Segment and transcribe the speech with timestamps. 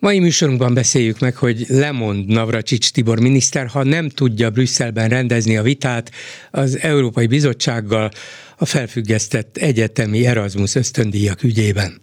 [0.00, 5.62] Mai műsorunkban beszéljük meg, hogy lemond Navracsics Tibor miniszter, ha nem tudja Brüsszelben rendezni a
[5.62, 6.10] vitát
[6.50, 8.10] az Európai Bizottsággal
[8.56, 12.00] a felfüggesztett egyetemi Erasmus ösztöndíjak ügyében.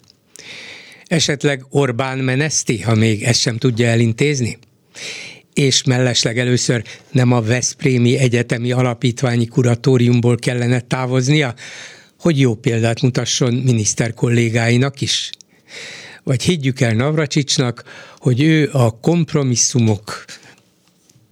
[1.08, 4.58] Esetleg Orbán meneszti, ha még ezt sem tudja elintézni?
[5.54, 11.54] És mellesleg először nem a Veszprémi Egyetemi Alapítványi Kuratóriumból kellene távoznia,
[12.20, 15.30] hogy jó példát mutasson miniszter kollégáinak is?
[16.27, 17.84] Vagy higgyük el Navracsicsnak,
[18.17, 20.26] hogy ő a kompromisszumok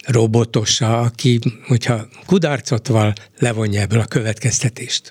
[0.05, 5.09] robotosa, aki, hogyha kudarcot val, levonja ebből a következtetést.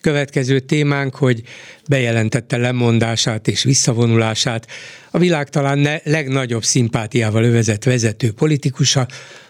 [0.00, 1.42] Következő témánk, hogy
[1.88, 4.66] bejelentette lemondását és visszavonulását
[5.10, 9.06] a világ talán ne, legnagyobb szimpátiával övezett vezető politikusa,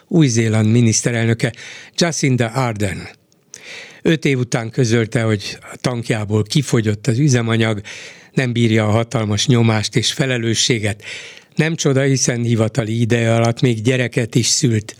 [0.07, 1.53] Új-Zéland miniszterelnöke
[1.95, 3.07] Jacinda Ardern.
[4.01, 7.81] Öt év után közölte, hogy a tankjából kifogyott az üzemanyag,
[8.33, 11.03] nem bírja a hatalmas nyomást és felelősséget.
[11.55, 14.95] Nem csoda, hiszen hivatali ideje alatt még gyereket is szült.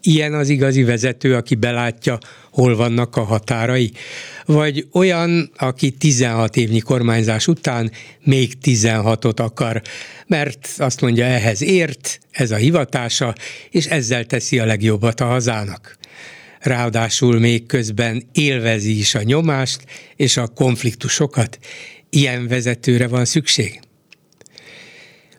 [0.00, 2.18] Ilyen az igazi vezető, aki belátja,
[2.50, 3.92] hol vannak a határai?
[4.44, 7.90] Vagy olyan, aki 16 évnyi kormányzás után
[8.22, 9.82] még 16-ot akar,
[10.26, 13.34] mert azt mondja, ehhez ért, ez a hivatása,
[13.70, 15.98] és ezzel teszi a legjobbat a hazának
[16.64, 19.84] ráadásul még közben élvezi is a nyomást
[20.16, 21.58] és a konfliktusokat.
[22.14, 23.80] Ilyen vezetőre van szükség?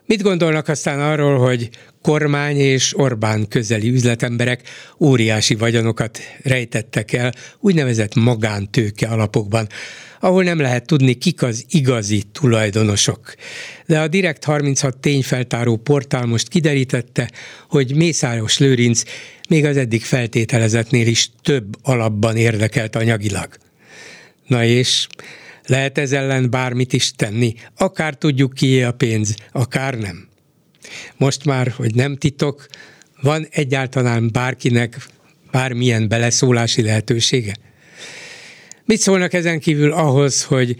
[0.06, 1.68] Mit gondolnak aztán arról, hogy
[2.02, 4.62] kormány és Orbán közeli üzletemberek
[5.00, 9.68] óriási vagyonokat rejtettek el úgynevezett magántőke alapokban,
[10.20, 13.34] ahol nem lehet tudni, kik az igazi tulajdonosok.
[13.86, 17.30] De a Direkt 36 tényfeltáró portál most kiderítette,
[17.68, 19.02] hogy Mészáros Lőrinc
[19.48, 23.48] még az eddig feltételezetnél is több alapban érdekelt anyagilag.
[24.46, 25.06] Na és
[25.66, 30.28] lehet ez ellen bármit is tenni, akár tudjuk ki a pénz, akár nem.
[31.16, 32.66] Most már, hogy nem titok,
[33.22, 35.06] van egyáltalán bárkinek
[35.50, 37.54] bármilyen beleszólási lehetősége?
[38.84, 40.76] Mit szólnak ezen kívül ahhoz, hogy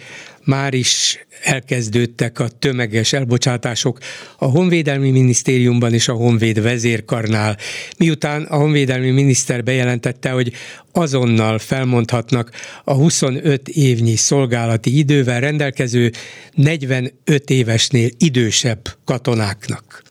[0.47, 3.99] már is elkezdődtek a tömeges elbocsátások
[4.39, 7.57] a Honvédelmi Minisztériumban és a Honvéd vezérkarnál,
[7.99, 10.53] miután a Honvédelmi Miniszter bejelentette, hogy
[10.93, 12.51] azonnal felmondhatnak
[12.85, 16.13] a 25 évnyi szolgálati idővel rendelkező
[16.55, 20.05] 45 évesnél idősebb katonáknak.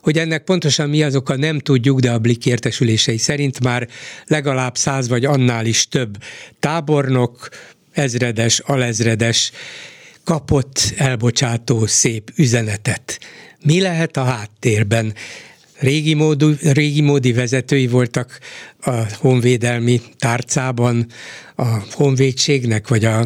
[0.00, 3.88] Hogy ennek pontosan mi az oka, nem tudjuk, de a Blik értesülései szerint már
[4.26, 6.16] legalább száz vagy annál is több
[6.58, 7.48] tábornok,
[7.92, 9.52] ezredes, alezredes
[10.24, 13.18] kapott elbocsátó szép üzenetet.
[13.64, 15.14] Mi lehet a háttérben?
[15.78, 18.38] Régi, módú, régi módi vezetői voltak
[18.80, 21.06] a honvédelmi tárcában
[21.56, 23.24] a honvédségnek, vagy a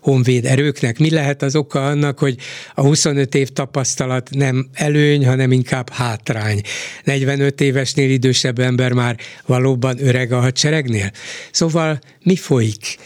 [0.00, 0.98] honvéd erőknek.
[0.98, 2.36] Mi lehet az oka annak, hogy
[2.74, 6.60] a 25 év tapasztalat nem előny, hanem inkább hátrány?
[7.04, 9.16] 45 évesnél idősebb ember már
[9.46, 11.10] valóban öreg a hadseregnél?
[11.50, 12.98] Szóval mi folyik?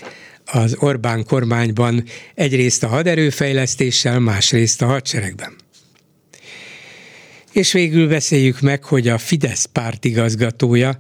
[0.53, 5.57] Az Orbán kormányban egyrészt a haderőfejlesztéssel, másrészt a hadseregben.
[7.53, 10.99] És végül beszéljük meg, hogy a Fidesz pártigazgatója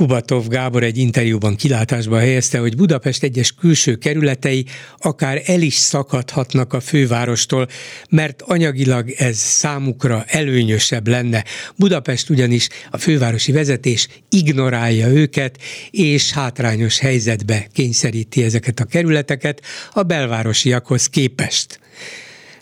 [0.00, 4.66] Kubatov Gábor egy interjúban kilátásba helyezte, hogy Budapest egyes külső kerületei
[4.98, 7.68] akár el is szakadhatnak a fővárostól,
[8.10, 11.44] mert anyagilag ez számukra előnyösebb lenne.
[11.76, 15.58] Budapest ugyanis a fővárosi vezetés ignorálja őket,
[15.90, 19.62] és hátrányos helyzetbe kényszeríti ezeket a kerületeket
[19.92, 21.80] a belvárosiakhoz képest.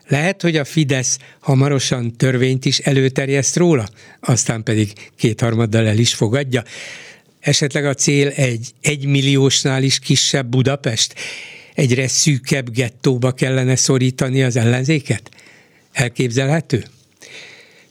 [0.08, 3.88] Lehet, hogy a Fidesz hamarosan törvényt is előterjeszt róla,
[4.20, 6.62] aztán pedig kétharmaddal el is fogadja
[7.40, 11.14] esetleg a cél egy egymilliósnál is kisebb Budapest?
[11.74, 15.30] Egyre szűkebb gettóba kellene szorítani az ellenzéket?
[15.92, 16.82] Elképzelhető?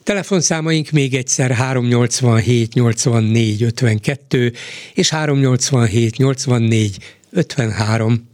[0.04, 4.52] Telefonszámaink még egyszer 387 84 52
[4.94, 6.98] és 387 84
[7.32, 8.30] 53.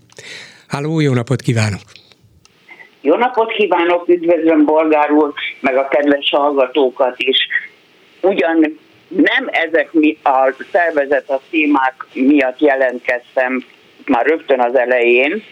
[0.68, 1.82] Háló, jó napot kívánok!
[3.02, 7.38] Jó napot kívánok, üdvözlöm Bolgár úr, meg a kedves hallgatókat is.
[8.22, 8.78] Ugyan
[9.16, 9.90] nem ezek
[10.24, 13.66] a szervezet a témák miatt jelentkeztem
[14.06, 15.44] már rögtön az elején,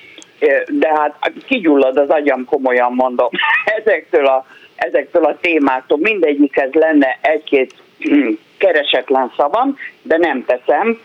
[0.67, 3.29] de hát kigyullad az agyam, komolyan mondom,
[3.79, 5.97] ezektől a ezektől a témáktól.
[5.97, 7.73] Mindegyikhez lenne egy-két
[8.57, 10.99] keresetlen szavam, de nem teszem.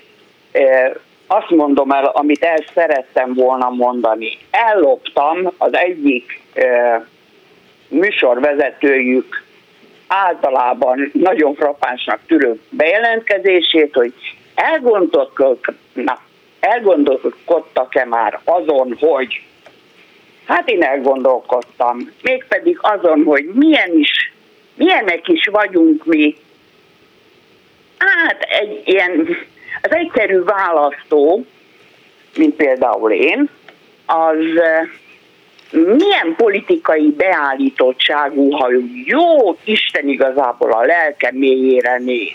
[1.26, 4.38] Azt mondom el, amit el szerettem volna mondani.
[4.50, 6.40] Elloptam az egyik
[7.88, 9.44] műsorvezetőjük
[10.06, 14.12] általában nagyon frappánsnak tűrő bejelentkezését, hogy
[14.54, 16.20] elgondolkodnak,
[16.60, 19.42] elgondolkodtak-e már azon, hogy
[20.46, 24.32] hát én elgondolkodtam, mégpedig azon, hogy milyen is,
[24.74, 26.36] milyenek is vagyunk mi.
[27.98, 29.36] Hát egy ilyen,
[29.82, 31.44] az egyszerű választó,
[32.36, 33.48] mint például én,
[34.06, 34.60] az
[35.72, 38.68] milyen politikai beállítottságú, ha
[39.04, 42.32] jó Isten igazából a lelke mélyére néz.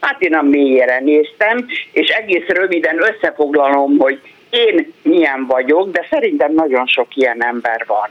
[0.00, 4.20] Hát én a mélyére néztem, és egész röviden összefoglalom, hogy
[4.50, 8.08] én milyen vagyok, de szerintem nagyon sok ilyen ember van.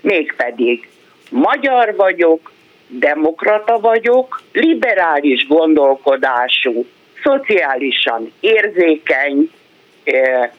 [0.00, 0.88] Mégpedig
[1.30, 2.52] magyar vagyok,
[2.88, 6.86] demokrata vagyok, liberális gondolkodású,
[7.22, 9.50] szociálisan érzékeny,
[10.04, 10.50] eh,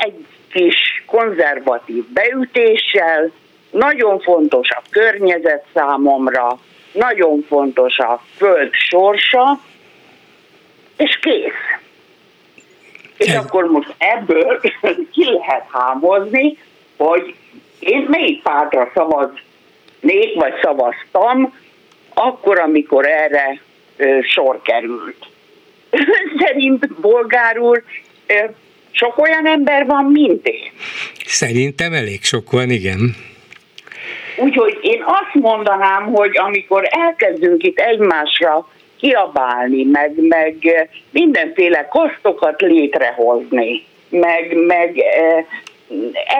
[0.00, 3.30] egy kis konzervatív beütéssel,
[3.70, 6.58] nagyon fontos a környezet számomra,
[6.92, 9.60] nagyon fontos a föld sorsa,
[10.96, 11.80] és kész.
[13.16, 14.60] És akkor most ebből
[15.14, 16.58] ki lehet hámozni,
[16.96, 17.34] hogy
[17.78, 21.54] én melyik pártra szavaznék, vagy szavaztam,
[22.14, 23.60] akkor, amikor erre
[23.96, 25.26] ö, sor került.
[26.40, 27.82] Szerint bolgár úr
[28.94, 30.70] sok olyan ember van, mint én.
[31.24, 33.16] Szerintem elég sok van, igen.
[34.36, 38.68] Úgyhogy én azt mondanám, hogy amikor elkezdünk itt egymásra
[39.00, 40.56] kiabálni, meg, meg
[41.10, 45.44] mindenféle kosztokat létrehozni, meg, meg eh,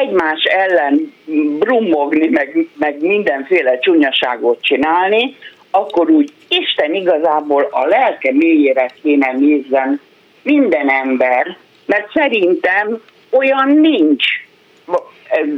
[0.00, 1.12] egymás ellen
[1.58, 5.36] brummogni, meg, meg mindenféle csúnyaságot csinálni,
[5.70, 10.00] akkor úgy Isten igazából a lelke mélyére kéne nézzen
[10.42, 11.56] minden ember,
[11.86, 13.00] mert szerintem
[13.30, 14.24] olyan nincs,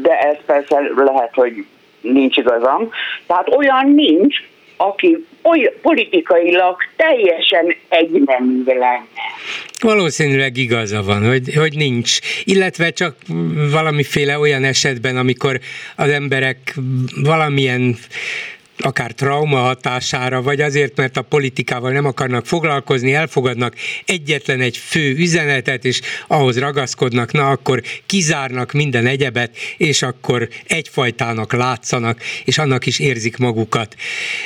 [0.02, 1.52] de ez persze lehet, hogy
[2.00, 2.90] nincs igazam,
[3.26, 4.36] tehát olyan nincs,
[4.76, 9.06] aki oly, politikailag teljesen egynemű lenne.
[9.80, 12.18] Valószínűleg igaza van, hogy, hogy nincs.
[12.44, 13.16] Illetve csak
[13.70, 15.60] valamiféle olyan esetben, amikor
[15.96, 16.74] az emberek
[17.22, 17.96] valamilyen
[18.78, 23.74] akár trauma hatására, vagy azért, mert a politikával nem akarnak foglalkozni, elfogadnak
[24.04, 31.52] egyetlen egy fő üzenetet, és ahhoz ragaszkodnak, na akkor kizárnak minden egyebet, és akkor egyfajtának
[31.52, 33.94] látszanak, és annak is érzik magukat.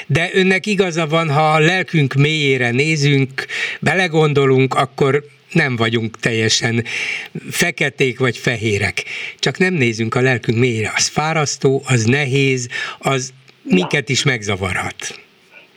[0.06, 3.46] De önnek igaza van, ha a lelkünk mélyére nézünk,
[3.80, 6.84] belegondolunk, akkor nem vagyunk teljesen
[7.50, 9.04] feketék vagy fehérek.
[9.38, 10.92] Csak nem nézünk a lelkünk mélyére.
[10.96, 12.68] Az fárasztó, az nehéz,
[12.98, 13.32] az
[13.74, 14.94] minket is megzavarhat.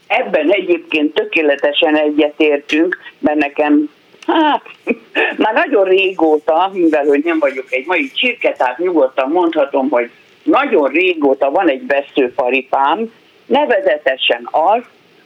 [0.07, 3.89] Ebben egyébként tökéletesen egyetértünk, mert nekem
[4.27, 4.61] Hát,
[5.43, 10.09] már nagyon régóta, mivel hogy nem vagyok egy mai csirke, tehát nyugodtan mondhatom, hogy
[10.43, 13.13] nagyon régóta van egy veszőparipám,
[13.45, 14.81] nevezetesen az,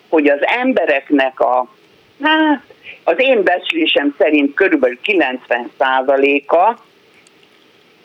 [0.09, 1.67] hogy az embereknek a,
[2.21, 2.61] hát,
[3.03, 6.79] az én becslésem szerint körülbelül 90%-a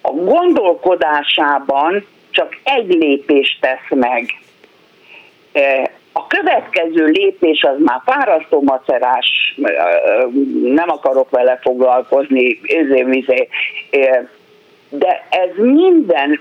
[0.00, 4.41] a gondolkodásában csak egy lépést tesz meg.
[5.52, 9.72] E, a következő lépés az már fárasztó macerás, e,
[10.62, 13.48] nem akarok vele foglalkozni, izé,
[14.88, 16.40] de ez minden,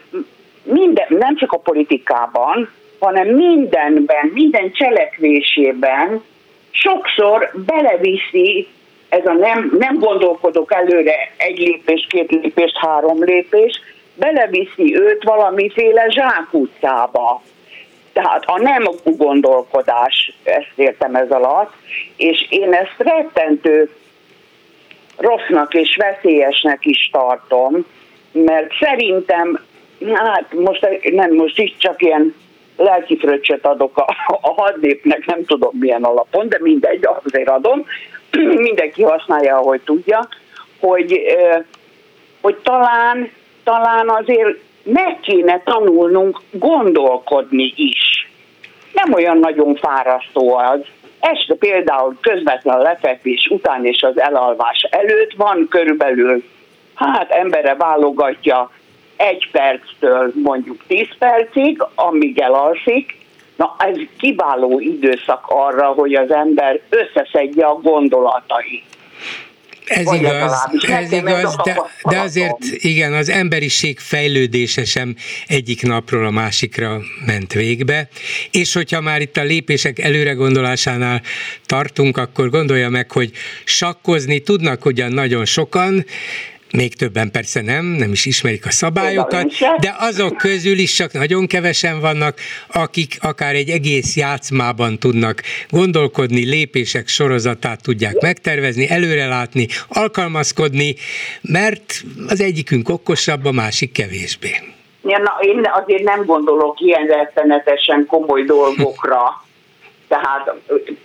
[0.64, 6.24] minden, nem csak a politikában, hanem mindenben, minden cselekvésében
[6.72, 8.68] sokszor beleviszi
[9.12, 13.82] ez a nem, nem gondolkodok előre egy lépés, két lépést, három lépés,
[14.16, 17.42] beleviszi őt valamiféle zsákutcába.
[18.14, 21.74] Tehát a nem gondolkodás, ezt értem ez alatt,
[22.16, 23.90] és én ezt rettentő
[25.18, 27.86] rossznak és veszélyesnek is tartom,
[28.32, 29.60] mert szerintem,
[30.14, 32.36] hát most nem, most is csak ilyen
[32.78, 33.20] lelki
[33.62, 34.06] adok a,
[34.42, 37.86] a hadnépnek, nem tudom milyen alapon, de mindegy, azért adom,
[38.68, 40.28] mindenki használja, ahogy tudja,
[40.80, 41.22] hogy,
[42.42, 43.32] hogy talán
[43.64, 48.30] talán azért meg kéne tanulnunk gondolkodni is.
[48.94, 50.80] Nem olyan nagyon fárasztó az.
[51.20, 56.44] Este például közvetlen lefekvés után és az elalvás előtt van körülbelül,
[56.96, 58.72] hát embere válogatja
[59.16, 63.20] egy perctől mondjuk tíz percig, amíg elalszik,
[63.62, 68.84] Na, ez kiváló időszak arra, hogy az ember összeszedje a gondolatait.
[69.86, 70.52] Ez igaz,
[70.88, 75.16] ez igaz, de, de azért igen, az emberiség fejlődése sem
[75.48, 78.10] egyik napról a másikra ment végbe,
[78.52, 81.22] és hogyha már itt a lépések előre gondolásánál
[81.66, 83.32] tartunk, akkor gondolja meg, hogy
[83.64, 86.06] sakkozni tudnak ugyan nagyon sokan,
[86.74, 91.48] még többen persze nem, nem is ismerik a szabályokat, de azok közül is csak nagyon
[91.48, 92.38] kevesen vannak,
[92.74, 100.96] akik akár egy egész játszmában tudnak gondolkodni, lépések sorozatát tudják megtervezni, előrelátni, alkalmazkodni,
[101.42, 104.50] mert az egyikünk okosabb, a másik kevésbé.
[105.04, 109.20] Ja, na, én azért nem gondolok ilyen rettenetesen komoly dolgokra.
[110.08, 110.54] Tehát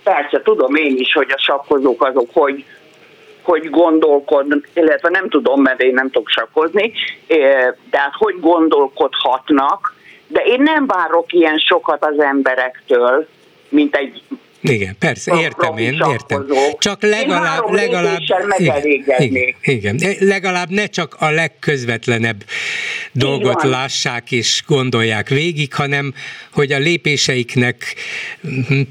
[0.03, 2.65] persze tudom én is, hogy a sakkozók azok hogy
[3.47, 6.91] hogy gondolkod, illetve nem tudom, mert én nem tudok sakkozni,
[7.89, 9.95] tehát hogy gondolkodhatnak,
[10.27, 13.27] de én nem várok ilyen sokat az emberektől,
[13.69, 14.21] mint egy
[14.61, 16.45] igen, persze, értem én, értem.
[16.77, 18.19] Csak legalább, legalább,
[18.57, 18.81] igen,
[19.61, 22.43] igen, igen, legalább ne csak a legközvetlenebb
[23.11, 26.13] dolgot lássák és gondolják végig, hanem
[26.53, 27.95] hogy a lépéseiknek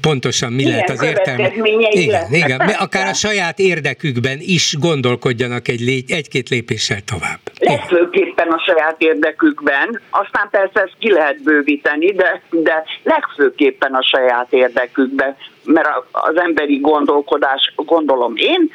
[0.01, 1.51] pontosan mi lehet az értelme.
[1.89, 7.39] Igen, igen, akár a saját érdekükben is gondolkodjanak egy lé, egy-két lépéssel tovább.
[7.59, 14.47] Legfőképpen a saját érdekükben, aztán persze ezt ki lehet bővíteni, de, de legfőképpen a saját
[14.49, 15.35] érdekükben
[15.67, 18.71] mert az emberi gondolkodás, gondolom én,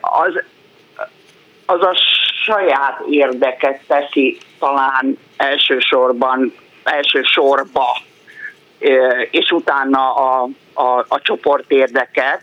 [0.00, 0.42] az,
[1.66, 1.94] az a
[2.44, 7.86] saját érdeket teszi talán elsősorban, első sorba,
[9.30, 12.42] és utána a, a, a csoport érdeket,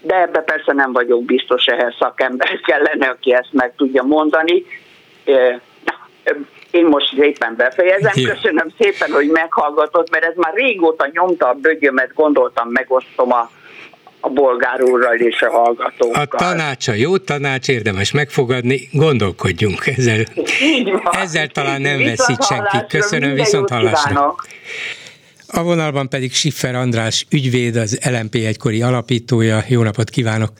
[0.00, 4.64] de ebbe persze nem vagyok biztos, ehhez szakember kellene, aki ezt meg tudja mondani.
[6.70, 8.12] Én most éppen befejezem.
[8.14, 8.32] Jó.
[8.32, 13.50] Köszönöm szépen, hogy meghallgatott, mert ez már régóta nyomta a bögyömet, gondoltam, megosztom a
[14.20, 16.22] a bolgár úrral és a hallgatókkal.
[16.22, 20.24] A tanács a jó tanács, érdemes megfogadni, gondolkodjunk ezzel.
[21.10, 22.76] Ezzel talán nem veszít senki.
[22.88, 24.34] Köszönöm, viszont hallásra.
[25.52, 29.62] A vonalban pedig Siffer András ügyvéd, az LMP egykori alapítója.
[29.68, 30.50] Jó napot kívánok!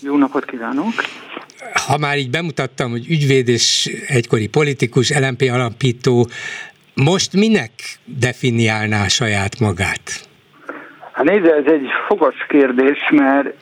[0.00, 0.92] Jó napot kívánok!
[1.72, 6.26] Ha már így bemutattam, hogy ügyvéd és egykori politikus, LMP alapító,
[6.94, 7.72] most minek
[8.04, 10.26] definiálná saját magát?
[11.12, 13.54] Hát nézze, ez egy fogas kérdés, mert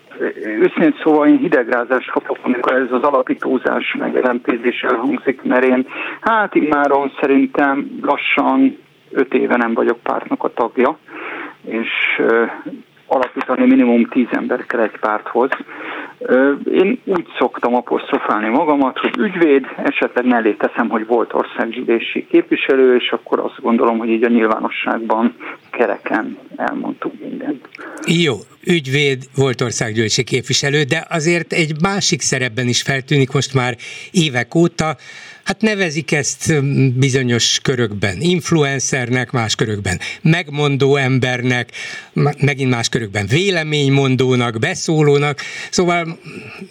[0.44, 5.86] őszintén szóval én hidegrázást kapok, amikor ez az alapítózás meg lmpzés elhangzik, mert én
[6.20, 8.78] hát immáron szerintem lassan
[9.10, 10.98] öt éve nem vagyok pártnak a tagja,
[11.64, 11.88] és
[13.06, 15.50] alapítani minimum tíz ember kell egy párthoz.
[16.72, 23.10] Én úgy szoktam apostrofálni magamat, hogy ügyvéd, esetleg mellé teszem, hogy volt országgyűlési képviselő, és
[23.10, 25.34] akkor azt gondolom, hogy így a nyilvánosságban
[25.70, 27.68] kereken elmondtuk mindent.
[28.06, 33.76] Jó, ügyvéd volt országgyűlési képviselő, de azért egy másik szerepben is feltűnik most már
[34.10, 34.96] évek óta,
[35.46, 36.64] hát nevezik ezt
[36.98, 41.68] bizonyos körökben influencernek, más körökben megmondó embernek,
[42.40, 45.38] megint más körökben véleménymondónak, beszólónak,
[45.70, 46.06] szóval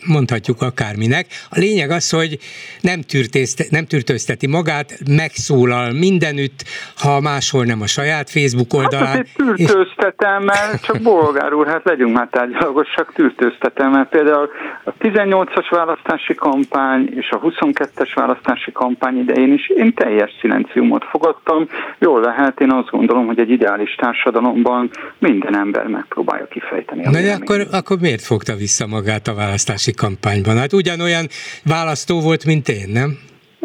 [0.06, 1.26] mondhatjuk akárminek.
[1.50, 2.38] A lényeg az, hogy
[2.82, 6.64] nem, tűrtészte, nem tűrtőzteti magát, megszólal mindenütt,
[6.98, 9.08] ha máshol nem a saját Facebook oldalán.
[9.08, 14.50] Hát tűrtőztetem, mert csak bolgár úr, hát legyünk már tárgyalagosak, tűrtőztetem, mert például
[14.84, 21.04] a 18-as választási kampány és a 22-es választási választási kampány idején is én teljes szilenciumot
[21.04, 21.68] fogadtam.
[22.00, 27.06] Jól lehet, én azt gondolom, hogy egy ideális társadalomban minden ember megpróbálja kifejteni.
[27.06, 30.58] A Na de akkor, akkor miért fogta vissza magát a választási kampányban?
[30.58, 31.28] Hát ugyanolyan
[31.64, 33.18] választó volt, mint én, nem?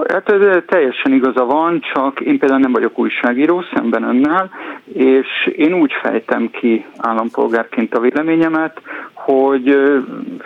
[0.08, 4.50] Hát ez teljesen igaza van, csak én például nem vagyok újságíró szemben önnel,
[4.92, 8.80] és én úgy fejtem ki állampolgárként a véleményemet,
[9.12, 9.76] hogy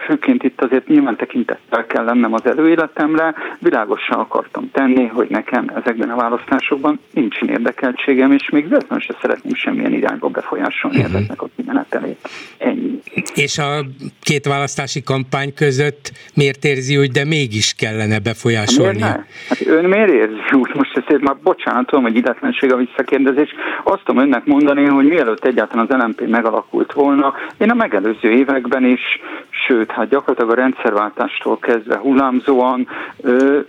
[0.06, 6.10] főként itt azért nyilván tekintettel kell lennem az előéletemre, világosan akartam tenni, hogy nekem ezekben
[6.10, 11.14] a választásokban nincsen érdekeltségem, és még véletlenül se szeretném semmilyen irányba befolyásolni uh-huh.
[11.14, 12.28] ezeknek a kimenetelét.
[12.58, 13.00] Ennyi.
[13.34, 13.84] És a
[14.22, 18.98] két választási kampány között miért érzi, hogy de mégis kellene befolyásolni?
[18.98, 19.24] Miért ne?
[19.48, 20.70] Hát ön miért érzi úgy?
[20.74, 23.54] Most ezért már bocsánat, tudom, hogy illetlenség a visszakérdezés.
[23.84, 28.84] Azt tudom önnek mondani, hogy mielőtt egyáltalán az LMP megalakult volna, én a megelőző években
[28.84, 29.20] is,
[29.66, 32.88] sőt, hát gyakorlatilag a rendszerváltástól kezdve hullámzóan,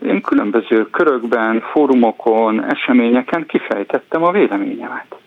[0.06, 5.25] én különböző körökben, fórumokon, eseményeken kifejtettem a véleményemet.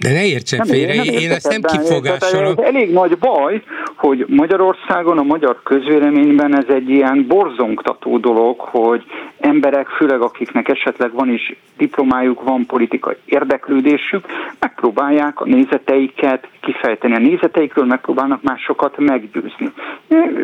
[0.00, 2.54] De ne értsen nem, félre, nem én ezt nem kifogásolom.
[2.56, 3.62] Ez elég nagy baj,
[3.96, 9.04] hogy Magyarországon, a magyar közvéleményben ez egy ilyen borzongtató dolog, hogy
[9.38, 14.24] emberek, főleg akiknek esetleg van is diplomájuk, van politikai érdeklődésük,
[14.58, 17.14] megpróbálják a nézeteiket kifejteni.
[17.14, 19.72] A nézeteikről megpróbálnak másokat meggyőzni.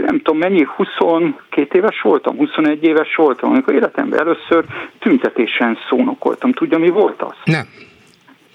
[0.05, 4.65] Nem tudom mennyi, 22 éves voltam, 21 éves voltam, amikor életemben először
[4.99, 6.53] tüntetésen szónokoltam.
[6.53, 7.35] Tudja, mi volt az?
[7.45, 7.67] Nem.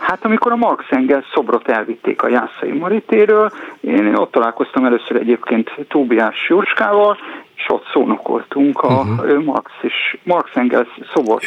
[0.02, 5.70] Hát amikor a Marx Engels szobrot elvitték a Jászai Maritéről, én ott találkoztam először egyébként
[5.88, 7.18] Tóbiás Jurskával,
[7.56, 9.44] és ott szónokoltunk a uh-huh.
[9.44, 11.42] Marx és Marx Engels szobor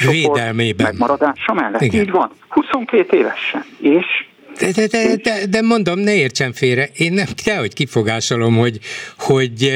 [0.76, 1.80] megmaradása mellett.
[1.80, 2.02] Igen.
[2.02, 3.64] Így van, 22 évesen.
[3.80, 4.26] És
[4.58, 8.78] de, de, de, de, de mondom, ne értsen félre, én nem kell, hogy kifogásolom, hogy,
[9.18, 9.72] hogy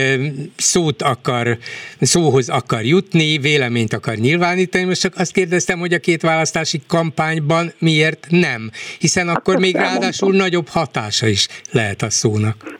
[0.56, 1.58] szót akar,
[2.00, 7.72] szóhoz akar jutni, véleményt akar nyilvánítani, most csak azt kérdeztem, hogy a két választási kampányban
[7.78, 12.78] miért nem, hiszen akkor hát még ráadásul nagyobb hatása is lehet a szónak.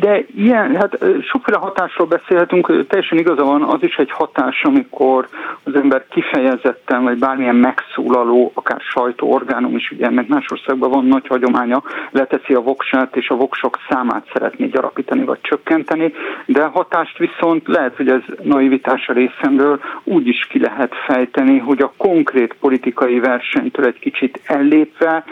[0.00, 5.28] De ilyen, hát sokféle hatásról beszélhetünk, teljesen igaza van, az is egy hatás, amikor
[5.62, 11.26] az ember kifejezetten, vagy bármilyen megszólaló, akár sajtóorgánum is, ugye ennek más országban van nagy
[11.26, 16.12] hagyománya, leteszi a voksát, és a voksok számát szeretné gyarapítani, vagy csökkenteni,
[16.46, 21.82] de hatást viszont lehet, hogy ez naivitás a részemről úgy is ki lehet fejteni, hogy
[21.82, 25.24] a konkrét politikai versenytől egy kicsit ellépve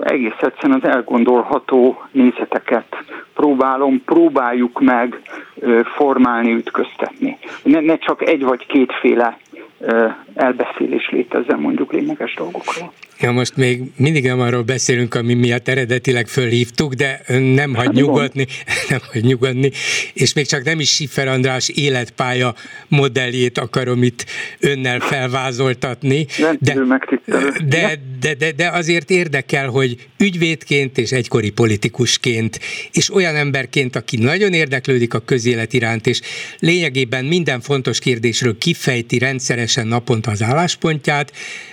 [0.00, 2.96] egész egyszerűen az elgondolható nézeteket
[3.34, 5.20] próbálom, próbáljuk meg
[5.96, 7.38] formálni, ütköztetni.
[7.62, 9.38] Ne, ne csak egy vagy kétféle
[10.34, 12.92] elbeszélés létezzen mondjuk lényeges dolgokról.
[13.20, 17.20] Ja, most még mindig nem arról beszélünk, ami miatt eredetileg fölhívtuk, de
[17.54, 18.46] nem hagy nyugodni,
[18.90, 19.70] nem hagy nyugodni,
[20.14, 22.54] és még csak nem is Siffer András életpálya
[22.88, 24.24] modelljét akarom itt
[24.60, 26.26] önnel felvázoltatni.
[26.60, 26.74] De,
[27.68, 32.60] de, de, de, de azért érdekel, hogy ügyvédként és egykori politikusként,
[32.92, 36.20] és olyan emberként, aki nagyon érdeklődik a közélet iránt, és
[36.58, 39.18] lényegében minden fontos kérdésről kifejti
[39.68, 41.32] rendszeresen naponta az álláspontját,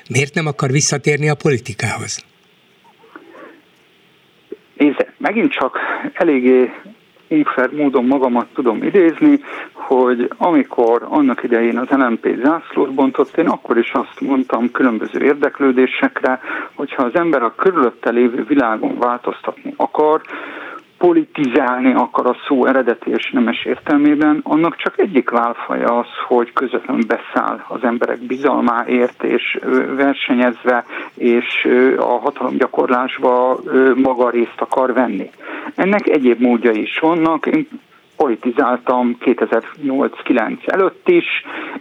[0.10, 2.24] miért nem akar visszatérni a politikához?
[4.78, 5.78] Nézze, megint csak
[6.14, 6.72] eléggé
[7.30, 9.40] unfair módon magamat tudom idézni,
[9.74, 16.40] hogy amikor annak idején az LMP zászlót bontott, én akkor is azt mondtam különböző érdeklődésekre,
[16.74, 20.22] hogyha az ember a körülötte lévő világon változtatni akar,
[20.98, 27.06] politizálni akar a szó eredeti és nemes értelmében, annak csak egyik válfaja az, hogy közvetlenül
[27.06, 29.60] beszáll az emberek bizalmáért, és
[29.96, 33.60] versenyezve, és a hatalomgyakorlásba
[33.96, 35.30] maga részt akar venni.
[35.76, 37.46] Ennek egyéb módja is vannak.
[37.46, 37.68] Én
[38.16, 41.26] politizáltam 2008-9 előtt is,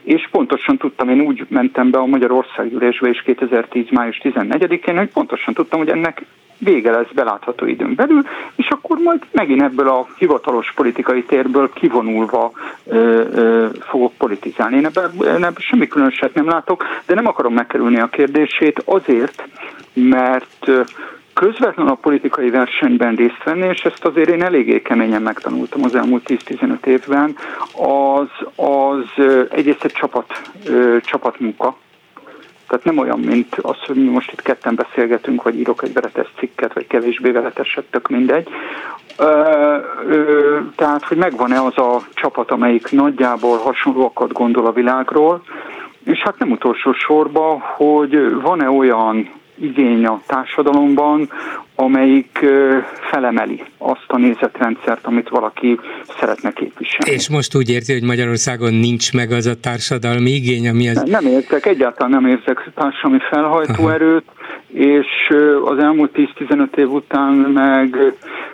[0.02, 3.86] és pontosan tudtam, én úgy mentem be a Magyarországgyűlésbe is 2010.
[3.90, 6.24] május 14-én, hogy pontosan tudtam, hogy ennek
[6.64, 8.22] vége lesz belátható időn belül,
[8.56, 12.52] és akkor majd megint ebből a hivatalos politikai térből kivonulva
[12.86, 12.96] ö,
[13.32, 14.76] ö, fogok politizálni.
[14.76, 19.48] Én ebben, ebben semmi különöset nem látok, de nem akarom megkerülni a kérdését azért,
[19.92, 20.70] mert
[21.34, 26.22] közvetlenül a politikai versenyben részt venni, és ezt azért én eléggé keményen megtanultam az elmúlt
[26.26, 27.36] 10-15 évben,
[27.72, 30.40] az, az egyrészt egy csapat,
[31.00, 31.76] csapatmunka,
[32.68, 36.32] tehát nem olyan, mint az, hogy mi most itt ketten beszélgetünk, vagy írok egy veletes
[36.38, 38.48] cikket, vagy kevésbé veleteset, tök mindegy.
[39.18, 39.76] Ö,
[40.08, 45.42] ö, tehát, hogy megvan-e az a csapat, amelyik nagyjából hasonlóakat gondol a világról,
[46.04, 51.30] és hát nem utolsó sorban, hogy van-e olyan igény a társadalomban,
[51.74, 52.44] amelyik
[53.10, 55.80] felemeli azt a nézetrendszert, amit valaki
[56.18, 57.10] szeretne képviselni.
[57.10, 61.02] És most úgy érzi, hogy Magyarországon nincs meg az a társadalmi igény, ami az...
[61.02, 64.24] Nem, érzek, egyáltalán nem érzek társadalmi felhajtóerőt,
[64.66, 65.06] és
[65.64, 67.96] az elmúlt 10-15 év után meg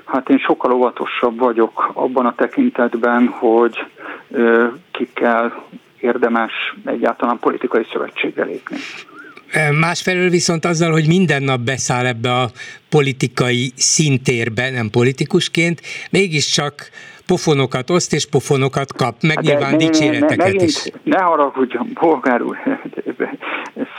[0.04, 3.84] hát én sokkal óvatosabb vagyok abban a tekintetben, hogy
[4.90, 5.64] kikkel
[6.00, 6.52] érdemes
[6.84, 8.76] egyáltalán politikai szövetségre lépni.
[9.80, 12.50] Másfelől viszont azzal, hogy minden nap beszáll ebbe a
[12.88, 16.90] politikai szintérbe, nem politikusként, mégiscsak
[17.26, 20.84] pofonokat oszt és pofonokat kap, meg De nyilván ne, dicséreteket ne, is.
[21.02, 22.56] Ne haragudjon, polgár úr,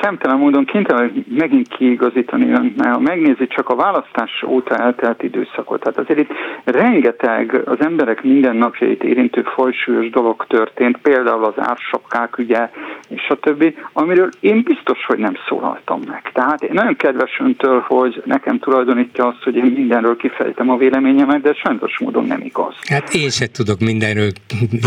[0.02, 6.20] szemtelen módon kénytelen megint kiigazítani ha megnézi csak a választás óta eltelt időszakot, tehát azért
[6.20, 6.32] itt
[6.64, 12.70] rengeteg az emberek mindennapjait érintő fajsúlyos dolog történt, például az ársapkák ügye,
[13.08, 16.32] és a többi, amiről én biztos, hogy nem szólaltam meg.
[16.34, 21.42] Tehát én nagyon kedves öntől, hogy nekem tulajdonítja azt, hogy én mindenről kifejtem a véleményemet,
[21.42, 22.76] de sajnos módon nem igaz.
[22.88, 24.30] Hát én se tudok mindenről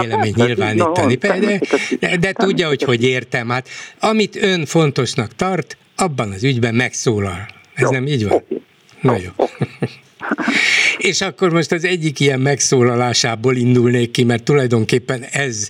[0.00, 1.58] véleményt hát, nyilvánítani, de,
[2.00, 3.48] de, de tudja, hogy hogy értem.
[3.48, 3.68] Hát
[4.00, 4.64] amit ön
[5.04, 7.46] fontosnak tart, abban az ügyben megszólal.
[7.74, 8.32] Ez Jó, nem így van?
[8.32, 8.62] Okay.
[9.00, 9.30] Na jó.
[11.10, 15.68] És akkor most az egyik ilyen megszólalásából indulnék ki, mert tulajdonképpen ez,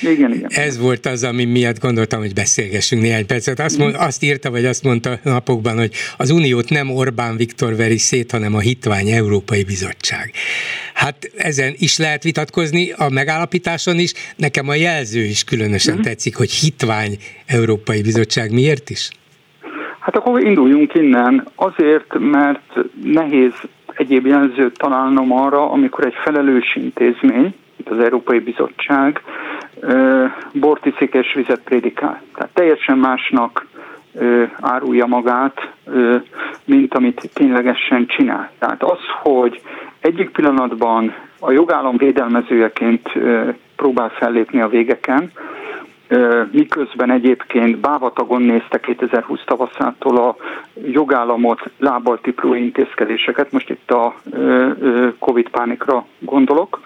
[0.00, 0.48] igen, igen.
[0.48, 3.60] ez volt az, ami miatt gondoltam, hogy beszélgessünk néhány percet.
[3.60, 7.98] Azt, mond, azt írta, vagy azt mondta napokban, hogy az Uniót nem Orbán Viktor veri
[7.98, 10.32] szét, hanem a hitvány Európai Bizottság.
[10.94, 14.12] Hát ezen is lehet vitatkozni, a megállapításon is.
[14.36, 16.00] Nekem a jelző is különösen mm.
[16.00, 18.52] tetszik, hogy hitvány Európai Bizottság.
[18.52, 19.10] Miért is?
[20.00, 21.48] Hát akkor induljunk innen.
[21.54, 23.52] Azért, mert nehéz
[23.98, 29.22] egyéb jelzőt találnom arra, amikor egy felelős intézmény, itt az Európai Bizottság,
[30.52, 32.22] bort iszik és vizet prédikál.
[32.34, 33.66] Tehát teljesen másnak
[34.60, 35.70] árulja magát,
[36.64, 38.50] mint amit ténylegesen csinál.
[38.58, 39.60] Tehát az, hogy
[40.00, 43.12] egyik pillanatban a jogállam védelmezőjeként
[43.76, 45.32] próbál fellépni a végeken,
[46.50, 50.36] miközben egyébként bávatagon nézte 2020 tavaszától a
[50.86, 54.14] jogállamot lábbal tipló intézkedéseket, most itt a
[55.18, 56.80] Covid pánikra gondolok.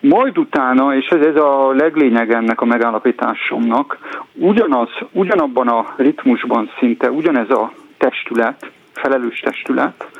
[0.00, 3.98] Majd utána, és ez, ez a leglényeg ennek a megállapításomnak,
[4.34, 10.10] ugyanaz, ugyanabban a ritmusban szinte ugyanez a testület, felelős testület,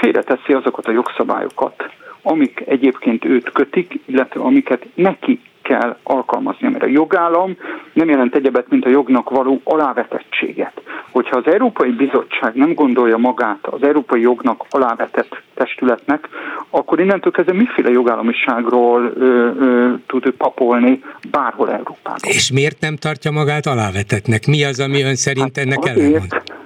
[0.00, 1.90] félreteszi azokat a jogszabályokat,
[2.22, 7.56] amik egyébként őt kötik, illetve amiket neki kell alkalmazni, mert a jogállam
[7.92, 10.72] nem jelent egyebet, mint a jognak való alávetettséget.
[11.10, 16.28] Hogyha az Európai Bizottság nem gondolja magát az európai jognak alávetett testületnek,
[16.70, 22.20] akkor innentől kezdve miféle jogállamiságról ö, ö, tud papolni bárhol Európában.
[22.22, 24.46] És miért nem tartja magát alávetetnek?
[24.46, 26.61] Mi az, ami ön szerint hát ennek ellentmond?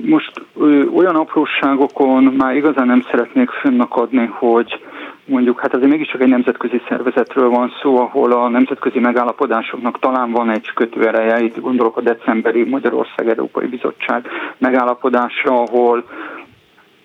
[0.00, 0.32] Most
[0.94, 4.80] olyan apróságokon már igazán nem szeretnék fönnakadni, hogy
[5.24, 10.50] mondjuk, hát azért mégiscsak egy nemzetközi szervezetről van szó, ahol a nemzetközi megállapodásoknak talán van
[10.50, 16.04] egy kötőereje, itt gondolok a decemberi Magyarország Európai Bizottság megállapodásra, ahol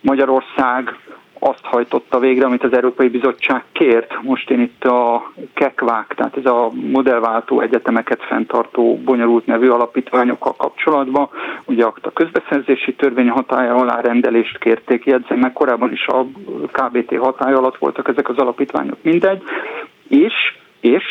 [0.02, 0.96] Magyarország
[1.44, 4.22] azt hajtotta végre, amit az Európai Bizottság kért.
[4.22, 11.30] Most én itt a KEKVÁK, tehát ez a modellváltó egyetemeket fenntartó bonyolult nevű alapítványokkal kapcsolatban,
[11.66, 16.26] ugye a közbeszerzési törvény hatája alá rendelést kérték, jegyzem meg korábban is a
[16.72, 19.42] KBT hatája alatt voltak ezek az alapítványok, mindegy,
[20.08, 20.34] és,
[20.80, 21.04] és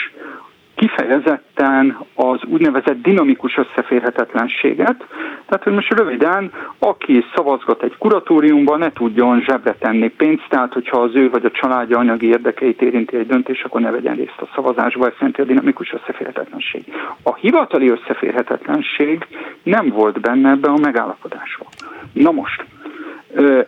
[0.75, 5.07] kifejezetten az úgynevezett dinamikus összeférhetetlenséget.
[5.47, 11.01] Tehát, hogy most röviden, aki szavazgat egy kuratóriumban, ne tudjon zsebre tenni pénzt, tehát hogyha
[11.01, 14.49] az ő vagy a családja anyagi érdekeit érinti egy döntés, akkor ne vegyen részt a
[14.55, 16.85] szavazásba, ez szerint a dinamikus összeférhetetlenség.
[17.23, 19.27] A hivatali összeférhetetlenség
[19.63, 21.67] nem volt benne ebbe a megállapodásba.
[22.13, 22.65] Na most,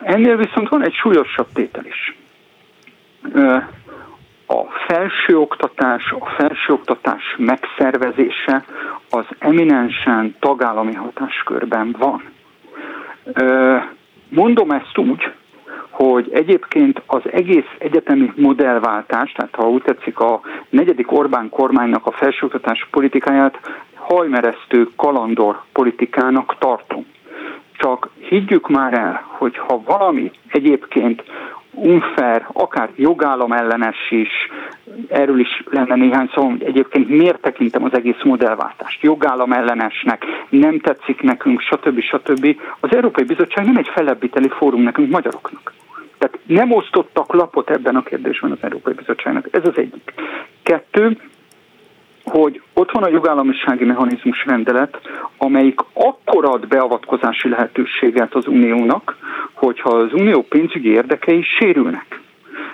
[0.03, 2.15] ennél viszont van egy súlyosabb tétel is
[4.47, 8.65] a felsőoktatás, a felsőoktatás megszervezése
[9.09, 12.23] az eminensen tagállami hatáskörben van.
[14.29, 15.31] Mondom ezt úgy,
[15.89, 22.11] hogy egyébként az egész egyetemi modellváltás, tehát ha úgy tetszik a negyedik Orbán kormánynak a
[22.11, 23.59] felsőoktatás politikáját
[23.95, 27.05] hajmeresztő kalandor politikának tartom.
[27.77, 31.23] Csak higgyük már el, hogy ha valami egyébként
[31.73, 34.29] unfair, akár jogállam ellenes is,
[35.07, 40.79] erről is lenne néhány szó, hogy egyébként miért tekintem az egész modellváltást jogállam ellenesnek, nem
[40.79, 41.99] tetszik nekünk, stb.
[41.99, 42.55] stb.
[42.79, 45.73] Az Európai Bizottság nem egy fellebbíteli fórum nekünk magyaroknak.
[46.17, 49.47] Tehát nem osztottak lapot ebben a kérdésben az Európai Bizottságnak.
[49.51, 50.13] Ez az egyik.
[50.63, 51.17] Kettő,
[52.23, 55.01] hogy ott van a jogállamisági mechanizmus rendelet,
[55.37, 59.17] amelyik akkor ad beavatkozási lehetőséget az uniónak,
[59.53, 62.21] hogyha az unió pénzügyi érdekei sérülnek.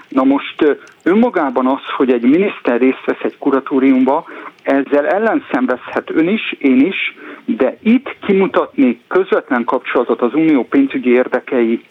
[0.07, 4.25] Na most önmagában az, hogy egy miniszter részt vesz egy kuratóriumba,
[4.63, 7.15] ezzel ellenszenvezhet ön is, én is,
[7.45, 11.83] de itt kimutatni közvetlen kapcsolatot az unió pénzügyi érdekei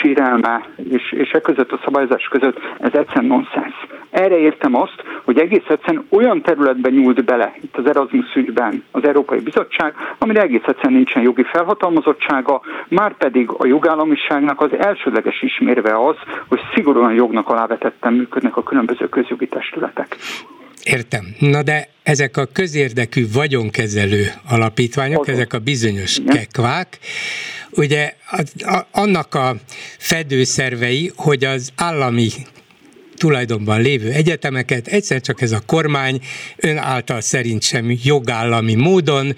[0.00, 3.74] sérelme és, és e között a szabályozás között, ez egyszerűen nonsens.
[4.10, 9.04] Erre értem azt, hogy egész egyszerűen olyan területben nyúlt bele itt az Erasmus ügyben az
[9.04, 16.06] Európai Bizottság, amire egész egyszerűen nincsen jogi felhatalmazottsága, már pedig a jogállamiságnak az elsődleges ismérve
[16.06, 16.16] az,
[16.48, 20.16] hogy szigorúan jognak alávetetten működnek a különböző közjogi testületek.
[20.82, 21.34] Értem.
[21.38, 25.34] Na de ezek a közérdekű vagyonkezelő alapítványok, Azon.
[25.34, 26.36] ezek a bizonyos Igen.
[26.36, 26.98] kekvák,
[27.70, 28.14] ugye
[28.90, 29.56] annak a
[29.98, 32.30] fedőszervei, hogy az állami
[33.16, 36.20] tulajdonban lévő egyetemeket egyszer csak ez a kormány
[36.56, 39.36] ön által szerint sem jogállami módon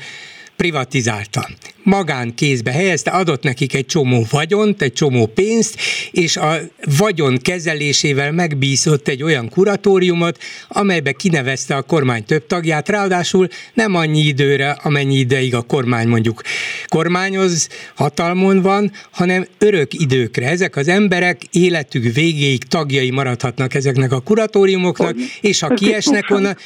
[0.63, 1.49] privatizálta.
[1.83, 5.77] Magánkézbe helyezte, adott nekik egy csomó vagyont, egy csomó pénzt,
[6.11, 6.59] és a
[6.99, 14.21] vagyon kezelésével megbízott egy olyan kuratóriumot, amelybe kinevezte a kormány több tagját, ráadásul nem annyi
[14.21, 16.43] időre, amennyi ideig a kormány mondjuk
[16.87, 20.49] kormányoz, hatalmon van, hanem örök időkre.
[20.49, 26.57] Ezek az emberek életük végéig tagjai maradhatnak ezeknek a kuratóriumoknak, és ha kiesnek onnan,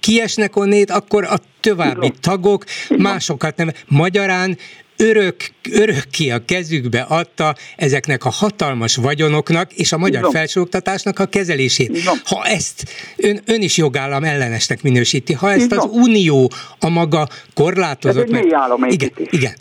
[0.00, 3.72] kiesnek onnét, akkor a további tagok másokat nem.
[3.88, 4.58] Magyarán
[4.96, 5.36] örök,
[5.70, 12.02] örökké a kezükbe adta ezeknek a hatalmas vagyonoknak és a magyar felsőoktatásnak a kezelését.
[12.24, 12.84] Ha ezt
[13.16, 18.32] ön, ön is jogállam ellenesnek minősíti, ha ezt az Unió a maga korlátozott...
[18.32, 18.54] Ez egy
[18.92, 19.54] igen, igen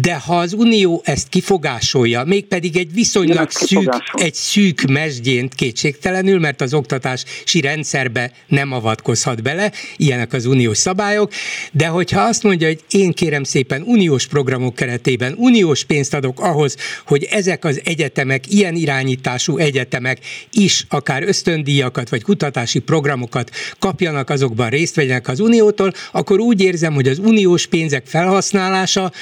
[0.00, 6.60] de ha az Unió ezt kifogásolja, mégpedig egy viszonylag szűk, egy szűk mesdjént kétségtelenül, mert
[6.60, 11.32] az oktatási rendszerbe nem avatkozhat bele, ilyenek az uniós szabályok,
[11.72, 16.76] de hogyha azt mondja, hogy én kérem szépen uniós programok keretében uniós pénzt adok ahhoz,
[17.06, 20.18] hogy ezek az egyetemek, ilyen irányítású egyetemek
[20.52, 26.94] is akár ösztöndíjakat vagy kutatási programokat kapjanak, azokban részt vegyenek az uniótól, akkor úgy érzem,
[26.94, 29.12] hogy az uniós pénzek felhasználása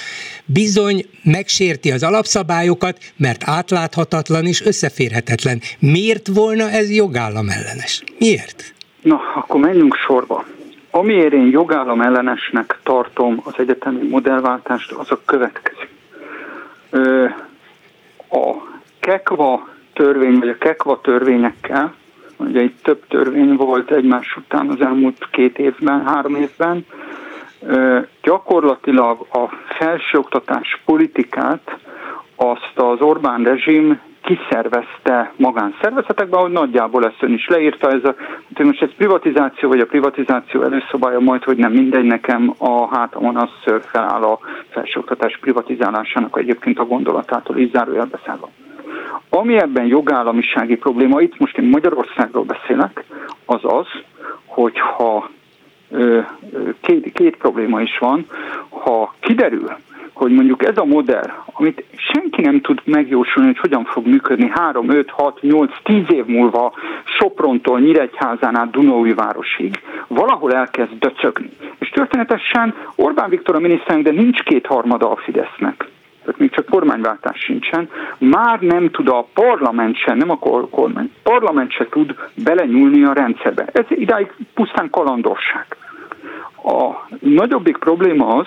[0.60, 5.58] bizony megsérti az alapszabályokat, mert átláthatatlan és összeférhetetlen.
[5.78, 8.02] Miért volna ez jogállam ellenes?
[8.18, 8.74] Miért?
[9.02, 10.44] Na, akkor menjünk sorba.
[10.90, 15.88] Amiért én jogállam ellenesnek tartom az egyetemi modellváltást, az a következő.
[16.90, 17.24] Ö,
[18.30, 18.44] a
[19.00, 21.94] KEKVA törvény, vagy a KEKVA törvényekkel,
[22.36, 26.86] ugye itt több törvény volt egymás után az elmúlt két évben, három évben,
[28.22, 31.78] gyakorlatilag a felsőoktatás politikát
[32.36, 38.14] azt az Orbán rezsim kiszervezte magánszervezetekbe, ahogy nagyjából ezt ön is leírta, ez a,
[38.54, 43.36] hogy most ez privatizáció, vagy a privatizáció előszobája majd, hogy nem mindegy, nekem a hátamon
[43.36, 43.50] az
[43.82, 48.48] feláll a felsőoktatás privatizálásának egyébként a gondolatától is zárójelbe szállva.
[49.28, 53.04] Ami ebben jogállamisági probléma, itt most én Magyarországról beszélek,
[53.46, 53.86] az az,
[54.46, 55.30] hogyha
[56.80, 58.26] két, két probléma is van.
[58.68, 59.70] Ha kiderül,
[60.12, 64.90] hogy mondjuk ez a modell, amit senki nem tud megjósolni, hogy hogyan fog működni 3,
[64.90, 66.72] 5, 6, 8, 10 év múlva
[67.04, 71.50] Soprontól Nyíregyházán át Dunaújvárosig, valahol elkezd döcögni.
[71.78, 75.88] És történetesen Orbán Viktor a miniszterünk, de nincs kétharmada a Fidesznek
[76.24, 80.38] tehát még csak kormányváltás sincsen, már nem tud a parlament sem, nem a
[80.70, 83.64] kormány, parlament se tud belenyúlni a rendszerbe.
[83.72, 85.66] Ez idáig pusztán kalandorság.
[86.64, 88.46] A nagyobbik probléma az,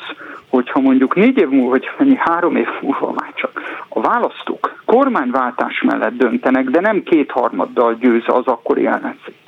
[0.49, 5.81] hogyha mondjuk négy év múlva, vagy mennyi három év múlva már csak a választók kormányváltás
[5.81, 9.42] mellett döntenek, de nem kétharmaddal győz az akkori ellenzék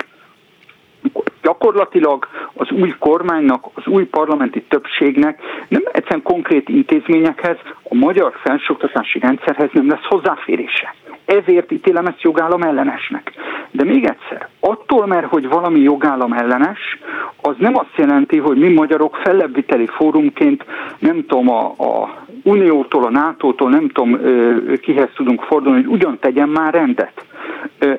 [1.45, 9.19] gyakorlatilag az új kormánynak, az új parlamenti többségnek nem egyszerűen konkrét intézményekhez, a magyar felsőoktatási
[9.19, 10.95] rendszerhez nem lesz hozzáférése.
[11.25, 13.31] Ezért ítélem ezt jogállam ellenesnek.
[13.71, 16.99] De még egyszer, attól, mert hogy valami jogállam ellenes,
[17.41, 20.65] az nem azt jelenti, hogy mi magyarok fellebbviteli fórumként,
[20.99, 24.19] nem tudom, a, a Uniótól, a NATO-tól, nem tudom,
[24.81, 27.25] kihez tudunk fordulni, hogy ugyan tegyen már rendet.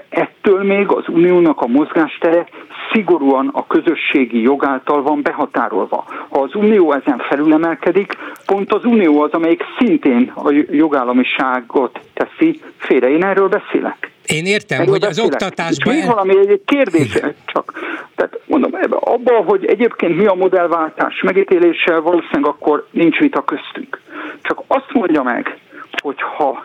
[0.08, 2.46] Ettől még az uniónak a mozgástere
[2.92, 6.04] szigorúan a közösségi jog által van behatárolva.
[6.28, 8.12] Ha az unió ezen felülemelkedik,
[8.46, 13.08] pont az unió az, amelyik szintén a jogállamiságot teszi félre.
[13.10, 14.10] Én erről beszélek.
[14.26, 15.24] Én értem, erről hogy beszélek.
[15.24, 15.94] az oktatásban...
[15.94, 17.34] És még valami egy kérdés, Igen.
[17.46, 17.72] csak.
[18.14, 24.00] Tehát mondom, abban, hogy egyébként mi a modellváltás megítélése, valószínűleg akkor nincs vita köztünk.
[24.42, 25.58] Csak azt mondja meg,
[26.02, 26.64] hogy ha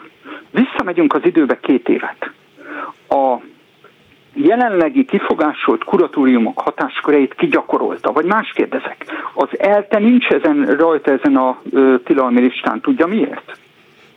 [0.52, 2.32] visszamegyünk az időbe két évet,
[3.12, 3.42] a
[4.34, 9.06] jelenlegi kifogásolt kuratóriumok hatásköreit kigyakorolta, vagy más kérdezek.
[9.34, 13.58] Az ELTE nincs ezen, rajta ezen a ö, tilalmi listán, tudja miért?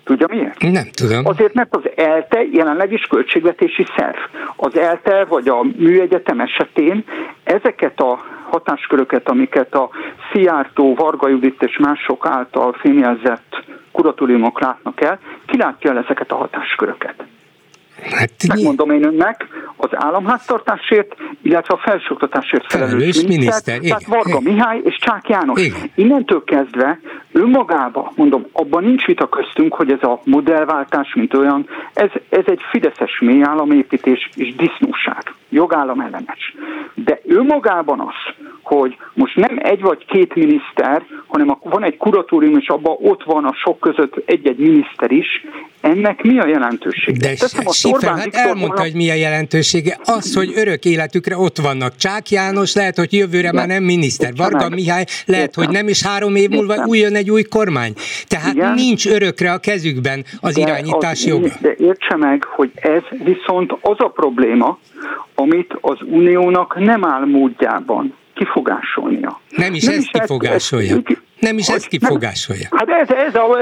[0.05, 0.61] Tudja miért?
[0.63, 1.27] Nem tudom.
[1.27, 4.19] Azért, mert az ELTE jelenleg is költségvetési szerv.
[4.57, 7.05] Az ELTE vagy a műegyetem esetén
[7.45, 9.89] ezeket a hatásköröket, amiket a
[10.33, 17.25] Szijjártó, Varga Judit és mások által fémjelzett kuratóriumok látnak el, kilátja el ezeket a hatásköröket.
[18.11, 24.53] Hát, Megmondom én önnek, az államháztartásért, illetve a felsőoktatásért felelős, miniszter, miniszter tehát Varga igen.
[24.55, 25.61] Mihály és Csák János.
[25.61, 25.91] Igen.
[25.95, 27.01] Innentől kezdve
[27.33, 32.61] önmagába, mondom, abban nincs vita köztünk, hogy ez a modellváltás, mint olyan, ez, ez egy
[32.71, 36.55] fideszes mélyállamépítés és disznóság, jogállam ellenes.
[36.95, 42.69] De önmagában az, hogy most nem egy vagy két miniszter, hanem van egy kuratórium, és
[42.69, 45.27] abban ott van a sok között egy-egy miniszter is.
[45.81, 47.19] Ennek mi a jelentősége?
[47.19, 49.99] De Teszem, Sifen, hát elmondta, hogy mi a jelentősége.
[50.05, 51.97] Az, hogy örök életükre ott vannak.
[51.97, 54.33] Csák János lehet, hogy jövőre már nem miniszter.
[54.37, 55.65] Varga Mihály lehet, Értem.
[55.65, 57.93] hogy nem is három év múlva új jön egy új kormány.
[58.27, 58.75] Tehát Igen.
[58.75, 61.49] nincs örökre a kezükben az de irányítás az, joga.
[61.61, 64.79] De értse meg, hogy ez viszont az a probléma,
[65.35, 69.41] amit az uniónak nem áll módjában kifogásolnia.
[69.57, 70.97] Nem is nem ezt kifogásolja.
[71.05, 72.69] Ezt, nem is ezt kifogásolja.
[72.71, 73.59] Hát ez, ez a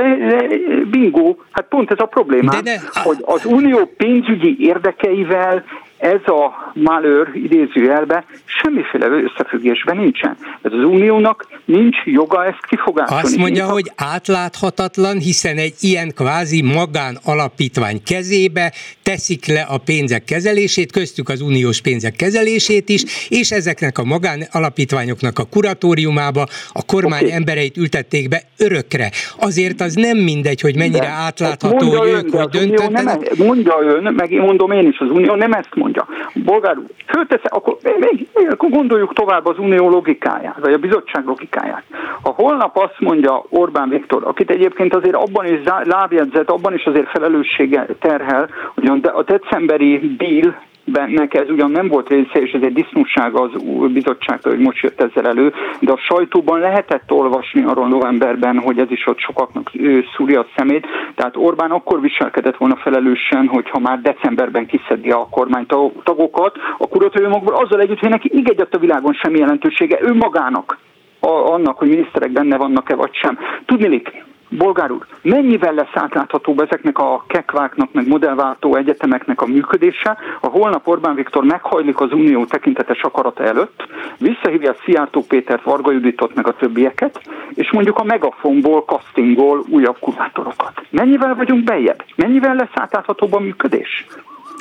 [0.91, 3.01] bingo, hát pont ez a probléma, de de, a...
[3.01, 5.65] hogy az unió pénzügyi érdekeivel
[6.03, 10.37] ez a malőr idézőjelbe semmiféle összefüggésben nincsen.
[10.63, 13.23] Ez az uniónak nincs joga ezt kifogásolni.
[13.23, 20.25] Azt mondja, hogy átláthatatlan, hiszen egy ilyen kvázi magán alapítvány kezébe teszik le a pénzek
[20.25, 26.85] kezelését, köztük az uniós pénzek kezelését is, és ezeknek a magán alapítványoknak a kuratóriumába a
[26.85, 27.35] kormány okay.
[27.35, 29.11] embereit ültették be örökre.
[29.37, 33.05] Azért az nem mindegy, hogy mennyire de, átlátható, hogy ők hogy döntöttek.
[33.05, 36.07] Nem, mondja ön, meg én mondom én is, az unió nem ezt mondja mondja.
[36.45, 41.25] Bolgár úr, föltesze, akkor, még, még, akkor gondoljuk tovább az unió logikáját, vagy a bizottság
[41.25, 41.83] logikáját.
[42.23, 47.09] Ha holnap azt mondja Orbán Viktor, akit egyébként azért abban is lábjegyzett, abban is azért
[47.09, 52.73] felelőssége terhel, hogy a decemberi deal Bennek ez ugyan nem volt része, és ez egy
[52.73, 53.51] disznóság az
[53.93, 58.91] bizottságtól, hogy most jött ezzel elő, de a sajtóban lehetett olvasni arról novemberben, hogy ez
[58.91, 59.71] is ott sokaknak
[60.17, 60.87] szúrja a szemét.
[61.15, 67.81] Tehát Orbán akkor viselkedett volna felelősen, hogyha már decemberben kiszedi a kormánytagokat, a kuratóriumokból azzal
[67.81, 70.79] együtt, hogy neki igegyett a világon semmi jelentősége ő magának
[71.21, 73.39] annak, hogy miniszterek benne vannak-e vagy sem.
[73.67, 74.25] Tudnilik,
[74.57, 80.87] Bolgár úr, mennyivel lesz átláthatóbb ezeknek a kekváknak, meg modellváltó egyetemeknek a működése, ha holnap
[80.87, 83.87] Orbán Viktor meghajlik az unió tekintetes akarata előtt,
[84.19, 87.21] visszahívja Szijjártó Pétert, Varga Juditot, meg a többieket,
[87.55, 90.83] és mondjuk a megafonból castingol újabb kurátorokat.
[90.91, 92.05] Mennyivel vagyunk bejebb?
[92.17, 94.07] Mennyivel lesz átláthatóbb a működés?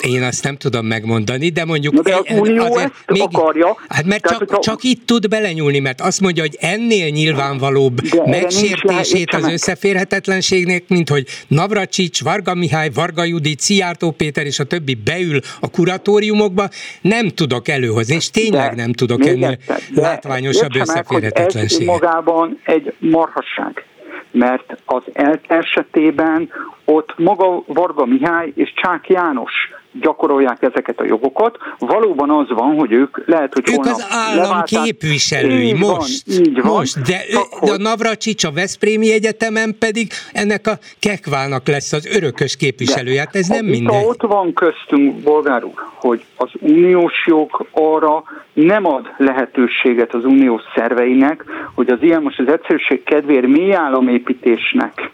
[0.02, 1.94] Én azt nem tudom megmondani, de mondjuk...
[1.94, 3.76] Na de az Unió azért ezt még, akarja.
[3.88, 4.58] Hát mert csak, hogyha...
[4.58, 11.08] csak itt tud belenyúlni, mert azt mondja, hogy ennél nyilvánvalóbb de megsértését az összeférhetetlenségnek, mint
[11.08, 16.68] hogy Navracsics, Varga Mihály, Varga Judit, Szijjártó Péter és a többi beül a kuratóriumokba,
[17.00, 19.58] nem tudok előhozni, és tényleg de, nem tudok ennél
[19.94, 21.94] látványosabb összeférhetetlenséget.
[21.94, 23.84] Ez magában egy marhasság
[24.34, 26.50] mert az ELT esetében
[26.84, 29.52] ott maga Varga Mihály és Csák János
[30.00, 31.58] gyakorolják ezeket a jogokat.
[31.78, 34.82] Valóban az van, hogy ők lehet, hogy Ők az állam leválták.
[34.82, 36.22] képviselői így most.
[36.26, 36.72] Van, így van.
[36.72, 42.06] Most, de, Csak, de a Navracsics a Veszprémi Egyetemen pedig ennek a Kekvának lesz az
[42.16, 43.20] örökös képviselője.
[43.20, 44.04] Hát ez nem minden.
[44.04, 50.62] Ott van köztünk, bolgár úr, hogy az uniós jog arra nem ad lehetőséget az uniós
[50.74, 55.10] szerveinek, hogy az ilyen most az egyszerűség kedvéért mély államépítésnek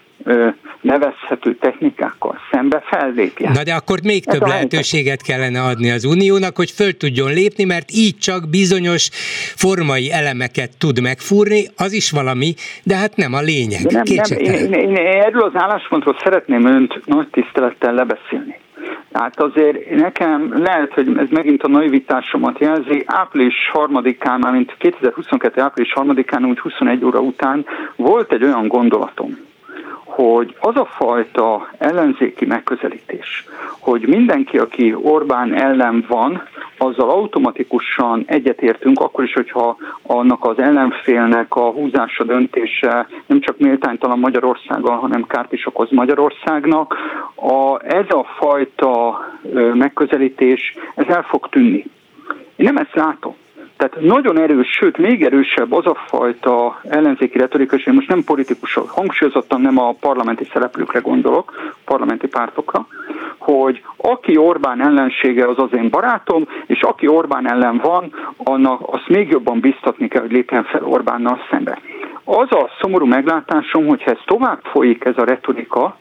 [0.81, 3.51] nevezhető technikákkal szembe fellépjen.
[3.51, 7.91] Na de akkor még több lehetőséget kellene adni az Uniónak, hogy föl tudjon lépni, mert
[7.91, 9.09] így csak bizonyos
[9.55, 13.81] formai elemeket tud megfúrni, az is valami, de hát nem a lényeg.
[13.81, 18.55] De nem, nem, én, én, én erről az álláspontról szeretném önt nagy tisztelettel lebeszélni.
[19.11, 25.61] Tehát azért nekem lehet, hogy ez megint a naivitásomat jelzi, április harmadikán, már mint 2022.
[25.61, 27.65] április harmadikán, úgy 21 óra után
[27.95, 29.37] volt egy olyan gondolatom,
[30.03, 33.45] hogy az a fajta ellenzéki megközelítés,
[33.79, 36.43] hogy mindenki, aki Orbán ellen van,
[36.77, 44.19] azzal automatikusan egyetértünk, akkor is, hogyha annak az ellenfélnek a húzása döntése nem csak méltánytalan
[44.19, 46.95] Magyarországgal, hanem kárt is okoz Magyarországnak.
[47.35, 49.19] A, ez a fajta
[49.73, 51.85] megközelítés, ez el fog tűnni.
[52.55, 53.35] Én nem ezt látom.
[53.79, 58.23] Tehát nagyon erős, sőt még erősebb az a fajta ellenzéki retorika, és én most nem
[58.23, 62.87] politikusok, hangsúlyozottan nem a parlamenti szereplőkre gondolok, parlamenti pártokra,
[63.37, 69.07] hogy aki Orbán ellensége, az az én barátom, és aki Orbán ellen van, annak azt
[69.07, 71.79] még jobban biztatni kell, hogy lépjen fel Orbánnal szembe.
[72.23, 75.95] Az a szomorú meglátásom, hogy ez tovább folyik ez a retorika,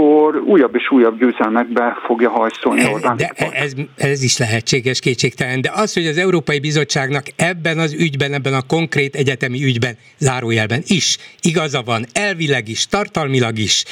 [0.00, 5.70] akkor újabb és újabb győzelmekbe fogja hajszolni Orbán De ez, ez is lehetséges kétségtelen, de
[5.74, 11.18] az, hogy az Európai Bizottságnak ebben az ügyben, ebben a konkrét egyetemi ügyben, zárójelben is
[11.40, 13.84] igaza van, elvileg is, tartalmilag is,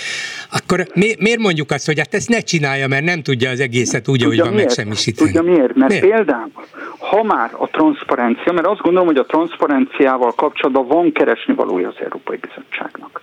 [0.52, 4.08] akkor mi, miért mondjuk azt, hogy hát ezt ne csinálja, mert nem tudja az egészet
[4.08, 5.30] úgy, ahogy van megsemmisíteni?
[5.30, 5.74] Tudja miért?
[5.74, 6.08] Mert miért?
[6.08, 6.50] például,
[6.98, 11.96] ha már a transzparencia, mert azt gondolom, hogy a transzparenciával kapcsolatban van keresni valója az
[12.02, 13.20] Európai Bizottságnak,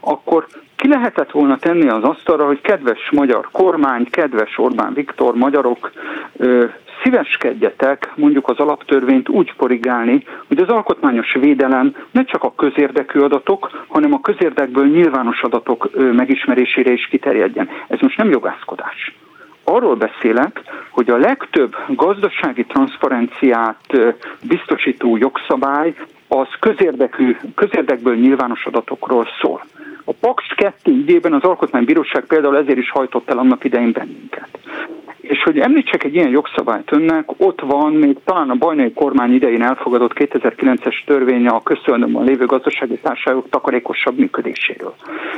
[0.00, 0.46] akkor
[0.80, 5.90] ki lehetett volna tenni az asztalra, hogy kedves magyar kormány, kedves Orbán Viktor, magyarok,
[7.02, 13.84] szíveskedjetek mondjuk az alaptörvényt úgy korrigálni, hogy az alkotmányos védelem ne csak a közérdekű adatok,
[13.88, 17.68] hanem a közérdekből nyilvános adatok megismerésére is kiterjedjen.
[17.88, 19.14] Ez most nem jogászkodás.
[19.64, 23.98] Arról beszélek, hogy a legtöbb gazdasági transzparenciát
[24.42, 25.94] biztosító jogszabály
[26.28, 29.62] az közérdekű, közérdekből nyilvános adatokról szól.
[30.04, 34.48] A Paks 2 ügyében az Alkotmánybíróság például ezért is hajtott el annak idején bennünket.
[35.20, 39.62] És hogy említsek egy ilyen jogszabályt önnek, ott van még talán a bajnai kormány idején
[39.62, 44.94] elfogadott 2009-es törvény a köztulajdonban lévő gazdasági társaságok takarékosabb működéséről.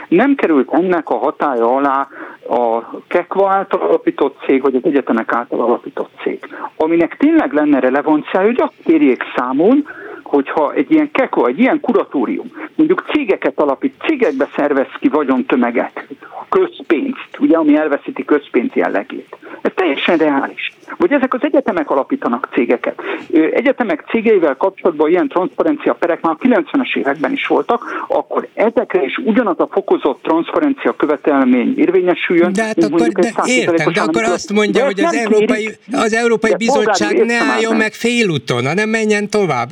[0.08, 2.08] Nem került ennek a hatája alá
[2.48, 6.38] a KEKVA által alapított cég, vagy az egyetemek által alapított cég.
[6.76, 9.86] Aminek tényleg lenne relevanciája, hogy azt kérjék számon,
[10.32, 16.06] hogyha egy ilyen keko, egy ilyen kuratórium mondjuk cégeket alapít, cégekbe szervez ki vagyontömeget,
[16.48, 19.36] közpénzt, ugye, ami elveszíti közpénz jellegét.
[19.62, 20.72] Ez teljesen reális.
[20.96, 23.02] Vagy ezek az egyetemek alapítanak cégeket.
[23.52, 29.16] Egyetemek cégeivel kapcsolatban ilyen transzparencia perek már a 90-es években is voltak, akkor ezekre is
[29.16, 32.52] ugyanaz a fokozott transzparencia követelmény érvényesüljön.
[32.52, 37.24] De hát akkor, de értem, de akkor azt mondja, hogy az Európai, az Európai Bizottság
[37.24, 39.68] ne álljon meg félúton, hanem menjen tovább,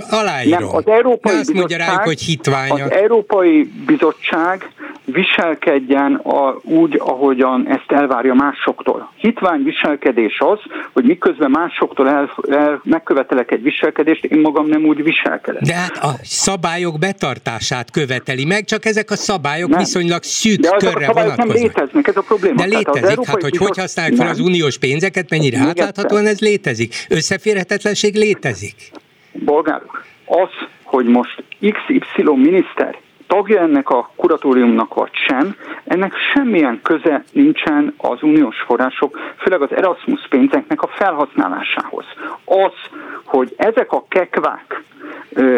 [0.50, 2.80] Nem, az Európai azt mondja rájuk, hogy hitványok.
[2.80, 4.70] Az Európai Bizottság
[5.04, 9.12] viselkedjen a, úgy, ahogyan ezt elvárja másoktól.
[9.16, 10.58] Hitvány viselkedés az,
[10.92, 15.62] hogy miközben másoktól el, el, megkövetelek egy viselkedést, én magam nem úgy viselkedek.
[15.62, 19.78] De hát a szabályok betartását követeli meg, csak ezek a szabályok nem.
[19.78, 21.46] viszonylag szűk De körre a vonatkoznak.
[21.46, 22.54] nem léteznek, ez a probléma.
[22.54, 27.06] De létezik, hát hogy hogy használják fel az uniós pénzeket, mennyire átláthatóan ez létezik.
[27.08, 28.74] Összeférhetetlenség létezik.
[29.32, 37.24] Bolgárok, az, hogy most XY miniszter tagja ennek a kuratóriumnak vagy sem, ennek semmilyen köze
[37.32, 42.04] nincsen az uniós források, főleg az Erasmus pénzeknek a felhasználásához.
[42.44, 42.72] Az,
[43.24, 44.82] hogy ezek a kekvák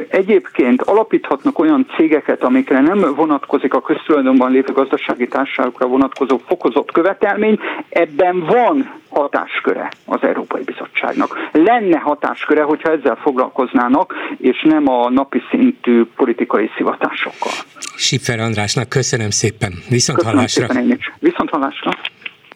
[0.09, 7.59] Egyébként alapíthatnak olyan cégeket, amikre nem vonatkozik a köztulajdonban lévő gazdasági társaságokra vonatkozó fokozott követelmény,
[7.89, 11.49] ebben van hatásköre az Európai Bizottságnak.
[11.53, 17.53] Lenne hatásköre, hogyha ezzel foglalkoznának, és nem a napi szintű politikai szivatásokkal.
[17.97, 19.73] Siffer Andrásnak köszönöm szépen.
[19.89, 20.67] Viszont köszönöm hallásra.
[20.67, 21.13] Szépen én is.
[21.19, 21.91] Viszont hallásra.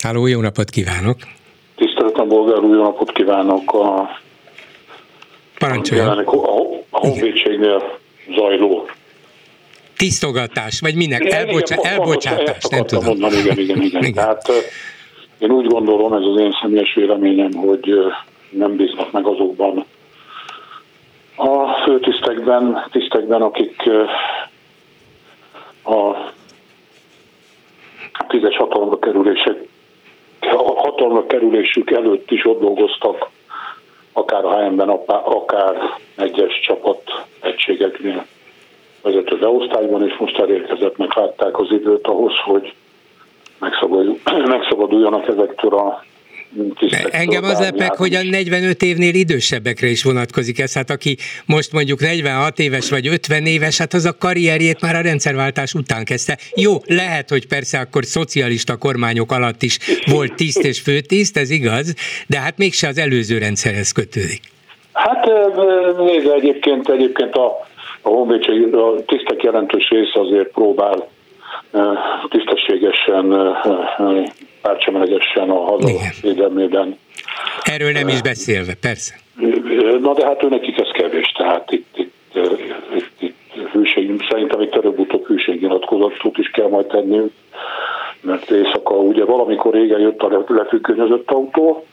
[0.03, 1.17] Háló, jó napot kívánok!
[1.77, 3.73] Tiszteletem, bolgár, jó napot kívánok!
[3.73, 4.09] A
[5.59, 6.09] Parancsoljon.
[6.09, 7.99] A, a honvédségnél
[8.37, 8.87] zajló
[9.97, 11.25] tisztogatás, vagy minek?
[11.25, 13.05] Igen, Elbocsa, igen, elbocsátás, nem tudom.
[13.05, 14.03] Mondani, igen, igen, igen.
[14.03, 14.13] igen.
[14.13, 14.49] Tehát
[15.39, 17.95] én úgy gondolom, ez az én személyes véleményem, hogy
[18.51, 19.85] nem bíznak meg azokban
[21.37, 23.83] a főtisztekben, tisztekben, akik
[25.85, 26.17] a
[28.29, 29.57] tízes hatalomra kerülések,
[30.77, 33.31] hatalomra kerülésük előtt is ott dolgoztak
[34.17, 35.77] akár a HM-ben, akár
[36.17, 37.03] egyes csapat
[37.41, 38.27] egységeknél.
[39.03, 42.75] Vezető beosztályban, és most elérkezett, meg látták az időt ahhoz, hogy
[44.55, 46.05] megszabaduljanak ezektől a
[47.11, 50.75] Engem az lepek, hogy a 45 évnél idősebbekre is vonatkozik ez.
[50.75, 51.17] Hát aki
[51.47, 56.05] most mondjuk 46 éves vagy 50 éves, hát az a karrierjét már a rendszerváltás után
[56.05, 56.39] kezdte.
[56.55, 59.79] Jó, lehet, hogy persze akkor szocialista kormányok alatt is
[60.11, 61.95] volt tiszt és főtiszt, ez igaz,
[62.27, 64.41] de hát mégse az előző rendszerhez kötődik.
[64.93, 65.31] Hát
[65.99, 67.47] nézd, egyébként, egyébként a,
[68.03, 71.09] a honvédség, a tisztek jelentős része azért próbál
[72.29, 73.25] tisztességesen
[74.67, 75.93] pártsemlegesen a haza
[76.23, 76.99] védelmében.
[77.63, 79.15] Erről nem is beszélve, persze.
[80.01, 82.13] Na de hát ő nekik ez kevés, tehát itt, itt,
[82.95, 87.21] itt, itt hűség, szerintem itt előbb-utóbb hűségnyilatkozatot is kell majd tenni,
[88.21, 91.87] mert éjszaka ugye valamikor régen jött a lefüggönyözött autó,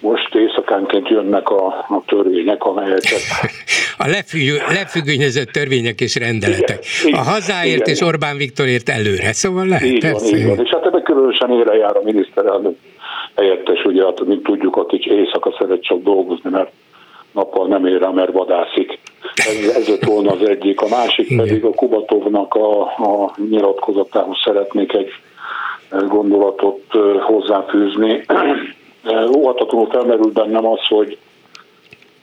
[0.00, 3.20] most éjszakánként jönnek a, a törvények, amelyeket...
[4.04, 6.84] a lefüggő, lefüggönyözött törvények és rendeletek.
[7.04, 7.94] Igen, a hazáért igen.
[7.94, 9.86] és Orbán Viktorért előre, szóval lehet.
[9.86, 10.30] Így persze.
[10.30, 10.64] van, így van.
[10.64, 10.86] És hát
[11.16, 12.76] különösen ére jár a miniszterelnök
[13.36, 16.70] helyettes, ugye, hát, mint tudjuk, aki éjszaka szeret csak dolgozni, mert
[17.32, 18.98] nappal nem ér rá, mert vadászik.
[19.34, 20.80] Ez, ez lett volna az egyik.
[20.80, 21.46] A másik Igen.
[21.46, 25.10] pedig a Kubatovnak a, a nyilatkozatához szeretnék egy
[26.08, 26.82] gondolatot
[27.20, 28.24] hozzáfűzni
[29.36, 31.18] óhatatlanul felmerült bennem az, hogy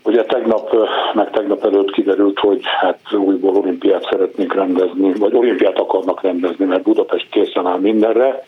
[0.05, 0.75] Ugye tegnap,
[1.13, 6.81] meg tegnap előtt kiderült, hogy hát újból olimpiát szeretnék rendezni, vagy olimpiát akarnak rendezni, mert
[6.81, 8.45] Budapest készen áll mindenre,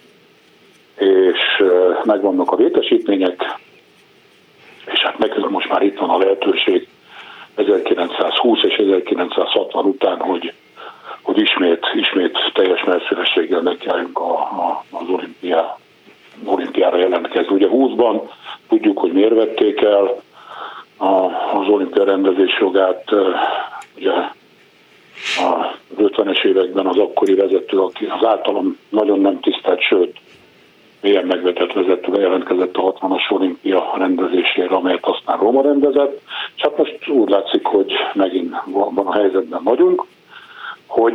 [0.97, 1.63] és
[2.03, 3.59] megvannak a létesítmények,
[4.91, 6.87] és hát nekünk most már itt van a lehetőség
[7.55, 10.53] 1920 és 1960 után, hogy,
[11.21, 15.77] hogy ismét, ismét teljes messzélességgel nekiálljunk a, a, az olimpiá,
[16.45, 17.53] olimpiára jelentkezni.
[17.53, 18.29] Ugye 20-ban
[18.69, 20.23] tudjuk, hogy miért vették el,
[21.53, 23.11] az olimpia rendezés jogát
[23.97, 24.11] ugye
[25.91, 30.17] az 50-es években az akkori vezető, aki az általam nagyon nem tisztelt, sőt,
[31.05, 36.21] mélyen megvetett vezető bejelentkezett a 60-as olimpia rendezésére, amelyet aztán Róma rendezett,
[36.57, 40.05] hát most úgy látszik, hogy megint van a helyzetben vagyunk,
[40.87, 41.13] hogy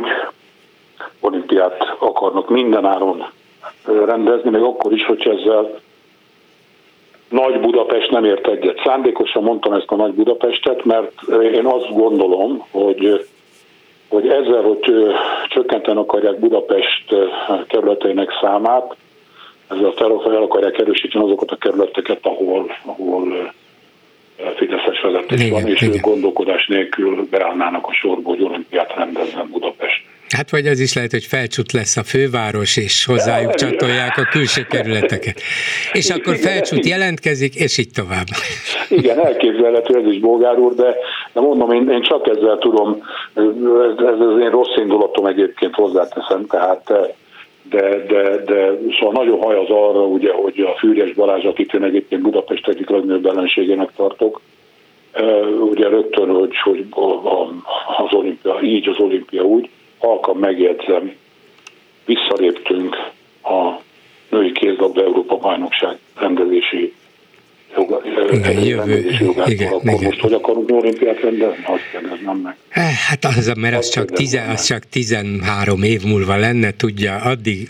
[1.19, 3.25] olimpiát akarnak minden áron
[3.85, 5.79] rendezni, még akkor is, hogy ezzel
[7.29, 8.81] nagy Budapest nem ért egyet.
[8.83, 11.21] Szándékosan mondtam ezt a Nagy Budapestet, mert
[11.53, 13.25] én azt gondolom, hogy
[14.09, 14.93] hogy ezzel, hogy
[15.47, 17.15] csökkenten akarják Budapest
[17.67, 18.95] kerületeinek számát,
[19.71, 23.53] ezzel fel akarják erősíteni azokat a kerületeket, ahol, ahol
[24.55, 25.93] Fideszes vezetés igen, van, és igen.
[25.93, 30.03] ők gondolkodás nélkül beállnának a sorba, hogy olimpiát rendezzen Budapest.
[30.35, 34.61] Hát vagy az is lehet, hogy felcsút lesz a főváros, és hozzájuk csatolják a külső
[34.69, 35.41] kerületeket.
[35.91, 38.25] És akkor felcsút jelentkezik, és így tovább.
[38.89, 40.95] Igen, elképzelhető ez is, Bolgár úr, de,
[41.33, 43.01] de mondom, én, én csak ezzel tudom,
[43.33, 43.43] ez,
[43.97, 46.93] ez az én rossz indulatom egyébként hozzáteszem, tehát
[47.71, 51.83] de, de, de szóval nagyon haj az arra, ugye, hogy a Fűrjes Balázs, akit én
[51.83, 54.41] egyébként Budapest egyik legnagyobb ellenségének tartok,
[55.59, 56.85] ugye rögtön, hogy, hogy
[57.97, 59.69] az olimpia, így az olimpia úgy,
[59.99, 61.15] halkan megjegyzem,
[62.05, 62.95] visszaléptünk
[63.43, 63.71] a
[64.29, 66.93] női kézlabda Európa bajnokság rendezési
[67.75, 68.01] joga,
[68.31, 70.03] igen, jövő, jogát, igen, akkor igen.
[70.03, 71.63] most hogy akarunk olimpiát rendezni?
[71.65, 72.55] Azt kérdeznem meg.
[72.69, 77.67] Eh, hát az, mert az csak, tizen, az csak 13 év múlva lenne, tudja, addig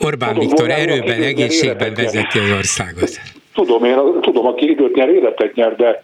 [0.00, 3.10] Orbán tudom, Viktor erőben, egészségben vezeti az országot.
[3.54, 6.00] Tudom, én tudom, aki időt nyer, életet nyer, de,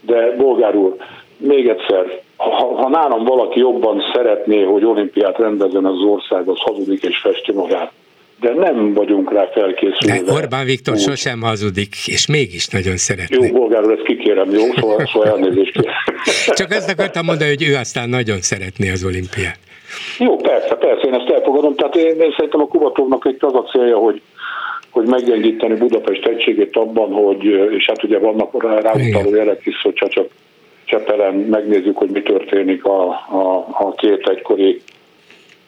[0.00, 0.96] de bolgár úr,
[1.36, 7.02] még egyszer, ha, ha nálam valaki jobban szeretné, hogy olimpiát rendezzen az ország, az hazudik
[7.02, 7.92] és festi magát
[8.40, 10.22] de nem vagyunk rá felkészülve.
[10.24, 11.00] De Orbán Viktor Úgy.
[11.00, 13.46] sosem hazudik, és mégis nagyon szeretné.
[13.46, 14.62] Jó, bolgár ezt kikérem, jó?
[14.76, 15.72] Szóval, szóval elnézést
[16.60, 19.58] Csak azt akartam mondani, hogy ő aztán nagyon szeretné az olimpiát.
[20.18, 21.74] Jó, persze, persze, én ezt elfogadom.
[21.74, 24.20] Tehát én, én szerintem a Kubatovnak itt az a célja, hogy
[24.90, 27.44] hogy meggyengíteni Budapest egységét abban, hogy,
[27.76, 30.26] és hát ugye vannak ráutaló jelek is, hogyha csak
[30.84, 34.80] Csepelen megnézzük, hogy mi történik a, a, a két egykori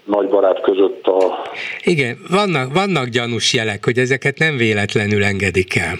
[0.06, 1.48] nagy barát között a...
[1.84, 5.94] Igen, vannak, vannak gyanús jelek, hogy ezeket nem véletlenül engedik el.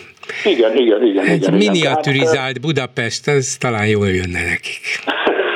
[0.45, 1.25] Igen, igen, igen.
[1.25, 4.81] Egy igen, miniaturizált hát, Budapest, az talán jól jönne nekik.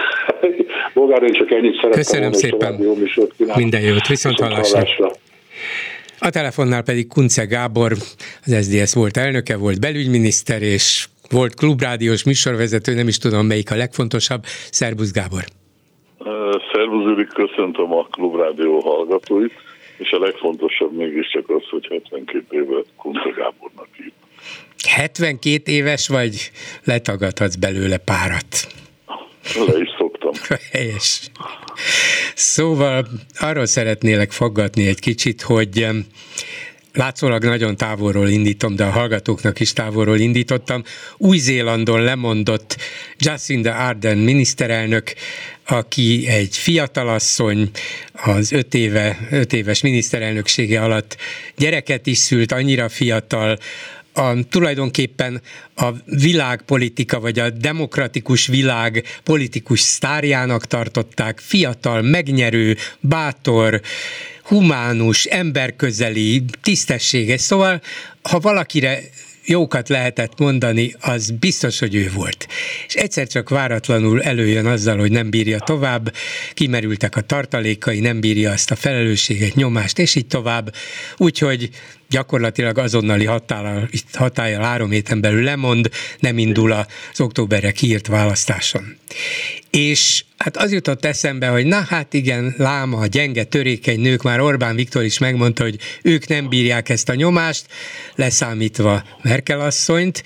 [0.94, 2.00] Bolgár, én csak ennyit szeretem.
[2.00, 2.78] Köszönöm szépen.
[2.82, 2.96] Jó
[3.56, 4.78] Minden jót, viszont, viszont hallásra.
[4.78, 5.10] hallásra.
[6.18, 7.92] A telefonnál pedig Kunce Gábor,
[8.44, 13.76] az SDS volt elnöke, volt belügyminiszter, és volt klubrádiós műsorvezető, nem is tudom melyik a
[13.76, 14.42] legfontosabb.
[14.70, 15.44] Szerbusz Gábor!
[16.90, 19.52] Szervuzik, köszöntöm a klubrádió hallgatóit,
[19.98, 24.12] és a legfontosabb mégiscsak az, hogy 72 éve Kunce Gábornak írt.
[24.88, 26.50] 72 éves vagy,
[26.84, 28.66] letagadhatsz belőle párat.
[29.66, 30.32] Le is szoktam.
[30.72, 31.30] Helyes.
[32.34, 33.06] Szóval
[33.38, 35.86] arról szeretnélek faggatni egy kicsit, hogy
[36.92, 40.82] látszólag nagyon távolról indítom, de a hallgatóknak is távolról indítottam.
[41.16, 42.76] Új-Zélandon lemondott
[43.18, 45.12] Jacinda Ardern miniszterelnök,
[45.66, 47.70] aki egy fiatalasszony,
[48.12, 51.16] az öt, éve, öt éves miniszterelnöksége alatt
[51.56, 53.58] gyereket is szült, annyira fiatal,
[54.12, 55.42] a, tulajdonképpen
[55.74, 63.80] a világpolitika, vagy a demokratikus világ politikus sztárjának tartották, fiatal, megnyerő, bátor,
[64.50, 67.40] humánus, emberközeli, tisztességes.
[67.40, 67.80] Szóval,
[68.22, 69.00] ha valakire
[69.44, 72.48] jókat lehetett mondani, az biztos, hogy ő volt.
[72.86, 76.14] És egyszer csak váratlanul előjön azzal, hogy nem bírja tovább,
[76.54, 80.74] kimerültek a tartalékai, nem bírja azt a felelősséget, nyomást, és így tovább.
[81.16, 81.70] Úgyhogy
[82.08, 83.88] gyakorlatilag azonnali hatállal,
[84.62, 88.96] három héten belül lemond, nem indul az októberre kiírt választáson.
[89.70, 94.40] És hát az jutott eszembe, hogy na hát igen, láma, a gyenge, törékeny nők, már
[94.40, 97.66] Orbán Viktor is megmondta, hogy ők nem bírják ezt a nyomást,
[98.14, 100.22] leszámítva Merkel asszonyt,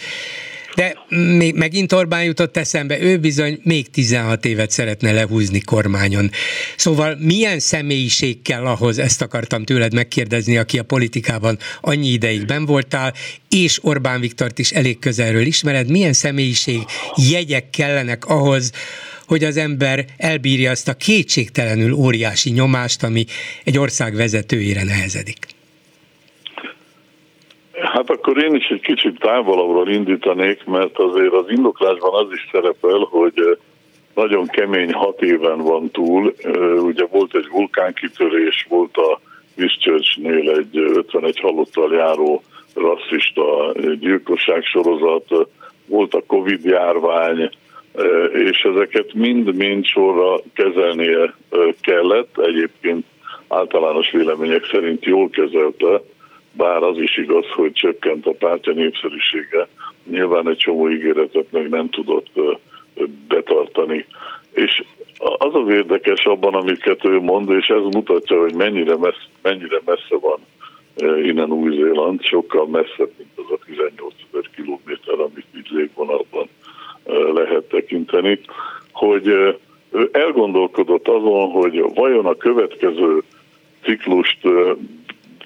[0.74, 0.96] de
[1.36, 6.30] még megint Orbán jutott eszembe, ő bizony még 16 évet szeretne lehúzni kormányon.
[6.76, 12.64] Szóval milyen személyiség kell ahhoz, ezt akartam tőled megkérdezni, aki a politikában annyi ideig ben
[12.64, 13.14] voltál,
[13.48, 16.80] és Orbán Viktort is elég közelről ismered, milyen személyiség
[17.16, 18.70] jegyek kellenek ahhoz,
[19.26, 23.24] hogy az ember elbírja azt a kétségtelenül óriási nyomást, ami
[23.64, 25.46] egy ország vezetőjére nehezedik.
[27.84, 32.98] Hát akkor én is egy kicsit távolabbról indítanék, mert azért az indoklásban az is szerepel,
[33.10, 33.58] hogy
[34.14, 36.34] nagyon kemény hat éven van túl.
[36.78, 39.20] Ugye volt egy vulkánkitörés, volt a
[39.56, 42.42] Christchurchnél egy 51 halottal járó
[42.74, 45.48] rasszista gyilkosság sorozat,
[45.86, 47.50] volt a Covid járvány,
[48.32, 51.34] és ezeket mind-mind sorra kezelnie
[51.80, 52.38] kellett.
[52.38, 53.04] Egyébként
[53.48, 56.00] általános vélemények szerint jól kezelte,
[56.56, 59.68] bár az is igaz, hogy csökkent a pártja népszerűsége.
[60.10, 62.30] Nyilván egy csomó ígéretet meg nem tudott
[63.28, 64.06] betartani.
[64.52, 64.84] És
[65.18, 70.16] az az érdekes abban, amiket ő mond, és ez mutatja, hogy mennyire messze, mennyire messze
[70.20, 70.38] van
[71.22, 76.48] innen Új-Zéland, sokkal messzebb, mint az a 18 ezer kilométer, amit így légvonalban
[77.34, 78.40] lehet tekinteni,
[78.92, 83.22] hogy ő elgondolkodott azon, hogy vajon a következő
[83.82, 84.38] ciklust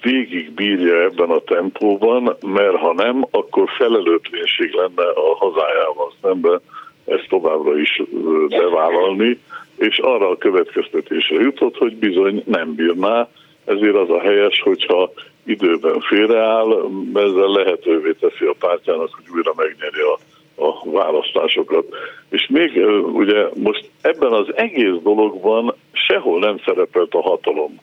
[0.01, 6.61] végig bírja ebben a tempóban, mert ha nem, akkor felelőtlenség lenne a hazájával szemben
[7.05, 8.01] ezt továbbra is
[8.49, 9.39] bevállalni,
[9.77, 13.27] és arra a következtetésre jutott, hogy bizony nem bírná,
[13.65, 15.11] ezért az a helyes, hogyha
[15.45, 20.19] időben félreáll, ezzel lehetővé teszi a pártjának, hogy újra megnyeri a,
[20.65, 21.85] a választásokat.
[22.29, 27.79] És még ugye most ebben az egész dologban sehol nem szerepelt a hatalom.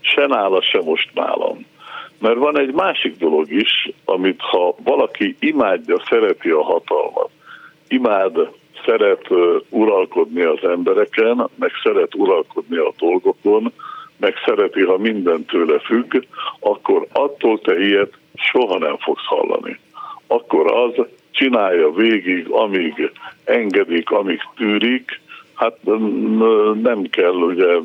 [0.00, 1.66] Se nála, se most nálam.
[2.18, 7.30] Mert van egy másik dolog is, amit ha valaki imádja, szereti a hatalmat,
[7.88, 8.50] imád,
[8.84, 9.28] szeret
[9.68, 13.72] uralkodni az embereken, meg szeret uralkodni a dolgokon,
[14.16, 16.24] meg szereti, ha minden tőle függ,
[16.60, 19.78] akkor attól te ilyet soha nem fogsz hallani.
[20.26, 23.10] Akkor az csinálja végig, amíg
[23.44, 25.20] engedik, amíg tűrik,
[25.54, 25.78] hát
[26.82, 27.76] nem kell ugye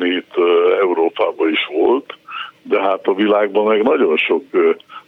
[0.00, 0.34] itt
[0.80, 2.14] Európában is volt,
[2.62, 4.42] de hát a világban meg nagyon sok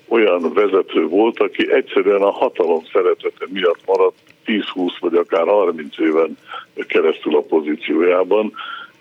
[0.08, 6.36] olyan vezető volt, aki egyszerűen a hatalom szeretete miatt maradt 10-20 vagy akár 30 éven
[6.74, 8.52] keresztül a pozíciójában,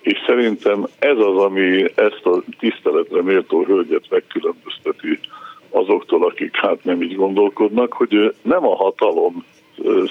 [0.02, 5.20] és szerintem ez az, ami ezt a tiszteletre méltó hölgyet megkülönbözteti
[5.70, 9.46] azoktól, akik hát nem így gondolkodnak, hogy nem a hatalom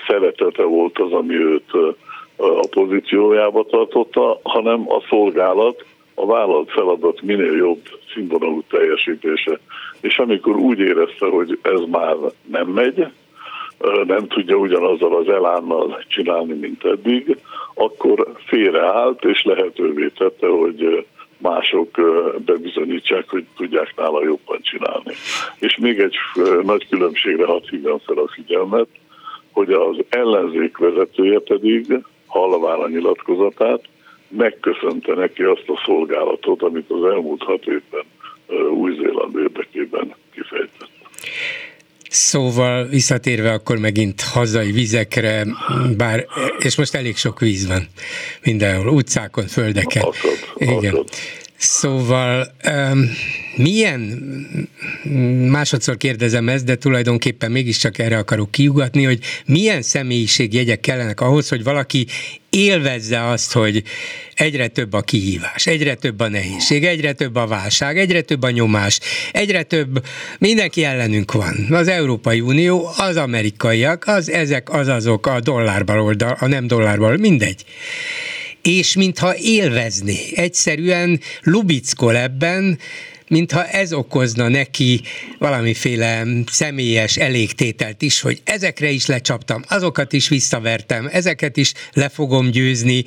[0.06, 1.72] szeretete volt az, ami őt
[2.36, 5.84] a pozíciójába tartotta, hanem a szolgálat,
[6.14, 7.82] a vállalt feladat minél jobb
[8.14, 9.58] színvonalú teljesítése.
[10.00, 12.16] És amikor úgy érezte, hogy ez már
[12.50, 13.06] nem megy,
[14.06, 17.38] nem tudja ugyanazzal az elánnal csinálni, mint eddig,
[17.74, 21.06] akkor félreállt és lehetővé tette, hogy
[21.38, 21.88] mások
[22.44, 25.12] bebizonyítsák, hogy tudják nála jobban csinálni.
[25.58, 26.16] És még egy
[26.62, 28.88] nagy különbségre hadd hívjam fel a figyelmet,
[29.52, 32.04] hogy az ellenzék vezetője pedig
[32.36, 33.80] hallaván a nyilatkozatát,
[34.28, 38.04] megköszönte neki azt a szolgálatot, amit az elmúlt hat évben
[38.70, 40.94] Új-Zéland érdekében kifejtett.
[42.08, 45.44] Szóval visszatérve akkor megint hazai vizekre,
[45.96, 46.26] bár,
[46.58, 47.86] és most elég sok víz van
[48.44, 50.02] mindenhol, utcákon, földeken.
[50.02, 50.94] Akad, Igen.
[50.94, 51.08] Akad.
[51.58, 53.10] Szóval um,
[53.56, 54.00] milyen,
[55.50, 61.62] másodszor kérdezem ezt, de tulajdonképpen mégiscsak erre akarok kiugatni, hogy milyen személyiségjegyek kellenek ahhoz, hogy
[61.62, 62.06] valaki
[62.50, 63.82] élvezze azt, hogy
[64.34, 68.50] egyre több a kihívás, egyre több a nehézség, egyre több a válság, egyre több a
[68.50, 69.00] nyomás,
[69.32, 70.06] egyre több,
[70.38, 71.66] mindenki ellenünk van.
[71.70, 77.20] Az Európai Unió, az amerikaiak, az ezek, az azok, a dollárban oldal, a nem dollárban,
[77.20, 77.64] mindegy
[78.66, 80.18] és mintha élvezné.
[80.34, 82.78] Egyszerűen lubickol ebben,
[83.28, 85.00] mintha ez okozna neki
[85.38, 92.50] valamiféle személyes elégtételt is, hogy ezekre is lecsaptam, azokat is visszavertem, ezeket is le fogom
[92.50, 93.04] győzni.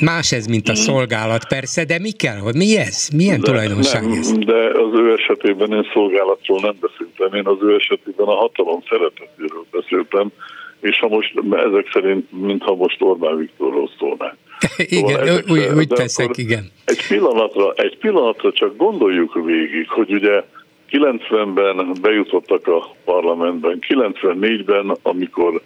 [0.00, 3.08] Más ez, mint a szolgálat persze, de mi kell, hogy mi ez?
[3.16, 4.32] Milyen de, tulajdonság nem, ez?
[4.32, 9.66] De az ő esetében én szolgálatról nem beszéltem, én az ő esetében a hatalom szeretetéről
[9.70, 10.32] beszéltem,
[10.80, 14.36] és ha most ezek szerint, mintha most Orbán Viktorról szólnánk.
[15.00, 16.70] igen, szóval úgy, úgy teszek, igen.
[16.84, 20.42] Egy pillanatra, egy pillanatra csak gondoljuk végig, hogy ugye
[20.90, 25.60] 90-ben bejutottak a parlamentben, 94-ben, amikor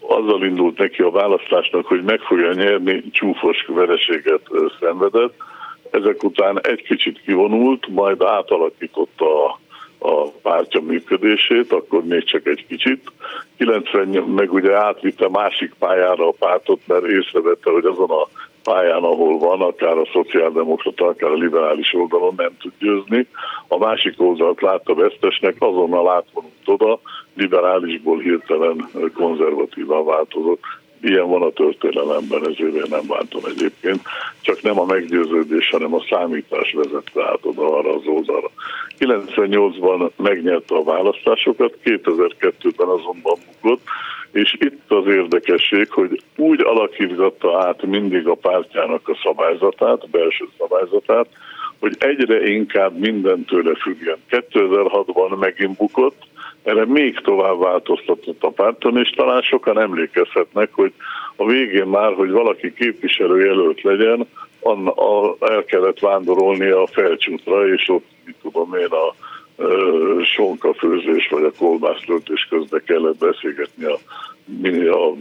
[0.00, 4.48] azzal indult neki a választásnak, hogy meg fogja nyerni, csúfos vereséget
[4.80, 5.34] szenvedett.
[5.90, 9.58] Ezek után egy kicsit kivonult, majd átalakította a
[10.00, 13.12] a pártja működését, akkor még csak egy kicsit.
[13.56, 18.28] 90 meg ugye átvitte másik pályára a pártot, mert észrevette, hogy azon a
[18.62, 23.26] pályán, ahol van, akár a szociáldemokrata, akár a liberális oldalon nem tud győzni.
[23.68, 27.00] A másik oldalt látta vesztesnek, azonnal átvonult oda,
[27.34, 30.60] liberálisból hirtelen konzervatívá változott.
[31.02, 34.00] Ilyen van a történelemben, ezért én nem váltom egyébként.
[34.40, 38.50] Csak nem a meggyőződés, hanem a számítás vezette át oda arra az oldalra.
[38.98, 43.82] 98-ban megnyerte a választásokat, 2002-ben azonban bukott,
[44.32, 51.26] és itt az érdekesség, hogy úgy alakítgatta át mindig a pártjának a szabályzatát, belső szabályzatát,
[51.78, 54.16] hogy egyre inkább mindentőle függjen.
[54.30, 56.22] 2006-ban megint bukott,
[56.62, 60.92] erre még tovább változtatott a párton, és talán sokan emlékezhetnek, hogy
[61.36, 64.26] a végén már, hogy valaki képviselőjelölt legyen,
[65.40, 69.14] el kellett vándorolni a felcsútra, és ott, mit tudom én, a
[70.22, 73.98] sonkafőzés vagy a kolbásztöltés közben kellett beszélgetni a,
[74.90, 75.14] a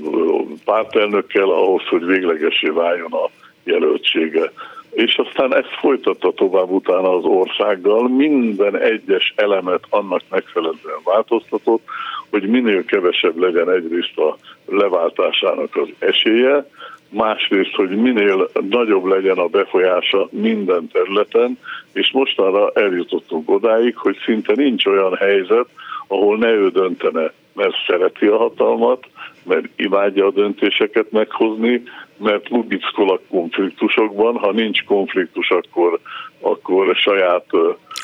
[0.65, 3.29] pártelnökkel ahhoz, hogy véglegesé váljon a
[3.63, 4.51] jelöltsége.
[4.91, 11.83] És aztán ezt folytatta tovább utána az országgal, minden egyes elemet annak megfelelően változtatott,
[12.29, 16.65] hogy minél kevesebb legyen egyrészt a leváltásának az esélye,
[17.09, 21.57] másrészt, hogy minél nagyobb legyen a befolyása minden területen,
[21.93, 25.67] és mostanra eljutottunk odáig, hogy szinte nincs olyan helyzet,
[26.07, 29.05] ahol ne ő döntene, mert szereti a hatalmat,
[29.43, 31.83] mert imádja a döntéseket meghozni,
[32.17, 35.99] mert lubickol a konfliktusokban, ha nincs konfliktus, akkor,
[36.39, 37.45] akkor saját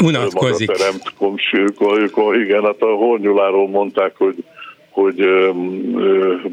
[0.03, 0.67] Unatkozik.
[0.67, 2.37] maga teremt konfliktus.
[2.37, 4.35] Igen, hát a Hornyuláról mondták, hogy
[4.95, 5.15] hogy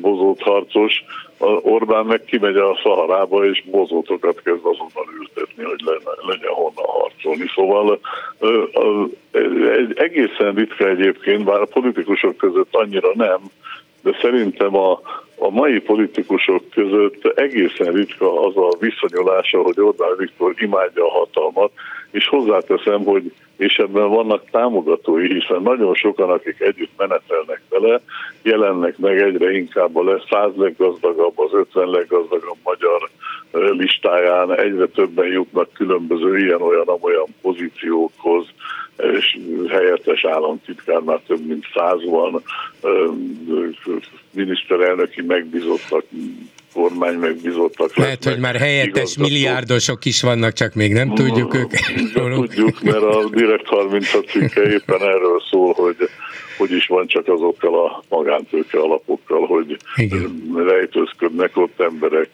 [0.00, 1.04] bozót harcos,
[1.62, 5.80] Orbán meg kimegy a Szaharába, és bozótokat kezd azonnal ültetni, hogy
[6.26, 7.44] legyen honnan harcolni.
[7.54, 7.98] Szóval
[9.76, 13.40] egy egészen ritka egyébként, bár a politikusok között annyira nem,
[14.02, 15.00] de szerintem a,
[15.38, 21.72] a mai politikusok között egészen ritka az a viszonyulása, hogy Orbán Viktor imádja a hatalmat,
[22.12, 28.00] és hozzáteszem, hogy és ebben vannak támogatói, hiszen nagyon sokan, akik együtt menetelnek vele,
[28.42, 33.10] jelennek meg egyre inkább a lesz száz leggazdagabb, az ötven leggazdagabb magyar
[33.52, 38.46] listáján, egyre többen jutnak különböző ilyen-olyan-olyan pozíciókhoz,
[38.96, 39.38] és
[39.68, 42.42] helyettes államtitkár már több mint száz van,
[44.30, 46.04] miniszterelnöki megbízottak
[46.72, 47.96] kormány megbízottak.
[47.96, 51.80] Lehet, hogy már helyettes milliárdosok is vannak, csak még nem tudjuk őket.
[52.34, 55.96] Tudjuk, mert a Direkt 30 cikke éppen erről szól, hogy
[56.56, 60.52] hogy is van csak azokkal a magántőke alapokkal, hogy Igen.
[60.54, 62.30] rejtőzködnek ott emberek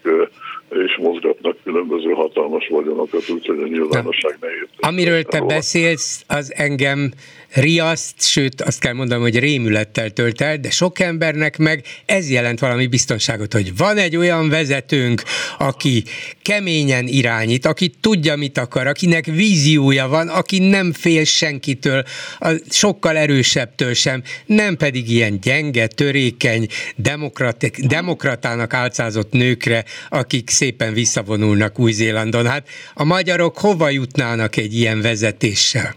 [0.70, 4.88] és mozgatnak különböző hatalmas vagyonokat, úgyhogy a nyilvánosság ne érte.
[4.88, 7.10] Amiről te beszélsz, az engem
[7.54, 12.58] riaszt, sőt azt kell mondanom, hogy rémülettel tölt el, de sok embernek meg ez jelent
[12.58, 15.22] valami biztonságot, hogy van egy olyan vezetőnk,
[15.58, 16.02] aki
[16.42, 22.02] keményen irányít, aki tudja, mit akar, akinek víziója van, aki nem fél senkitől,
[22.38, 26.66] a sokkal erősebbtől sem, nem pedig ilyen gyenge, törékeny,
[26.96, 32.46] demokratik, demokratának álcázott nőkre, akik szépen visszavonulnak Új-Zélandon.
[32.46, 35.90] Hát a magyarok hova jutnának egy ilyen vezetéssel?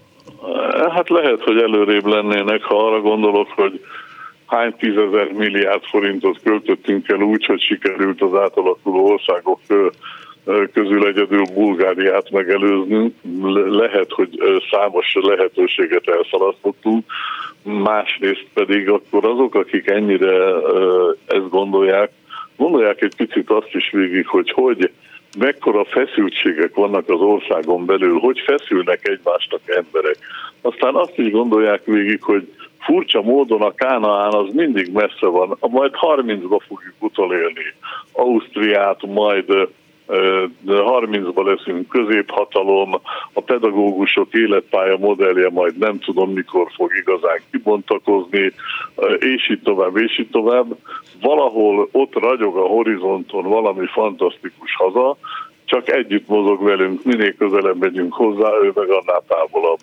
[0.95, 3.73] Hát lehet, hogy előrébb lennének, ha arra gondolok, hogy
[4.45, 9.59] hány tízezer milliárd forintot költöttünk el úgy, hogy sikerült az átalakuló országok
[10.73, 13.15] közül egyedül Bulgáriát megelőznünk.
[13.81, 14.29] Lehet, hogy
[14.71, 17.05] számos lehetőséget elszalasztottunk,
[17.63, 20.35] másrészt pedig akkor azok, akik ennyire
[21.27, 22.11] ezt gondolják,
[22.61, 24.91] gondolják egy picit azt is végig, hogy hogy
[25.37, 30.17] mekkora feszültségek vannak az országon belül, hogy feszülnek egymásnak emberek.
[30.61, 35.91] Aztán azt is gondolják végig, hogy furcsa módon a Kánaán az mindig messze van, majd
[36.01, 37.73] 30-ba fogjuk utolélni
[38.11, 39.45] Ausztriát, majd
[40.65, 42.93] 30-ban leszünk középhatalom,
[43.33, 48.53] a pedagógusok életpálya modellje majd nem tudom mikor fog igazán kibontakozni,
[49.19, 50.75] és így tovább, és így tovább.
[51.21, 55.17] Valahol ott ragyog a horizonton valami fantasztikus haza,
[55.65, 59.79] csak együtt mozog velünk, minél közelebb megyünk hozzá, ő meg annál távolabb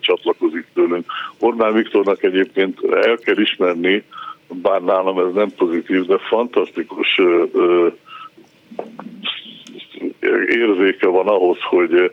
[0.00, 1.06] csatlakozik tőlünk.
[1.40, 4.04] Orbán Viktornak egyébként el kell ismerni,
[4.48, 7.20] bár nálam ez nem pozitív, de fantasztikus
[10.48, 12.12] érzéke van ahhoz, hogy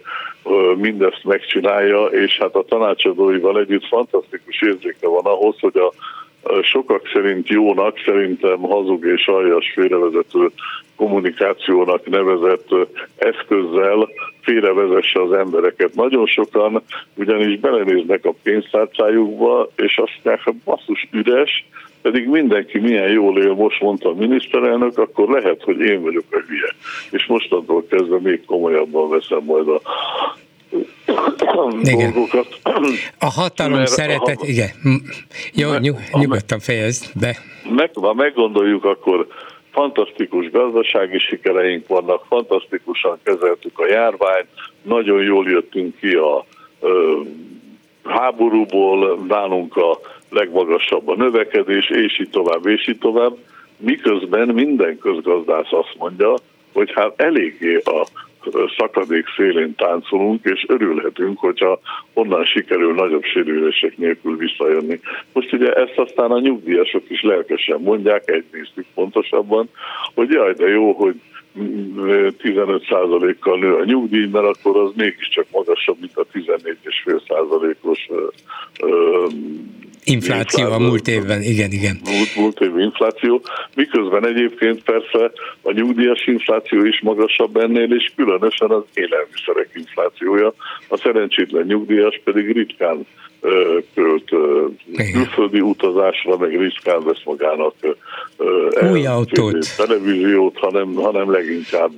[0.76, 5.92] mindezt megcsinálja, és hát a tanácsadóival együtt fantasztikus érzéke van ahhoz, hogy a
[6.62, 10.50] sokak szerint jónak, szerintem hazug és aljas félrevezető
[10.96, 12.68] kommunikációnak nevezett
[13.18, 14.10] eszközzel
[14.42, 15.96] félrevezesse az embereket.
[15.96, 16.82] Nagyon sokan
[17.16, 21.66] ugyanis belenéznek a pénztárcájukba, és azt mondják, hogy basszus üres,
[22.06, 26.38] pedig mindenki milyen jól él, most mondta a miniszterelnök, akkor lehet, hogy én vagyok a
[26.48, 26.76] hülye.
[27.12, 29.82] És mostantól kezdve még komolyabban veszem majd a
[31.82, 32.14] igen.
[32.14, 32.48] dolgokat.
[33.20, 34.70] A hatalom Mert szeretet, ha, igen.
[35.54, 37.38] Jó, me, nyug, nyugodtan fejezd be.
[37.76, 39.28] Meg, ha meggondoljuk, akkor
[39.72, 44.48] fantasztikus gazdasági sikereink vannak, fantasztikusan kezeltük a járványt,
[44.82, 46.46] nagyon jól jöttünk ki a
[46.80, 47.22] ö,
[48.04, 50.00] háborúból, nálunk a
[50.36, 53.38] legmagasabb a növekedés, és így tovább, és így tovább.
[53.78, 56.34] Miközben minden közgazdász azt mondja,
[56.74, 58.08] hogy hát eléggé a
[58.78, 61.80] szakadék szélén táncolunk, és örülhetünk, hogyha
[62.14, 65.00] onnan sikerül nagyobb sérülések nélkül visszajönni.
[65.34, 68.46] Most ugye ezt aztán a nyugdíjasok is lelkesen mondják, egy
[68.94, 69.70] pontosabban,
[70.14, 71.16] hogy jaj, de jó, hogy
[72.44, 78.10] 15%-kal nő a nyugdíj, mert akkor az mégiscsak magasabb, mint a 14,5%-os
[80.06, 82.00] infláció a múlt évben, igen, igen.
[82.04, 83.42] Múlt, múlt év infláció,
[83.76, 85.32] miközben egyébként persze
[85.62, 90.54] a nyugdíjas infláció is magasabb ennél, és különösen az élelmiszerek inflációja.
[90.88, 93.06] A szerencsétlen nyugdíjas pedig ritkán
[93.94, 94.30] költ
[95.14, 97.74] külföldi utazásra, meg ritkán vesz magának
[98.92, 101.92] új autót, televíziót, hanem, hanem leginkább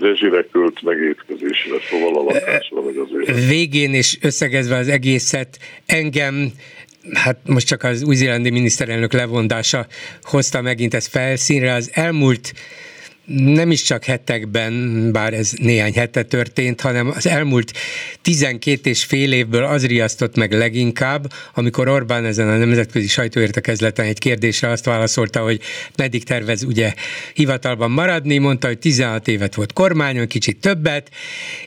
[0.00, 3.48] rezsire költ meg étkezésre, szóval a lakásra, meg azért.
[3.48, 6.52] Végén és összegezve az egészet, engem
[7.12, 9.86] hát most csak az új-zélandi miniszterelnök levondása
[10.22, 11.72] hozta megint ezt felszínre.
[11.74, 12.52] Az elmúlt
[13.26, 17.72] nem is csak hetekben, bár ez néhány hete történt, hanem az elmúlt
[18.22, 24.18] 12 és fél évből az riasztott meg leginkább, amikor Orbán ezen a nemzetközi sajtóértekezleten egy
[24.18, 25.60] kérdésre azt válaszolta, hogy
[25.96, 26.94] meddig tervez ugye
[27.34, 31.10] hivatalban maradni, mondta, hogy 16 évet volt kormányon, kicsit többet,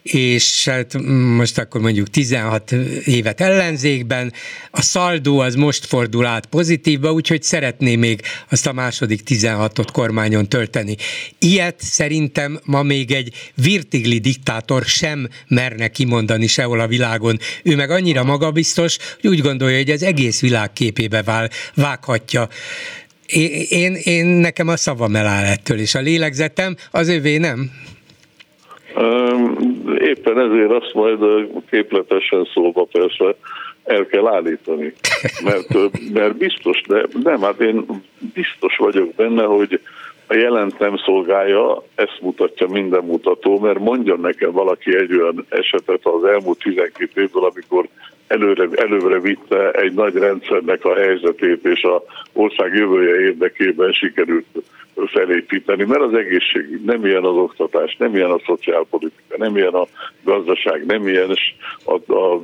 [0.01, 0.97] és hát
[1.35, 2.71] most akkor mondjuk 16
[3.05, 4.33] évet ellenzékben,
[4.71, 10.49] a szaldó az most fordul át pozitívba, úgyhogy szeretné még azt a második 16-ot kormányon
[10.49, 10.95] tölteni
[11.51, 13.29] Ilyet szerintem ma még egy
[13.63, 17.37] virtigli diktátor sem merne kimondani sehol a világon.
[17.63, 22.47] Ő meg annyira magabiztos, hogy úgy gondolja, hogy az egész világ képébe vál, vághatja.
[23.27, 27.71] Én, én, én nekem a szavam eláll ettől, és a lélegzetem az övé nem?
[29.97, 31.19] Éppen ezért azt majd
[31.69, 33.35] képletesen szólva persze
[33.83, 34.93] el kell állítani.
[35.45, 35.67] Mert,
[36.13, 37.85] mert biztos, de nem, hát én
[38.33, 39.79] biztos vagyok benne, hogy
[40.31, 46.05] a jelent nem szolgálja, ezt mutatja minden mutató, mert mondjon nekem valaki egy olyan esetet
[46.05, 47.87] az elmúlt 12 évből, amikor
[48.27, 52.03] előre, előre vitte egy nagy rendszernek a helyzetét, és a
[52.33, 54.45] ország jövője érdekében sikerült
[55.05, 59.87] felépíteni, mert az egészség nem ilyen az oktatás, nem ilyen a szociálpolitika, nem ilyen a
[60.23, 61.35] gazdaság, nem ilyen
[61.85, 62.41] a, a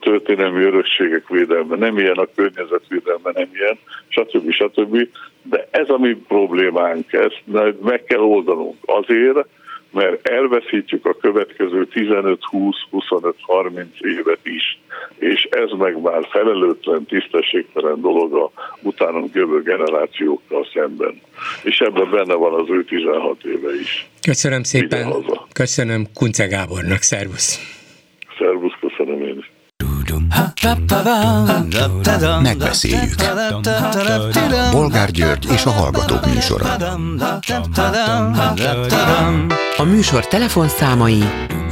[0.00, 3.78] történelmi örökségek védelme, nem ilyen a környezetvédelme, nem ilyen,
[4.08, 4.50] stb.
[4.50, 5.08] stb.
[5.42, 7.42] De ez a mi problémánk, ezt
[7.80, 9.46] meg kell oldanunk azért,
[9.90, 14.78] mert elveszítjük a következő 15-20-25-30 évet is,
[15.18, 18.50] és ez meg már felelőtlen, tisztességtelen dolog a
[18.82, 21.20] utánunk jövő generációkkal szemben.
[21.62, 24.08] És ebben benne van az ő 16 éve is.
[24.22, 25.14] Köszönöm szépen,
[25.52, 27.75] köszönöm Kunce Gábornak, szervusz!
[32.42, 33.14] Megbeszéljük.
[34.72, 36.66] Bolgár György és a Hallgatók műsora.
[39.76, 41.22] A műsor telefonszámai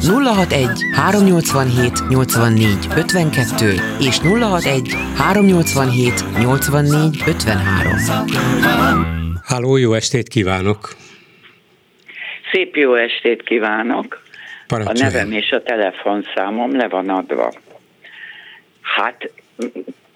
[0.03, 7.63] 061 387 84 52 és 061 387 84 53.
[9.45, 10.95] Háló, jó estét kívánok!
[12.53, 14.23] Szép jó estét kívánok!
[14.69, 17.53] A nevem és a telefonszámom le van adva.
[18.85, 19.31] Hát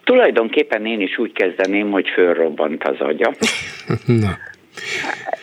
[0.05, 3.35] tulajdonképpen én is úgy kezdeném, hogy fölrobbant az agya.
[4.23, 4.39] Na.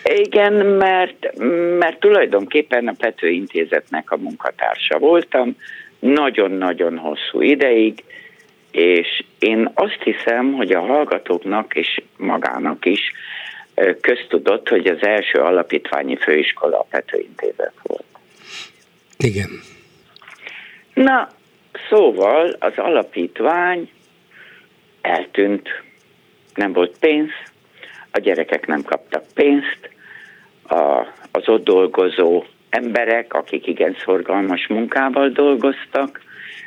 [0.04, 1.38] Igen, mert,
[1.80, 5.56] mert tulajdonképpen a Pető Intézetnek a munkatársa voltam,
[6.00, 8.04] nagyon-nagyon hosszú ideig,
[8.72, 13.12] és én azt hiszem, hogy a hallgatóknak és magának is
[14.02, 18.04] köztudott, hogy az első alapítványi főiskola a Pető Intézet volt.
[19.18, 19.50] Igen.
[20.94, 21.30] Na,
[21.90, 23.90] szóval az alapítvány
[25.02, 25.70] eltűnt,
[26.56, 27.30] nem volt pénz,
[28.12, 29.90] a gyerekek nem kaptak pénzt,
[30.68, 36.22] a, az ott dolgozó emberek, akik igen szorgalmas munkával dolgoztak,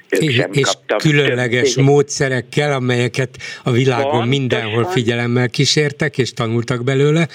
[0.09, 1.85] ők és, sem és különleges több...
[1.85, 4.29] módszerekkel, amelyeket a világon Pontosan.
[4.29, 7.29] mindenhol figyelemmel kísértek, és tanultak belőle.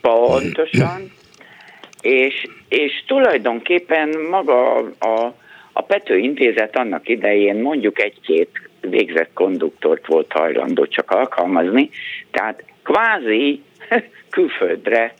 [0.00, 1.12] Pontosan.
[2.00, 5.34] és, és tulajdonképpen maga a, a
[5.82, 11.90] Pető Intézet annak idején mondjuk egy-két végzett konduktort volt hajlandó csak alkalmazni,
[12.30, 13.62] tehát kvázi
[14.30, 15.14] külföldre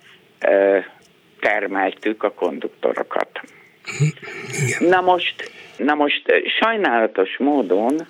[1.40, 3.40] termeltük a konduktorokat.
[4.78, 6.22] Na most, na most
[6.60, 8.06] sajnálatos módon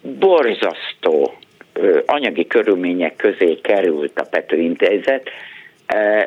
[0.00, 1.34] borzasztó
[2.06, 5.30] anyagi körülmények közé került a Pető Intézet,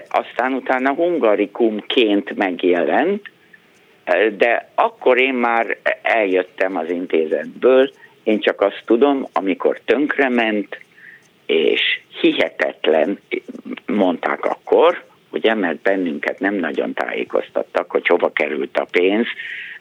[0.09, 3.21] aztán utána hungarikumként megjelent,
[4.37, 7.91] de akkor én már eljöttem az intézetből,
[8.23, 10.79] én csak azt tudom, amikor tönkrement,
[11.45, 13.19] és hihetetlen,
[13.85, 19.27] mondták akkor, ugye, mert bennünket nem nagyon tájékoztattak, hogy hova került a pénz,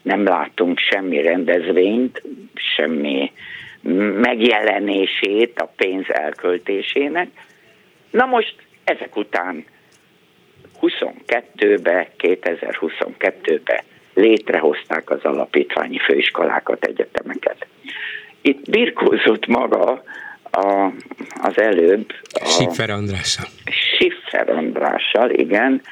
[0.02, 2.22] nem láttunk semmi rendezvényt,
[2.54, 3.32] semmi
[4.20, 7.28] megjelenését a pénz elköltésének.
[8.10, 8.54] Na most
[8.84, 9.64] ezek után
[10.80, 13.84] 22-be, 2022-be
[14.18, 17.66] létrehozták az alapítványi főiskolákat, egyetemeket.
[18.40, 20.02] Itt birkózott maga
[20.50, 20.92] a,
[21.42, 22.12] az előbb.
[22.32, 23.46] A Siffer Andrással.
[23.98, 25.82] Siffer Andrással, igen.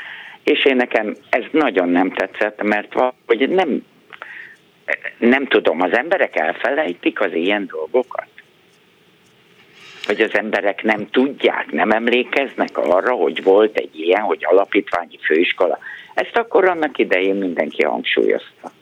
[0.42, 2.94] És én nekem ez nagyon nem tetszett, mert
[3.26, 3.82] hogy nem,
[5.18, 8.26] nem tudom, az emberek elfelejtik az ilyen dolgokat?
[10.06, 15.78] Vagy az emberek nem tudják, nem emlékeznek arra, hogy volt egy ilyen, hogy alapítványi főiskola.
[16.14, 18.72] Ezt akkor annak idején mindenki hangsúlyozta.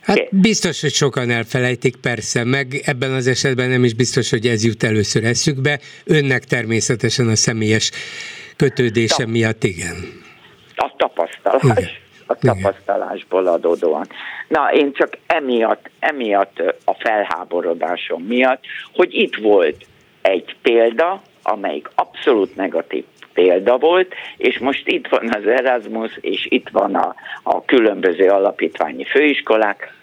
[0.00, 4.64] Hát biztos, hogy sokan elfelejtik, persze, meg ebben az esetben nem is biztos, hogy ez
[4.64, 5.78] jut először eszükbe.
[6.04, 7.90] Önnek természetesen a személyes
[8.56, 9.96] kötődése Ta- miatt igen.
[10.76, 11.62] A tapasztalás.
[11.62, 11.90] Igen.
[12.26, 14.06] A tapasztalásból adódóan.
[14.48, 19.86] Na, én csak emiatt, emiatt a felháborodásom miatt, hogy itt volt
[20.22, 26.68] egy példa, amelyik abszolút negatív példa volt, és most itt van az Erasmus, és itt
[26.68, 29.94] van a, a különböző alapítványi főiskolák,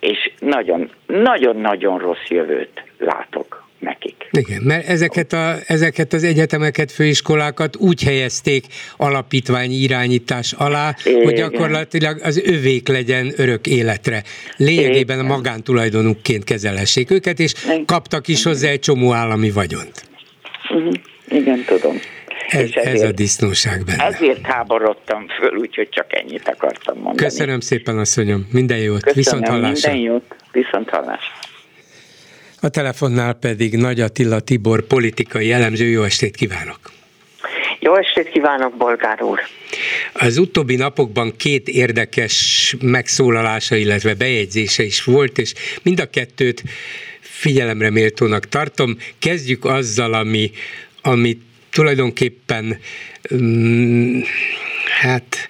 [0.00, 3.43] és nagyon, nagyon-nagyon rossz jövőt látok
[3.84, 4.14] nekik.
[4.30, 8.64] Igen, mert ezeket, a, ezeket az egyetemeket, főiskolákat úgy helyezték
[8.96, 11.22] alapítványi irányítás alá, Igen.
[11.22, 14.22] hogy gyakorlatilag az övék legyen örök életre.
[14.56, 15.30] Lényegében Igen.
[15.30, 17.54] a magántulajdonukként kezelhessék őket, és
[17.86, 20.08] kaptak is hozzá egy csomó állami vagyont.
[20.68, 20.92] Mhm.
[21.28, 22.00] Igen, tudom.
[22.48, 24.04] Ez, ezért, ez a disznóság benne.
[24.04, 27.16] Ezért háborodtam föl, úgyhogy csak ennyit akartam mondani.
[27.16, 28.48] Köszönöm szépen, asszonyom.
[28.52, 29.02] Minden jót.
[29.02, 29.92] Köszönöm, Viszont hallásra.
[29.92, 30.36] Minden jót.
[30.52, 31.43] Viszont hallásra.
[32.64, 35.86] A telefonnál pedig Nagy Attila Tibor, politikai elemző.
[35.86, 36.78] Jó estét kívánok!
[37.80, 39.40] Jó estét kívánok, Bolgár úr!
[40.12, 46.62] Az utóbbi napokban két érdekes megszólalása, illetve bejegyzése is volt, és mind a kettőt
[47.20, 48.96] figyelemre méltónak tartom.
[49.18, 50.50] Kezdjük azzal, ami,
[51.02, 51.40] amit
[51.70, 52.78] tulajdonképpen
[53.34, 54.20] mm,
[55.00, 55.48] hát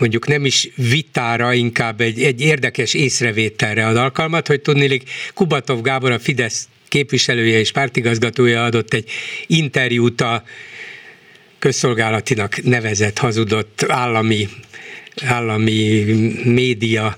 [0.00, 6.10] mondjuk nem is vitára, inkább egy, egy érdekes észrevételre ad alkalmat, hogy tudnélik Kubatov Gábor,
[6.10, 9.10] a Fidesz képviselője és pártigazgatója adott egy
[9.46, 10.42] interjút a
[11.58, 14.48] közszolgálatinak nevezett, hazudott állami,
[15.22, 16.04] állami
[16.44, 17.16] média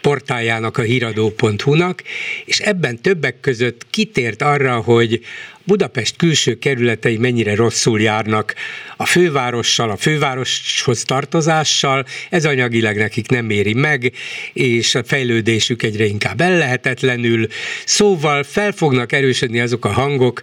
[0.00, 2.02] portáljának, a híradó.hu-nak,
[2.44, 5.20] és ebben többek között kitért arra, hogy
[5.64, 8.54] Budapest külső kerületei mennyire rosszul járnak
[8.96, 14.12] a fővárossal, a fővároshoz tartozással, ez anyagileg nekik nem éri meg,
[14.52, 17.46] és a fejlődésük egyre inkább ellehetetlenül.
[17.84, 20.40] Szóval fel fognak erősödni azok a hangok,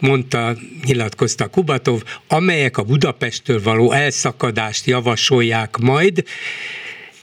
[0.00, 6.24] mondta, nyilatkozta Kubatov, amelyek a Budapesttől való elszakadást javasolják majd,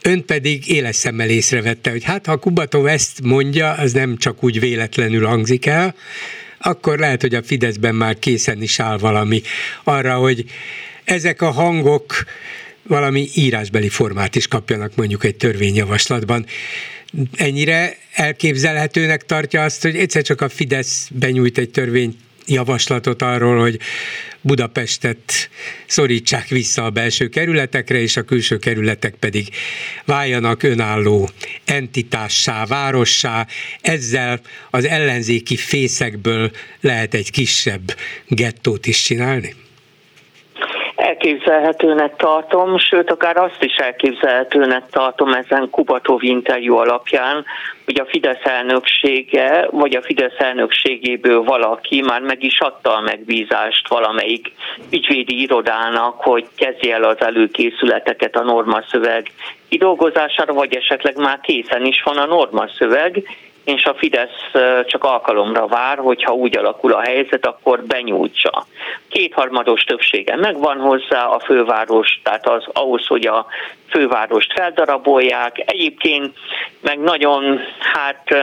[0.05, 4.59] Ön pedig éles szemmel észrevette, hogy hát ha Kubatov ezt mondja, az nem csak úgy
[4.59, 5.95] véletlenül hangzik el,
[6.59, 9.41] akkor lehet, hogy a Fideszben már készen is áll valami
[9.83, 10.45] arra, hogy
[11.03, 12.25] ezek a hangok
[12.87, 16.45] valami írásbeli formát is kapjanak mondjuk egy törvényjavaslatban.
[17.35, 22.15] Ennyire elképzelhetőnek tartja azt, hogy egyszer csak a Fidesz benyújt egy törvényt
[22.45, 23.79] javaslatot arról, hogy
[24.41, 25.49] Budapestet
[25.85, 29.47] szorítsák vissza a belső kerületekre, és a külső kerületek pedig
[30.05, 31.29] váljanak önálló
[31.65, 33.47] entitássá, várossá.
[33.81, 37.95] Ezzel az ellenzéki fészekből lehet egy kisebb
[38.27, 39.62] gettót is csinálni?
[40.95, 47.45] Elképzelhetőnek tartom, sőt, akár azt is elképzelhetőnek tartom ezen Kubatov interjú alapján,
[47.85, 53.87] hogy a Fidesz elnöksége, vagy a Fidesz elnökségéből valaki már meg is adta a megbízást
[53.87, 54.51] valamelyik
[54.91, 59.31] ügyvédi irodának, hogy kezdje el az előkészületeket a normaszöveg
[59.69, 63.23] kidolgozására, vagy esetleg már készen is van a normaszöveg,
[63.64, 64.51] és a Fidesz
[64.86, 68.66] csak alkalomra vár, hogyha úgy alakul a helyzet, akkor benyújtsa.
[69.09, 73.45] Kétharmados többsége megvan hozzá a főváros, tehát az ahhoz, hogy a
[73.89, 75.64] fővárost feldarabolják.
[75.66, 76.38] Egyébként
[76.82, 78.36] meg nagyon hát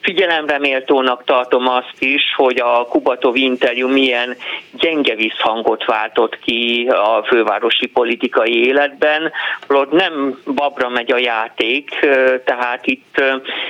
[0.00, 4.36] figyelemre méltónak tartom azt is, hogy a Kubatov interjú milyen
[4.72, 9.32] gyenge visszhangot váltott ki a fővárosi politikai életben,
[9.68, 12.06] ott nem babra megy a játék,
[12.44, 13.22] tehát itt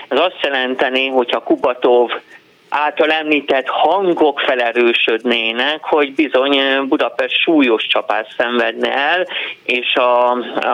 [0.09, 2.11] ez azt jelenteni, hogyha Kubatov
[2.73, 6.59] által említett hangok felerősödnének, hogy bizony
[6.89, 9.27] Budapest súlyos csapást szenvedne el,
[9.65, 10.31] és a,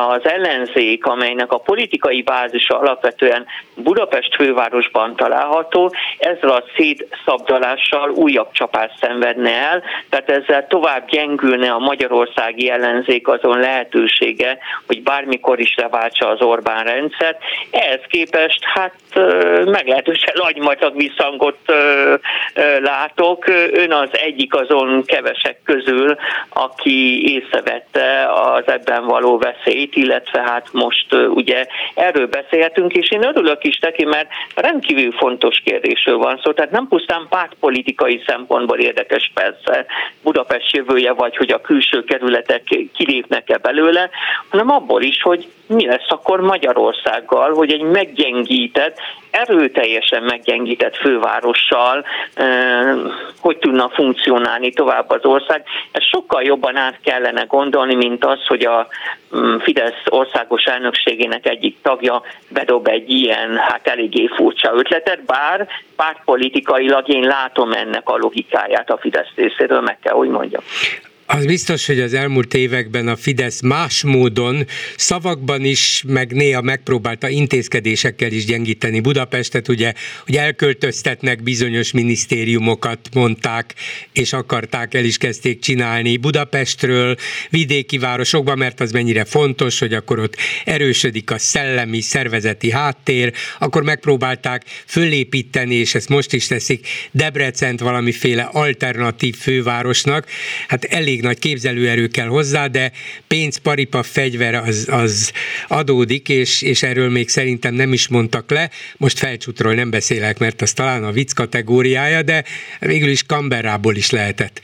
[0.08, 8.98] az ellenzék, amelynek a politikai bázisa alapvetően Budapest fővárosban található, ezzel a szétszabdalással újabb csapást
[9.00, 16.28] szenvedne el, tehát ezzel tovább gyengülne a magyarországi ellenzék azon lehetősége, hogy bármikor is leváltsa
[16.28, 17.38] az Orbán rendszert.
[17.70, 18.94] Ehhez képest hát
[19.64, 21.58] meglehetősen nagymatag visszhangot
[22.80, 23.46] látok.
[23.72, 26.16] Ön az egyik azon kevesek közül,
[26.48, 33.64] aki észrevette az ebben való veszélyt, illetve hát most ugye erről beszélhetünk, és én örülök
[33.64, 39.86] is neki, mert rendkívül fontos kérdésről van szó, tehát nem pusztán pártpolitikai szempontból érdekes persze
[40.22, 42.62] Budapest jövője, vagy hogy a külső kerületek
[42.94, 44.10] kilépnek-e belőle,
[44.48, 48.98] hanem abból is, hogy mi lesz akkor Magyarországgal, hogy egy meggyengített,
[49.30, 51.77] erőteljesen meggyengített fővárossal
[53.40, 55.64] hogy tudna funkcionálni tovább az ország.
[55.90, 58.88] Ezt sokkal jobban át kellene gondolni, mint az, hogy a
[59.36, 67.08] mm, Fidesz országos elnökségének egyik tagja bedob egy ilyen, hát eléggé furcsa ötletet, bár pártpolitikailag
[67.08, 70.62] én látom ennek a logikáját a Fidesz részéről, meg kell, hogy mondjam.
[71.30, 74.66] Az biztos, hogy az elmúlt években a Fidesz más módon
[74.96, 79.92] szavakban is, meg néha megpróbálta intézkedésekkel is gyengíteni Budapestet, ugye,
[80.24, 83.74] hogy elköltöztetnek bizonyos minisztériumokat, mondták,
[84.12, 87.16] és akarták, el is kezdték csinálni Budapestről,
[87.50, 93.82] vidéki városokba, mert az mennyire fontos, hogy akkor ott erősödik a szellemi, szervezeti háttér, akkor
[93.82, 100.26] megpróbálták fölépíteni, és ezt most is teszik, Debrecent valamiféle alternatív fővárosnak.
[100.68, 102.92] Hát elég elég nagy képzelőerő kell hozzá, de
[103.26, 105.32] pénz, paripa, fegyver az, az
[105.68, 108.70] adódik, és, és erről még szerintem nem is mondtak le.
[108.96, 112.44] Most felcsútról nem beszélek, mert az talán a vicc kategóriája, de
[112.80, 114.60] végül is Canberrából is lehetett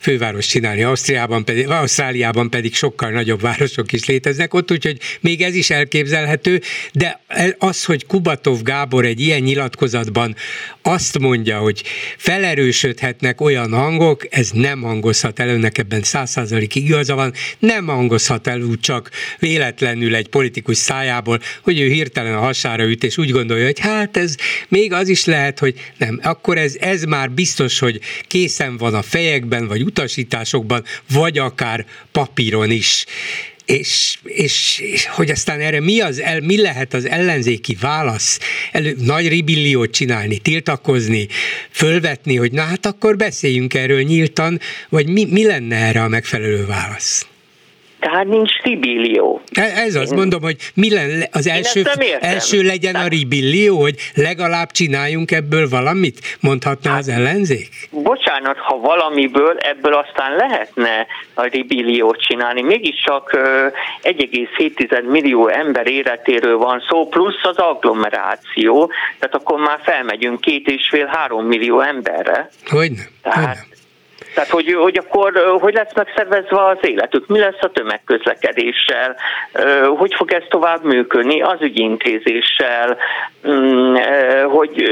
[0.00, 0.82] főváros csinálni.
[0.82, 6.60] Ausztriában pedig, Ausztráliában pedig sokkal nagyobb városok is léteznek ott, úgyhogy még ez is elképzelhető,
[6.92, 7.20] de
[7.58, 10.36] az, hogy Kubatov Gábor egy ilyen nyilatkozatban
[10.88, 11.82] azt mondja, hogy
[12.16, 16.36] felerősödhetnek olyan hangok, ez nem hangozhat el, önnek ebben száz
[16.72, 22.40] igaza van, nem hangozhat el úgy csak véletlenül egy politikus szájából, hogy ő hirtelen a
[22.40, 24.34] hasára üt, és úgy gondolja, hogy hát ez
[24.68, 26.20] még az is lehet, hogy nem.
[26.22, 32.70] Akkor ez, ez már biztos, hogy készen van a fejekben, vagy utasításokban, vagy akár papíron
[32.70, 33.06] is
[33.68, 38.38] és, és, és hogy aztán erre mi, az, el, mi lehet az ellenzéki válasz,
[38.72, 41.26] elő, nagy ribilliót csinálni, tiltakozni,
[41.70, 46.66] fölvetni, hogy na hát akkor beszéljünk erről nyíltan, vagy mi, mi lenne erre a megfelelő
[46.66, 47.26] válasz?
[48.00, 49.40] Tehát nincs ribillió.
[49.52, 51.82] E, ez az, mondom, hogy mi lenne, az első,
[52.20, 53.06] első legyen Tehát...
[53.06, 57.68] a ribillió, hogy legalább csináljunk ebből valamit, mondhatna hát, az ellenzék?
[57.90, 63.30] Bocsánat, ha valamiből ebből aztán lehetne a ribilliót csinálni, mégiscsak
[64.02, 70.88] 1,7 millió ember életéről van szó, plusz az agglomeráció, tehát akkor már felmegyünk két és
[70.90, 72.48] fél három millió emberre.
[72.66, 73.02] Hogyne?
[73.22, 73.76] Tehát, Hogyne.
[74.38, 79.16] Tehát, hogy, hogy akkor hogy lesz megszervezve az életük, mi lesz a tömegközlekedéssel,
[79.96, 82.96] hogy fog ez tovább működni az ügyintézéssel,
[83.48, 83.94] mm,
[84.44, 84.82] hogy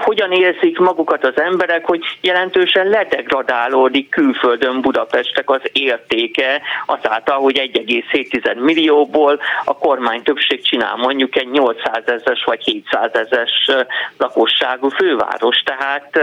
[0.00, 8.60] hogyan érzik magukat az emberek, hogy jelentősen ledegradálódik külföldön Budapestek az értéke azáltal, hogy 1,7
[8.60, 13.70] millióból a kormány többség csinál mondjuk egy 800 ezes vagy 700 ezes
[14.18, 15.62] lakosságú főváros.
[15.64, 16.16] Tehát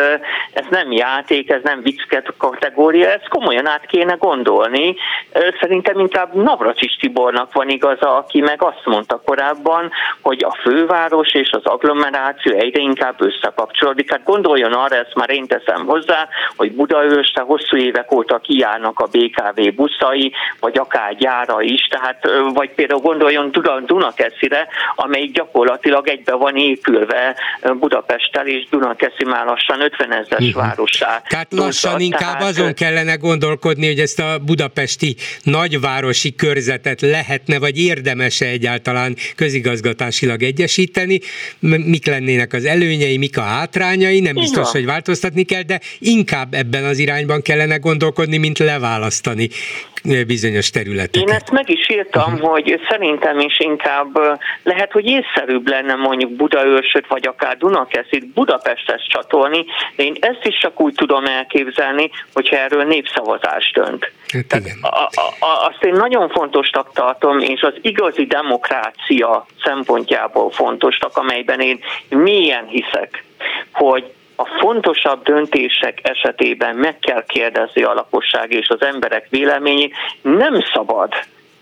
[0.54, 2.02] ez nem játék, ez nem vicc
[2.38, 4.96] kategória, ez komolyan át kéne gondolni.
[5.60, 9.92] Szerintem inkább Navracsis Tibornak van igaza, aki meg azt mondta korábban,
[10.22, 14.12] hogy a főváros és az agglomeráció egyre inkább összekapcsolódik.
[14.12, 19.08] Hát gondoljon arra, ezt már én teszem hozzá, hogy Budaörsre hosszú évek óta kijárnak a
[19.12, 23.52] BKV buszai, vagy akár gyára is, tehát vagy például gondoljon
[23.86, 27.36] Dunakeszire, amely gyakorlatilag egybe van épülve
[27.80, 31.22] Budapesttel, és Dunakeszi már lassan 50 ezeres városá.
[31.28, 37.78] Tehát lassan inkább tehát, azon kellene gondolkodni, hogy ezt a budapesti nagyvárosi körzetet lehetne, vagy
[37.78, 41.20] érdemese egyáltalán közigazgatásilag egyesíteni,
[41.60, 46.84] mik lennének az előnyei, mik a hátrányai, nem biztos, hogy változtatni kell, de inkább ebben
[46.84, 49.50] az irányban kellene gondolkodni, mint leválasztani
[50.28, 51.30] bizonyos területeket.
[51.30, 52.50] Én ezt meg is írtam, uh-huh.
[52.50, 54.20] hogy szerintem is inkább
[54.64, 59.66] lehet, hogy észszerűbb lenne mondjuk Budaörsöt, vagy akár Dunakeszit Budapesthez csatolni,
[59.96, 64.12] én ezt is csak úgy tudom elképzelni, hogyha erről népszavazás dönt.
[64.28, 64.78] Hát igen.
[64.82, 65.04] A,
[65.46, 72.68] a, azt én nagyon fontosnak tartom, és az igazi demokrácia szempontjából fontosnak, amelyben én mélyen
[72.68, 73.17] hiszek,
[73.72, 80.62] hogy a fontosabb döntések esetében meg kell kérdezni a lakosság és az emberek véleményét, nem
[80.74, 81.14] szabad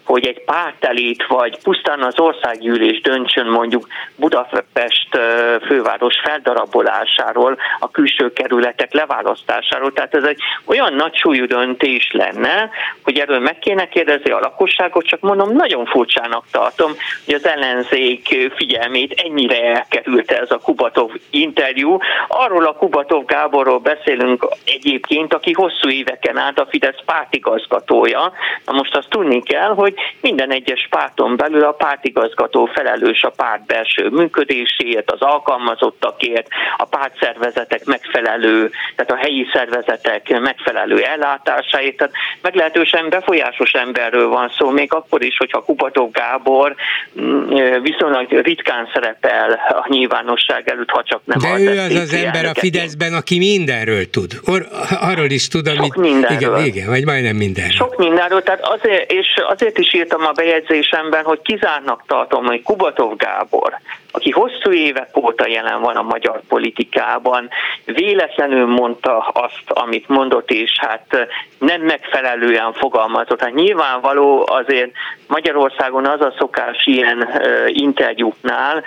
[0.06, 5.18] hogy egy pártelét vagy pusztán az országgyűlés döntsön mondjuk Budapest
[5.66, 9.94] főváros feldarabolásáról, a külső kerületek leválasztásáról.
[9.94, 12.70] Tehát ez egy olyan nagy súlyú döntés lenne,
[13.04, 16.92] hogy erről meg kéne kérdezni a lakosságot, csak mondom, nagyon furcsának tartom,
[17.26, 21.98] hogy az ellenzék figyelmét ennyire elkerülte ez a Kubatov interjú.
[22.28, 28.32] Arról a Kubatov Gáborról beszélünk egyébként, aki hosszú éveken át a Fidesz pártigazgatója.
[28.66, 33.66] Na most azt tudni kell, hogy minden egyes párton belül a pártigazgató felelős a párt
[33.66, 36.48] belső működéséért, az alkalmazottakért,
[36.78, 41.98] a pártszervezetek megfelelő, tehát a helyi szervezetek megfelelő ellátásáért.
[41.98, 46.76] Tehát meglehetősen befolyásos emberről van szó, még akkor is, hogyha Kubatov Gábor
[47.22, 47.50] mm,
[47.82, 52.54] viszonylag ritkán szerepel a nyilvánosság előtt, ha csak nem De ő az az ember a
[52.54, 54.32] Fideszben, aki mindenről tud.
[54.46, 54.68] Or,
[55.00, 55.94] arról is tud, amit...
[55.94, 56.58] Sok mindenről.
[56.58, 57.72] Igen, igen, vagy majdnem mindenről.
[57.72, 63.16] Sok mindenről, tehát azért, és azért is írtam a bejegyzésemben, hogy kizárnak tartom, hogy Kubatov
[63.16, 63.80] Gábor,
[64.12, 67.50] aki hosszú évek óta jelen van a magyar politikában,
[67.86, 73.42] véletlenül mondta azt, amit mondott, és hát nem megfelelően fogalmazott.
[73.42, 74.92] Hát nyilvánvaló azért
[75.28, 77.30] Magyarországon az a szokás ilyen
[77.68, 78.84] interjúknál,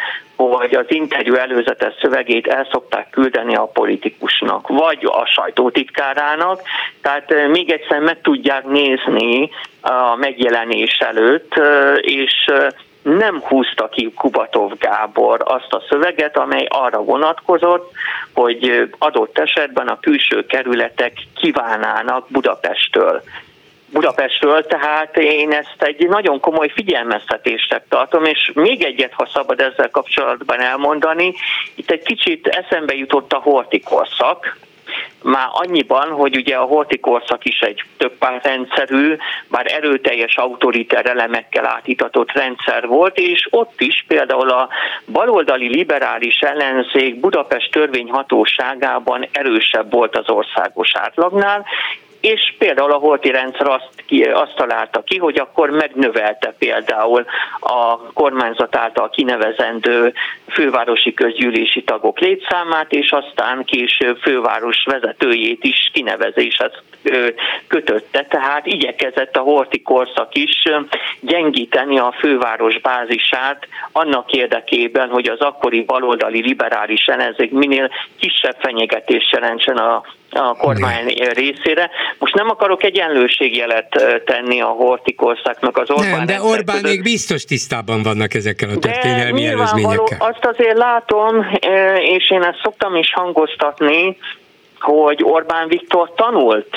[0.47, 6.61] hogy az interjú előzetes szövegét el szokták küldeni a politikusnak, vagy a sajtótitkárának,
[7.03, 9.51] tehát még egyszer meg tudják nézni
[9.81, 11.61] a megjelenés előtt,
[12.01, 12.51] és
[13.03, 17.93] nem húzta ki Kubatov Gábor azt a szöveget, amely arra vonatkozott,
[18.35, 23.23] hogy adott esetben a külső kerületek kívánnának Budapesttől.
[23.93, 29.91] Budapestről, tehát én ezt egy nagyon komoly figyelmeztetésnek tartom, és még egyet, ha szabad ezzel
[29.91, 31.35] kapcsolatban elmondani,
[31.75, 34.57] itt egy kicsit eszembe jutott a hortikorszak,
[35.23, 39.17] már annyiban, hogy ugye a horti korszak is egy többpártrendszerű,
[39.49, 44.69] bár erőteljes autoriter elemekkel átítatott rendszer volt, és ott is például a
[45.13, 51.65] baloldali liberális ellenzék Budapest törvényhatóságában erősebb volt az országos átlagnál,
[52.21, 57.25] és például a Holti rendszer azt, ki, azt találta ki, hogy akkor megnövelte például
[57.61, 60.13] a kormányzat által kinevezendő
[60.49, 66.73] fővárosi közgyűlési tagok létszámát, és aztán később főváros vezetőjét is kinevezéshez
[67.67, 70.63] kötötte, tehát igyekezett a Horti korszak is
[71.21, 79.31] gyengíteni a főváros bázisát annak érdekében, hogy az akkori baloldali liberális ellenzék minél kisebb fenyegetés
[79.33, 81.91] jelentsen a a kormány részére.
[82.19, 88.03] Most nem akarok egyenlőségjelet tenni a hortikorszaknak az Orbán Nem, de Orbán még biztos tisztában
[88.03, 90.19] vannak ezekkel a történelmi előzményekkel.
[90.19, 91.47] Azt azért látom,
[92.03, 94.17] és én ezt szoktam is hangoztatni,
[94.81, 96.77] hogy Orbán Viktor tanult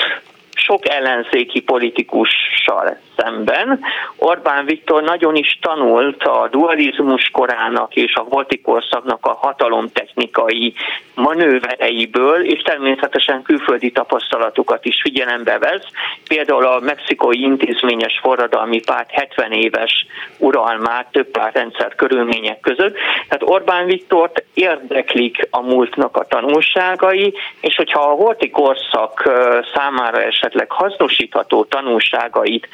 [0.64, 3.80] sok ellenzéki politikussal szemben.
[4.16, 10.74] Orbán Viktor nagyon is tanult a dualizmus korának és a volti korszaknak a hatalomtechnikai
[11.14, 15.86] manővereiből, és természetesen külföldi tapasztalatokat is figyelembe vesz.
[16.28, 20.06] Például a mexikói intézményes forradalmi párt 70 éves
[20.38, 22.96] uralmát több pártrendszer körülmények között.
[23.28, 29.30] Tehát Orbán Viktort érdeklik a múltnak a tanulságai, és hogyha a volti korszak
[29.74, 30.20] számára
[30.52, 32.68] esetleg hasznosítható tanulságait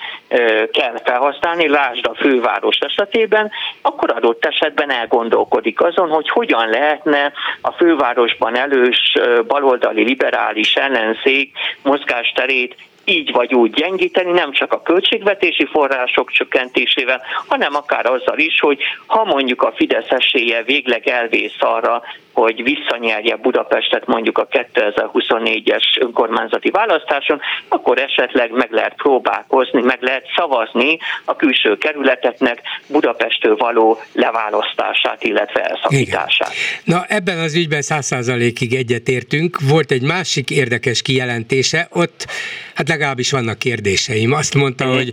[0.73, 3.51] kell felhasználni, lásd a főváros esetében,
[3.83, 9.13] akkor adott esetben elgondolkodik azon, hogy hogyan lehetne a fővárosban elős
[9.47, 11.53] baloldali liberális ellenzék
[11.83, 18.61] mozgásterét így vagy úgy gyengíteni, nem csak a költségvetési források csökkentésével, hanem akár azzal is,
[18.61, 22.03] hogy ha mondjuk a Fidesz esélye végleg elvész arra,
[22.39, 30.25] hogy visszanyerje Budapestet mondjuk a 2024-es önkormányzati választáson, akkor esetleg meg lehet próbálkozni, meg lehet
[30.37, 36.53] szavazni a külső kerületeknek Budapestől való leválasztását, illetve elszakítását.
[36.53, 36.99] Igen.
[36.99, 39.59] Na ebben az ügyben száz százalékig egyetértünk.
[39.69, 42.27] Volt egy másik érdekes kijelentése, ott
[42.75, 44.33] hát legalábbis vannak kérdéseim.
[44.33, 44.93] Azt mondta, mm.
[44.95, 45.13] hogy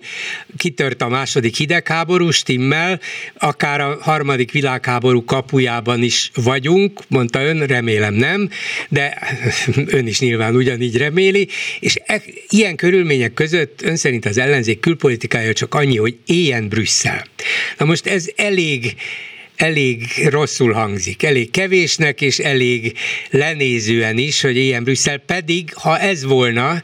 [0.57, 2.99] kitört a második hidegháború, stimmel,
[3.37, 8.49] akár a harmadik világháború kapujában is vagyunk, mondta ön, remélem nem,
[8.89, 9.17] de
[9.85, 11.47] ön is nyilván ugyanígy reméli,
[11.79, 17.25] és e, ilyen körülmények között ön szerint az ellenzék külpolitikája csak annyi, hogy éljen Brüsszel.
[17.77, 18.95] Na most ez elég
[19.55, 22.97] elég rosszul hangzik, elég kevésnek és elég
[23.29, 26.83] lenézően is, hogy ilyen Brüsszel, pedig ha ez volna,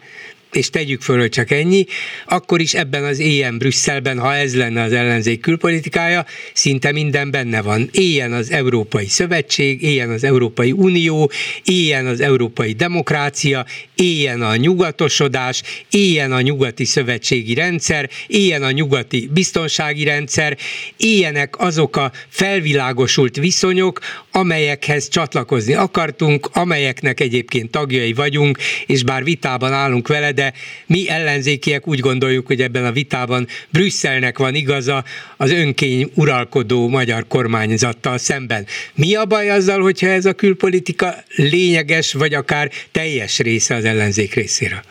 [0.52, 1.86] és tegyük föl, hogy csak ennyi,
[2.26, 7.62] akkor is ebben az éjjel Brüsszelben, ha ez lenne az ellenzék külpolitikája, szinte minden benne
[7.62, 7.90] van.
[7.92, 11.32] Éljen az Európai Szövetség, éljen az Európai Unió,
[11.64, 13.66] éljen az Európai Demokrácia,
[13.96, 20.58] éljen a nyugatosodás, éljen a nyugati szövetségi rendszer, éljen a nyugati biztonsági rendszer,
[20.98, 24.00] éljenek azok a felvilágosult viszonyok,
[24.32, 30.52] amelyekhez csatlakozni akartunk, amelyeknek egyébként tagjai vagyunk, és bár vitában állunk vele, de
[30.86, 35.04] mi ellenzékiek úgy gondoljuk, hogy ebben a vitában Brüsszelnek van igaza
[35.38, 38.66] az önkény uralkodó magyar kormányzattal szemben.
[38.96, 44.34] Mi a baj azzal, hogyha ez a külpolitika lényeges, vagy akár teljes része az ellenzék
[44.34, 44.84] részéről?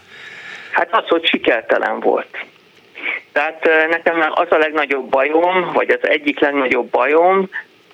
[0.70, 2.32] Hát az, hogy sikertelen volt.
[3.32, 7.48] Tehát nekem az a legnagyobb bajom, vagy az egyik legnagyobb bajom,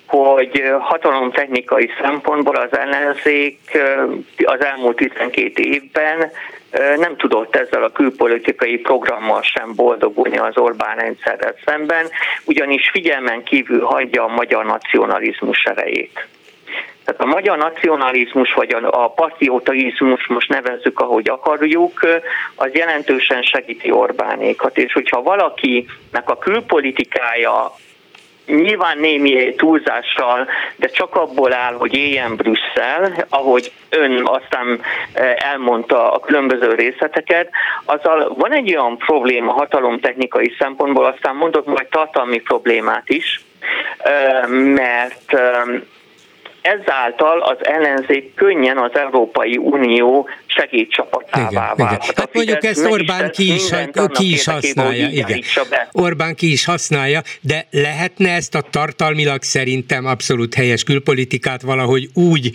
[0.05, 3.59] hogy hatalomtechnikai szempontból az ellenzék
[4.43, 6.31] az elmúlt 12 évben
[6.97, 12.05] nem tudott ezzel a külpolitikai programmal sem boldogulni az Orbán rendszerrel szemben,
[12.45, 16.27] ugyanis figyelmen kívül hagyja a magyar nacionalizmus erejét.
[17.05, 21.99] Tehát a magyar nacionalizmus, vagy a patriotizmus, most nevezzük, ahogy akarjuk,
[22.55, 24.77] az jelentősen segíti Orbánékat.
[24.77, 27.71] És hogyha valakinek a külpolitikája
[28.47, 34.81] nyilván némi túlzással, de csak abból áll, hogy éljen Brüsszel, ahogy ön aztán
[35.13, 37.49] e, elmondta a különböző részleteket,
[37.85, 43.41] azzal van egy olyan probléma hatalomtechnikai szempontból, aztán mondok majd tartalmi problémát is,
[43.97, 45.63] e, mert e,
[46.67, 52.03] ezáltal az ellenzék könnyen az Európai Unió segédcsapatává vált.
[52.15, 53.69] Hát mondjuk ezt Orbán ki is,
[54.11, 55.07] ki is használja.
[55.07, 55.41] Igen.
[55.91, 62.51] Orbán ki is használja, de lehetne ezt a tartalmilag szerintem abszolút helyes külpolitikát valahogy úgy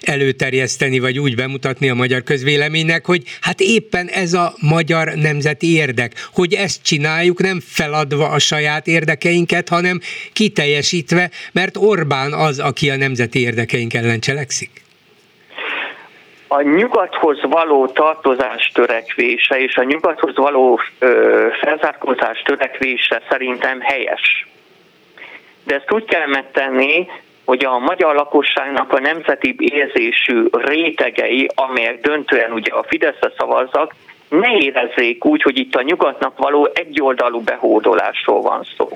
[0.00, 6.28] előterjeszteni, vagy úgy bemutatni a magyar közvéleménynek, hogy hát éppen ez a magyar nemzeti érdek,
[6.32, 10.00] hogy ezt csináljuk nem feladva a saját érdekeinket, hanem
[10.32, 14.70] kiteljesítve, mert Orbán az, aki a nemzeti érdekeink ellen cselekszik
[16.54, 24.46] a nyugathoz való tartozás törekvése és a nyugathoz való ö, felzárkózás törekvése szerintem helyes.
[25.64, 27.08] De ezt úgy kell megtenni,
[27.44, 33.94] hogy a magyar lakosságnak a nemzeti érzésű rétegei, amelyek döntően ugye a Fideszre szavazzak,
[34.28, 38.88] ne érezzék úgy, hogy itt a nyugatnak való egyoldalú behódolásról van szó.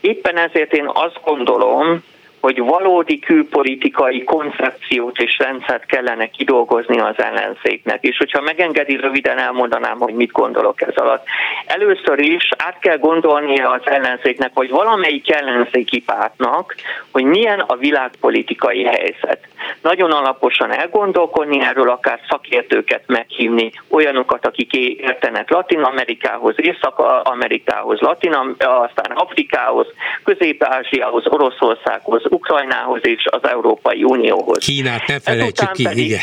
[0.00, 2.04] Éppen ezért én azt gondolom,
[2.44, 8.02] hogy valódi külpolitikai koncepciót és rendszert kellene kidolgozni az ellenzéknek.
[8.02, 11.24] És hogyha megengedi, röviden elmondanám, hogy mit gondolok ez alatt.
[11.66, 16.74] Először is át kell gondolnia az ellenzéknek, vagy valamelyik ellenzéki pártnak,
[17.10, 19.48] hogy milyen a világpolitikai helyzet.
[19.82, 29.10] Nagyon alaposan elgondolkodni erről, akár szakértőket meghívni, olyanokat, akik értenek Latin Amerikához, Észak-Amerikához, Latin, aztán
[29.14, 29.86] Afrikához,
[30.24, 34.64] Közép-Ázsiához, Oroszországhoz, Ukrajnához és az Európai Unióhoz.
[34.64, 36.20] Kínát ne felejtsük ki, pedig, igen.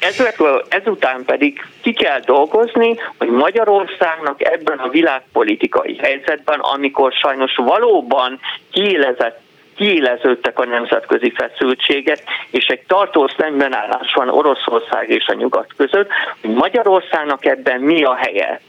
[0.00, 8.40] Ezután, ezután pedig ki kell dolgozni, hogy Magyarországnak ebben a világpolitikai helyzetben, amikor sajnos valóban
[8.70, 9.40] kiélezett
[9.76, 12.18] kiéleződtek a nemzetközi feszültségek,
[12.50, 16.08] és egy tartós szembenállás van Oroszország és a nyugat között,
[16.40, 18.60] hogy Magyarországnak ebben mi a helye.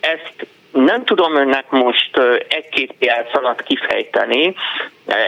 [0.00, 0.46] Ezt
[0.84, 4.54] nem tudom önnek most egy-két perc alatt kifejteni.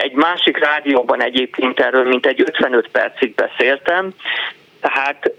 [0.01, 4.13] Egy másik rádióban egyébként erről mint egy 55 percig beszéltem,
[4.81, 5.31] tehát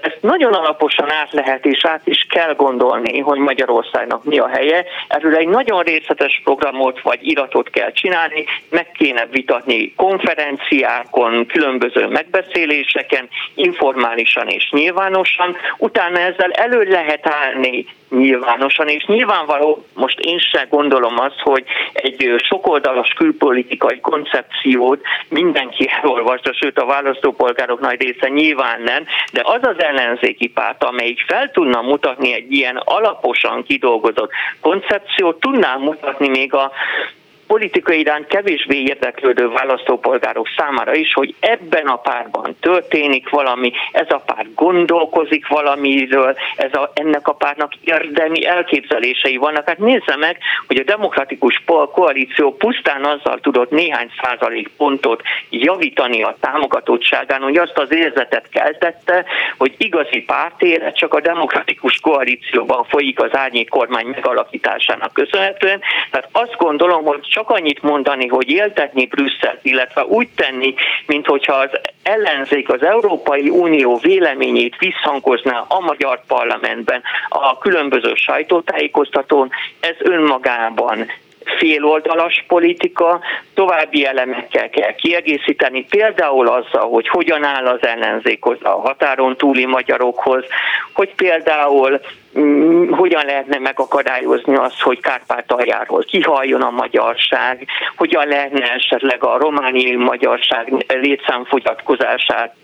[0.00, 4.84] ezt nagyon alaposan át lehet és át is kell gondolni, hogy Magyarországnak mi a helye.
[5.08, 13.28] Erről egy nagyon részletes programot vagy iratot kell csinálni, meg kéne vitatni konferenciákon, különböző megbeszéléseken,
[13.54, 15.56] informálisan és nyilvánosan.
[15.76, 22.34] Utána ezzel elő lehet állni nyilvánosan, és nyilvánvaló, most én sem gondolom azt, hogy egy
[22.36, 29.82] sokoldalas külpolitikai koncepciót mindenki elolvasta, sőt a választópolgárok nagy része nyilván nem, de az az
[29.82, 34.30] ellenzéki párt, amelyik fel tudna mutatni egy ilyen alaposan kidolgozott
[34.60, 36.72] koncepciót, tudná mutatni még a
[37.50, 44.22] politika iránt kevésbé érdeklődő választópolgárok számára is, hogy ebben a párban történik valami, ez a
[44.26, 49.66] párt gondolkozik valamiről, ez a, ennek a pártnak érdemi elképzelései vannak.
[49.66, 51.62] Hát nézze meg, hogy a demokratikus
[51.92, 59.24] koalíció pusztán azzal tudott néhány százalék pontot javítani a támogatottságán, hogy azt az érzetet keltette,
[59.58, 65.80] hogy igazi pártélet csak a demokratikus koalícióban folyik az árnyék kormány megalakításának köszönhetően.
[66.10, 70.74] Tehát azt gondolom, hogy csak csak annyit mondani, hogy éltetni Brüsszelt, illetve úgy tenni,
[71.06, 71.70] mint hogyha az
[72.02, 79.50] ellenzék az Európai Unió véleményét visszhangozná a magyar parlamentben, a különböző sajtótájékoztatón,
[79.80, 81.06] ez önmagában
[81.58, 83.20] féloldalas politika,
[83.54, 90.44] további elemekkel kell kiegészíteni, például azzal, hogy hogyan áll az ellenzékhoz, a határon túli magyarokhoz,
[90.92, 92.00] hogy például
[92.90, 97.66] hogyan lehetne megakadályozni azt, hogy Kárpátaljáról kihalljon a magyarság,
[97.96, 102.54] hogyan lehetne esetleg a romániai magyarság létszámfogyatkozását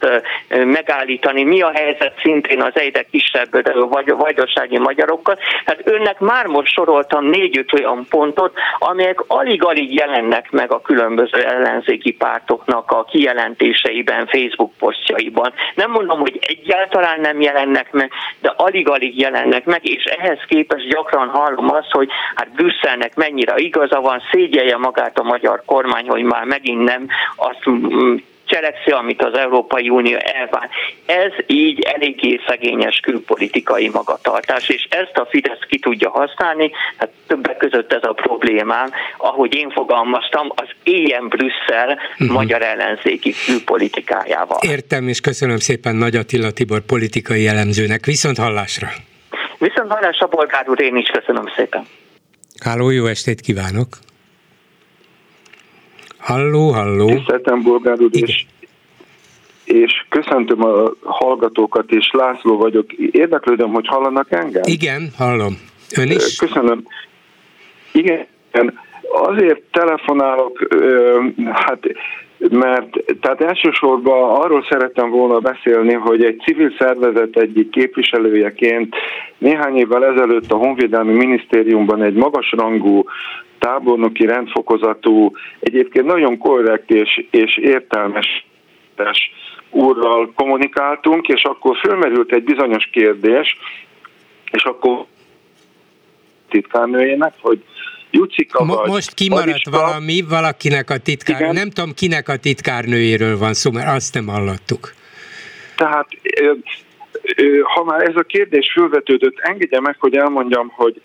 [0.49, 3.49] megállítani, mi a helyzet szintén az egyre kisebb
[3.91, 5.39] vagy vajdasági magyarokkal.
[5.65, 12.13] Hát önnek már most soroltam négy-öt olyan pontot, amelyek alig-alig jelennek meg a különböző ellenzéki
[12.13, 15.53] pártoknak a kijelentéseiben, Facebook posztjaiban.
[15.75, 18.11] Nem mondom, hogy egyáltalán nem jelennek meg,
[18.41, 23.55] de alig-alig jelennek jelennek meg, és ehhez képest gyakran hallom azt, hogy hát Brüsszelnek mennyire
[23.57, 27.07] igaza van, szégyelje magát a magyar kormány, hogy már megint nem
[27.37, 27.65] azt
[28.47, 30.69] cselekszi, amit az Európai Unió elvár.
[31.07, 37.57] Ez így eléggé szegényes külpolitikai magatartás, és ezt a Fidesz ki tudja használni, hát többek
[37.57, 42.37] között ez a problémám, ahogy én fogalmaztam, az éljen Brüsszel uh-huh.
[42.37, 44.59] magyar ellenzéki külpolitikájával.
[44.61, 48.05] Értem, és köszönöm szépen Nagy Attila Tibor politikai elemzőnek.
[48.05, 48.89] Viszont hallásra!
[49.59, 51.87] Viszont a bolgár úr, én is köszönöm szépen.
[52.61, 53.89] Háló, jó estét kívánok!
[56.19, 57.07] Halló, halló!
[57.07, 58.47] Tiszteltem, bolgár úr, és,
[59.65, 62.93] és köszöntöm a hallgatókat, és László vagyok.
[62.93, 64.63] Érdeklődöm, hogy hallanak engem?
[64.65, 65.59] Igen, hallom.
[65.97, 66.37] Ön is?
[66.37, 66.87] Köszönöm.
[67.93, 68.27] Igen,
[69.13, 70.67] azért telefonálok,
[71.53, 71.81] hát
[72.39, 78.95] mert tehát elsősorban arról szerettem volna beszélni, hogy egy civil szervezet egyik képviselőjeként
[79.39, 83.05] néhány évvel ezelőtt a Honvédelmi Minisztériumban egy magasrangú
[83.59, 85.31] tábornoki rendfokozatú,
[85.61, 88.47] egyébként nagyon korrekt és, és értelmes
[89.71, 93.59] úrral kommunikáltunk, és akkor fölmerült egy bizonyos kérdés,
[94.51, 95.05] és akkor
[96.49, 97.63] titkárnőjének, hogy
[98.17, 99.71] Jucika Mo- vagy Most kimaradt Mariska.
[99.71, 104.95] valami, valakinek a titkár, nem tudom kinek a titkárnőjéről van szó, mert azt nem hallottuk.
[105.77, 106.09] Tehát
[107.75, 111.01] ha már ez a kérdés fölvetődött, engedje meg, hogy elmondjam, hogy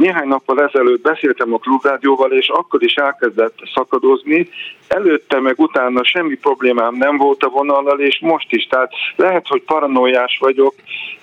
[0.00, 4.48] néhány nappal ezelőtt beszéltem a klubrádióval, és akkor is elkezdett szakadozni.
[4.88, 8.66] Előtte meg utána semmi problémám nem volt a vonallal, és most is.
[8.66, 10.74] Tehát lehet, hogy paranoiás vagyok,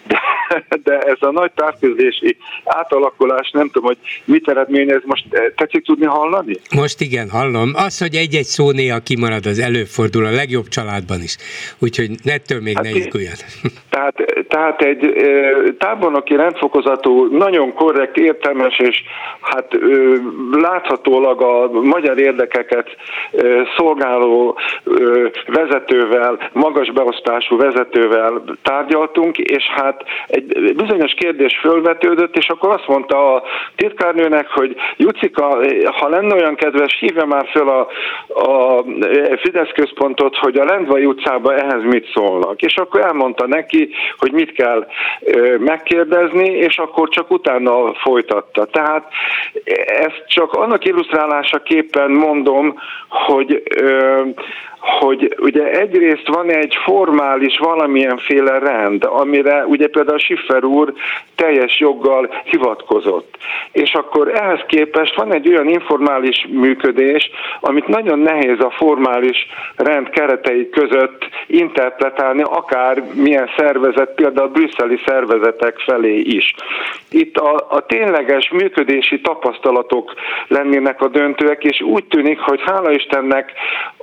[0.07, 0.19] de,
[0.83, 5.25] de ez a nagy távközlési átalakulás, nem tudom, hogy mit eredményez, most
[5.55, 6.55] tetszik tudni hallani?
[6.75, 7.71] Most igen, hallom.
[7.73, 11.37] Az, hogy egy-egy szó néha kimarad, az előfordul a legjobb családban is.
[11.79, 13.33] Úgyhogy nettől még hát ne izguljon.
[13.89, 15.15] Tehát, tehát egy
[15.77, 18.17] tábornoki rendfokozatú, nagyon korrekt,
[18.67, 19.03] értelmes és
[19.41, 19.77] hát
[20.51, 22.89] láthatólag a magyar érdekeket
[23.77, 24.57] szolgáló
[25.47, 33.35] vezetővel, magas beosztású vezetővel tárgyaltunk, és hát egy bizonyos kérdés fölvetődött, és akkor azt mondta
[33.35, 33.43] a
[33.75, 35.57] titkárnőnek, hogy Jucika,
[35.99, 37.87] ha lenne olyan kedves, hívja már föl a,
[38.27, 38.83] a
[39.41, 42.61] Fidesz központot, hogy a Lendvai utcába ehhez mit szólnak.
[42.61, 44.87] És akkor elmondta neki, hogy mit kell
[45.57, 47.93] megkérdezni, és akkor csak utána
[48.57, 48.65] folytatta.
[48.65, 49.07] Tehát
[49.85, 52.75] ezt csak annak illusztrálásaképpen mondom,
[53.09, 53.63] hogy
[54.79, 60.93] hogy ugye egyrészt van egy formális valamilyenféle rend, amire ugye például Schiffer úr
[61.35, 63.37] teljes joggal hivatkozott.
[63.71, 67.29] És akkor ehhez képest van egy olyan informális működés,
[67.59, 74.99] amit nagyon nehéz a formális rend keretei között interpretálni, akár milyen szervezet, például a brüsszeli
[75.05, 76.53] szervezetek felé is.
[77.09, 80.13] Itt a, a tényleges működési tapasztalatok
[80.47, 83.51] lennének a döntőek, és úgy tűnik, hogy hála Istennek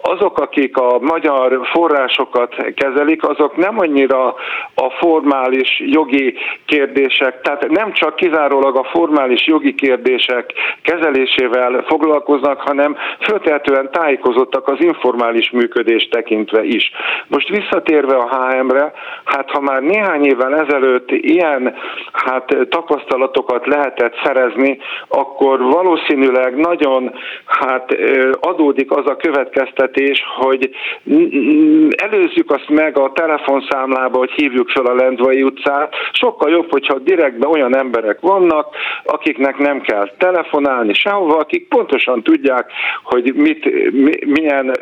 [0.02, 4.34] azok, akik a magyar forrásokat kezelik, azok nem annyira
[4.74, 6.34] a formális jogi
[6.66, 14.76] kérdések, tehát nem csak kizárólag a formális jogi kérdések kezelésével foglalkoznak, hanem föltehetően tájékozottak az
[14.80, 16.90] informális működést tekintve is.
[17.28, 18.92] Most visszatérve a HM-re,
[19.24, 21.74] hát ha már néhány évvel ezelőtt ilyen
[22.12, 24.78] hát tapasztalatokat lehetett szerezni,
[25.08, 27.14] akkor valószínűleg nagyon
[27.46, 27.96] hát
[28.40, 30.53] adódik az a következtetés, hogy
[31.96, 35.94] előzzük azt meg a telefonszámlába, hogy hívjuk fel a Lendvai utcát.
[36.12, 42.70] Sokkal jobb, hogyha direktben olyan emberek vannak, akiknek nem kell telefonálni sehova, akik pontosan tudják,
[43.02, 43.70] hogy mit,
[44.26, 44.72] milyen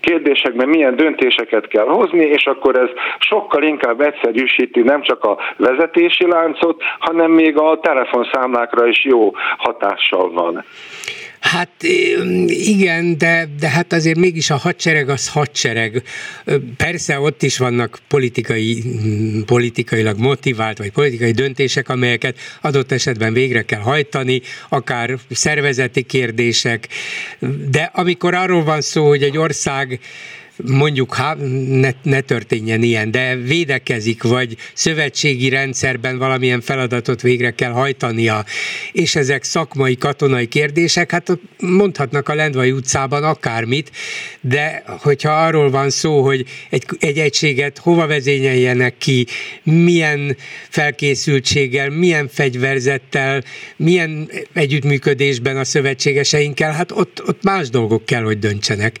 [0.00, 6.26] kérdésekben milyen döntéseket kell hozni, és akkor ez sokkal inkább egyszerűsíti nem csak a vezetési
[6.26, 10.64] lánc vadászott, hanem még a telefonszámlákra is jó hatással van.
[11.42, 11.82] Hát
[12.46, 16.02] igen, de, de hát azért mégis a hadsereg az hadsereg.
[16.76, 18.82] Persze ott is vannak politikai,
[19.46, 26.88] politikailag motivált, vagy politikai döntések, amelyeket adott esetben végre kell hajtani, akár szervezeti kérdések,
[27.70, 30.00] de amikor arról van szó, hogy egy ország
[30.66, 31.34] mondjuk ha
[31.68, 38.44] ne, ne történjen ilyen, de védekezik, vagy szövetségi rendszerben valamilyen feladatot végre kell hajtania,
[38.92, 43.90] és ezek szakmai, katonai kérdések, hát mondhatnak a Lendvai utcában akármit,
[44.40, 49.26] de hogyha arról van szó, hogy egy, egy egységet hova vezényeljenek ki,
[49.62, 50.36] milyen
[50.68, 53.42] felkészültséggel, milyen fegyverzettel,
[53.76, 58.98] milyen együttműködésben a szövetségeseinkkel, hát ott, ott más dolgok kell, hogy döntsenek.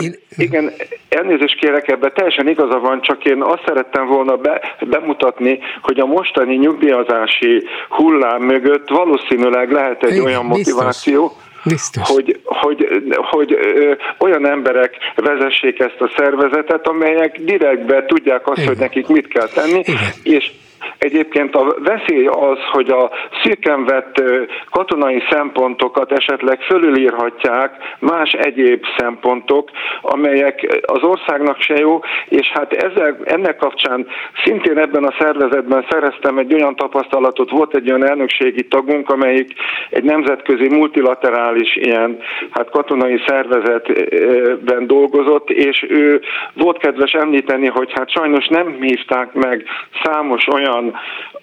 [0.00, 0.14] Én...
[0.36, 0.72] Igen,
[1.08, 6.06] elnézést kérek ebbe, teljesen igaza van, csak én azt szerettem volna be, bemutatni, hogy a
[6.06, 11.48] mostani nyugdíjazási hullám mögött valószínűleg lehet egy Igen, olyan motiváció, biztos.
[11.64, 12.08] Biztos.
[12.08, 12.88] Hogy, hogy,
[13.30, 18.68] hogy ö, olyan emberek vezessék ezt a szervezetet, amelyek direktbe tudják azt, Igen.
[18.68, 20.10] hogy nekik mit kell tenni, Igen.
[20.22, 20.50] és
[20.98, 23.10] Egyébként a veszély az, hogy a
[23.42, 24.22] szűken vett
[24.70, 29.70] katonai szempontokat esetleg fölülírhatják más egyéb szempontok,
[30.02, 34.06] amelyek az országnak se jó, és hát ezzel, ennek kapcsán
[34.44, 39.52] szintén ebben a szervezetben szereztem egy olyan tapasztalatot, volt egy olyan elnökségi tagunk, amelyik
[39.90, 42.18] egy nemzetközi multilaterális ilyen
[42.50, 46.20] hát katonai szervezetben dolgozott, és ő
[46.54, 49.64] volt kedves említeni, hogy hát sajnos nem hívták meg
[50.02, 50.94] számos olyan olyan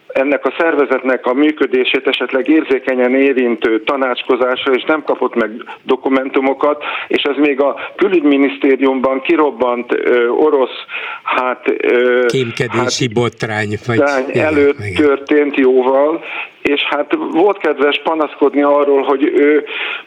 [0.08, 5.52] ennek a szervezetnek a működését esetleg érzékenyen érintő tanácskozásra, és nem kapott meg
[5.84, 10.78] dokumentumokat, és ez még a külügyminisztériumban kirobbant ö, orosz
[11.24, 14.02] hát, ö, kémkedési hát, botrány vagy
[14.34, 16.24] előtt igen, történt jóval,
[16.62, 19.66] és hát volt kedves panaszkodni arról, hogy ő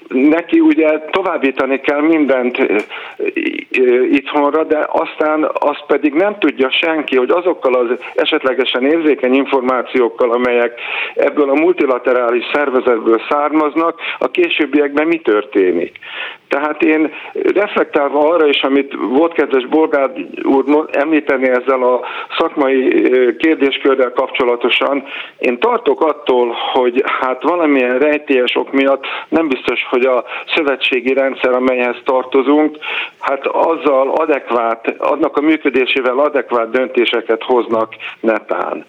[0.08, 2.58] neki ugye továbbítani kell mindent
[4.10, 10.80] itthonra, de aztán azt pedig nem tudja senki, hogy azokkal az esetlegesen érzékeny információkkal, amelyek
[11.14, 15.98] ebből a multilaterális szervezetből származnak, a későbbiekben mi történik.
[16.50, 17.12] Tehát én
[17.54, 20.10] reflektálva arra is, amit volt kedves Bolgár
[20.42, 22.00] úr említeni ezzel a
[22.38, 23.02] szakmai
[23.38, 25.04] kérdéskörrel kapcsolatosan,
[25.38, 30.24] én tartok attól, hogy hát valamilyen rejtélyes ok miatt nem biztos, hogy a
[30.54, 32.76] szövetségi rendszer, amelyhez tartozunk,
[33.18, 38.84] hát azzal adekvát, annak a működésével adekvát döntéseket hoznak netán.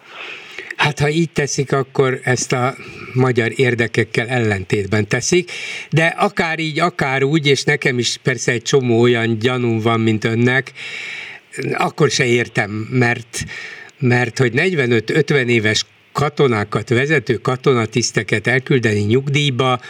[0.76, 2.76] Hát ha így teszik, akkor ezt a
[3.12, 5.50] magyar érdekekkel ellentétben teszik,
[5.90, 10.24] de akár így, akár úgy, és nekem is persze egy csomó olyan gyanúm van, mint
[10.24, 10.72] önnek,
[11.72, 13.44] akkor se értem, mert
[13.98, 19.80] mert hogy 45-50 éves katonákat, vezető katonatiszteket elküldeni nyugdíjba,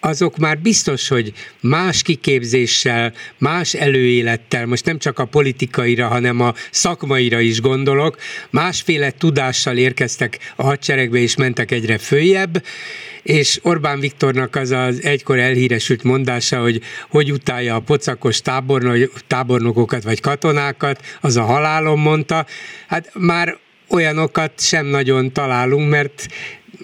[0.00, 6.54] azok már biztos, hogy más kiképzéssel, más előélettel, most nem csak a politikaira, hanem a
[6.70, 8.16] szakmaira is gondolok,
[8.50, 12.64] másféle tudással érkeztek a hadseregbe és mentek egyre följebb,
[13.22, 18.40] és Orbán Viktornak az az egykor elhíresült mondása, hogy hogy utálja a pocakos
[19.26, 22.46] tábornokokat vagy katonákat, az a halálom mondta,
[22.86, 23.58] hát már
[23.88, 26.28] olyanokat sem nagyon találunk, mert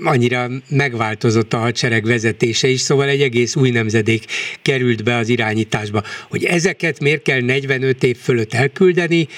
[0.02, 4.24] annyira megváltozott a hadsereg vezetése is, szóval egy egész új nemzedék
[4.62, 6.02] került be az irányításba.
[6.28, 9.28] Hogy ezeket miért kell 45 év fölött elküldeni,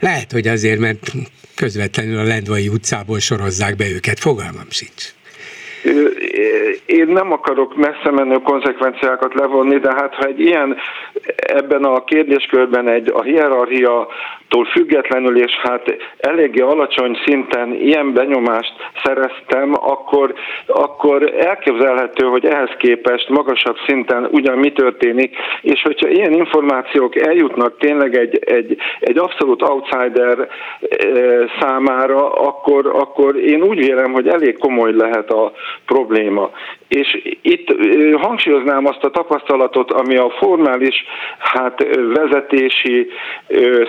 [0.00, 1.12] lehet, hogy azért, mert
[1.54, 5.12] közvetlenül a Lendvai utcából sorozzák be őket, fogalmam sincs.
[6.88, 10.76] Én nem akarok messze menő konzekvenciákat levonni, de hát ha egy ilyen
[11.36, 14.08] ebben a kérdéskörben egy a hierarchia
[14.48, 18.72] tól függetlenül, és hát eléggé alacsony szinten ilyen benyomást
[19.04, 20.34] szereztem, akkor,
[20.66, 27.78] akkor elképzelhető, hogy ehhez képest magasabb szinten ugyan mi történik, és hogyha ilyen információk eljutnak
[27.78, 30.48] tényleg egy, egy, egy abszolút outsider eh,
[31.60, 35.52] számára, akkor, akkor én úgy vélem, hogy elég komoly lehet a
[35.86, 36.50] probléma.
[36.88, 37.74] És itt
[38.16, 41.04] hangsúlyoznám azt a tapasztalatot, ami a formális
[41.38, 43.06] hát, vezetési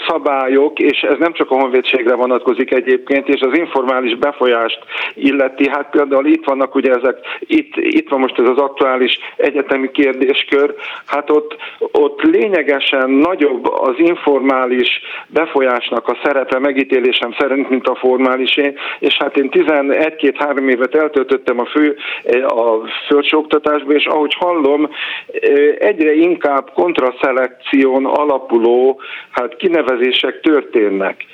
[0.07, 4.79] szabály, szabályok, és ez nem csak a honvédségre vonatkozik egyébként, és az informális befolyást
[5.13, 5.69] illeti.
[5.69, 10.75] Hát például itt vannak ugye ezek, itt, itt van most ez az aktuális egyetemi kérdéskör,
[11.05, 11.55] hát ott,
[11.91, 19.37] ott lényegesen nagyobb az informális befolyásnak a szerepe megítélésem szerint, mint a formálisé, és hát
[19.37, 21.97] én 11-2-3 évet eltöltöttem a fő
[22.47, 24.89] a földsőoktatásban, és ahogy hallom,
[25.79, 31.25] egyre inkább kontraszelekción alapuló hát kinevezések történnek.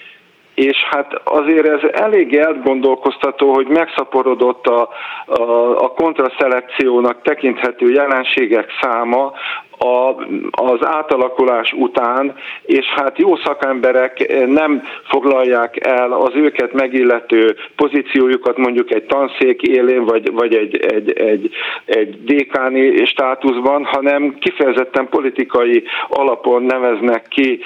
[0.55, 4.89] és hát azért ez elég elgondolkoztató, hogy megszaporodott a,
[5.25, 5.41] a,
[5.83, 9.33] a kontraszelekciónak tekinthető jelenségek száma,
[9.77, 10.15] a,
[10.51, 12.35] az átalakulás után,
[12.65, 20.05] és hát jó szakemberek nem foglalják el az őket megillető pozíciójukat mondjuk egy tanszék élén,
[20.05, 21.51] vagy, vagy egy, egy, egy,
[21.85, 27.59] egy dékáni státuszban, hanem kifejezetten politikai alapon neveznek ki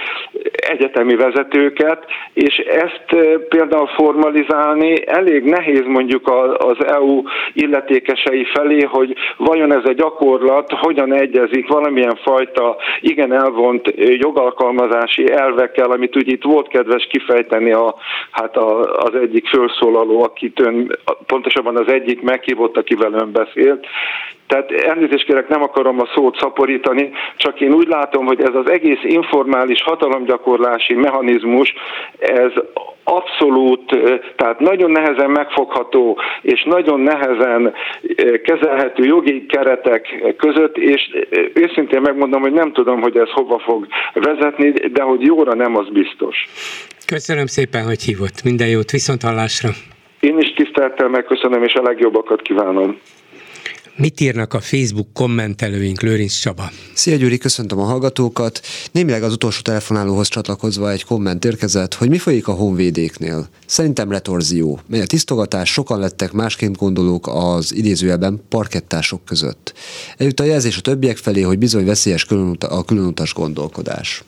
[0.51, 6.27] egyetemi vezetőket, és ezt eh, például formalizálni elég nehéz mondjuk
[6.57, 7.21] az EU
[7.53, 15.31] illetékesei felé, hogy vajon ez a gyakorlat hogyan egyezik valami valamilyen fajta igen elvont jogalkalmazási
[15.31, 17.95] elvekkel, amit ugye itt volt kedves kifejteni a,
[18.31, 23.85] hát a, az egyik felszólaló, akit ön, pontosabban az egyik meghívott, akivel ön beszélt,
[24.49, 28.69] tehát elnézést kérek, nem akarom a szót szaporítani, csak én úgy látom, hogy ez az
[28.69, 31.73] egész informális hatalomgyakorlási mechanizmus,
[32.19, 32.51] ez
[33.03, 33.81] abszolút,
[34.35, 37.73] tehát nagyon nehezen megfogható és nagyon nehezen
[38.43, 41.01] kezelhető jogi keretek között, és
[41.53, 45.89] őszintén megmondom, hogy nem tudom, hogy ez hova fog vezetni, de hogy jóra nem, az
[45.89, 46.37] biztos.
[47.05, 48.43] Köszönöm szépen, hogy hívott.
[48.43, 49.69] Minden jót, viszont hallásra.
[50.19, 52.99] Én is tiszteltel megköszönöm, és a legjobbakat kívánom.
[53.99, 56.71] Mit írnak a Facebook kommentelőink, Lőrinc Csaba?
[56.93, 58.61] Szia Gyuri, köszöntöm a hallgatókat.
[58.91, 63.49] Némileg az utolsó telefonálóhoz csatlakozva egy komment érkezett, hogy mi folyik a honvédéknél.
[63.65, 69.73] Szerintem retorzió, mely a tisztogatás sokan lettek másként gondolók az idézőjelben parkettások között.
[70.17, 72.25] Eljut a jelzés a többiek felé, hogy bizony veszélyes
[72.59, 74.23] a különutas gondolkodás.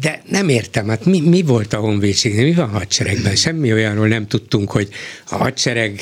[0.00, 3.36] De nem értem, hát mi, mi volt a honvédségnél, mi van a hadseregben?
[3.36, 4.88] Semmi olyanról nem tudtunk, hogy
[5.28, 6.00] a hadsereg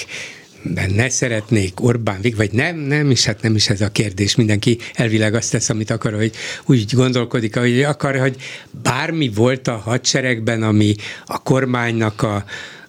[0.94, 4.34] ne szeretnék Orbán Vig, vagy nem, nem is, hát nem is ez a kérdés.
[4.34, 6.32] Mindenki elvileg azt tesz, amit akar, hogy
[6.64, 8.36] úgy gondolkodik, hogy akar, hogy
[8.82, 10.94] bármi volt a hadseregben, ami
[11.26, 12.44] a kormánynak a,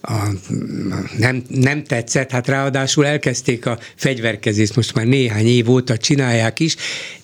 [0.05, 0.29] a,
[1.17, 6.75] nem, nem tetszett, hát ráadásul elkezdték a fegyverkezést, most már néhány év óta csinálják is.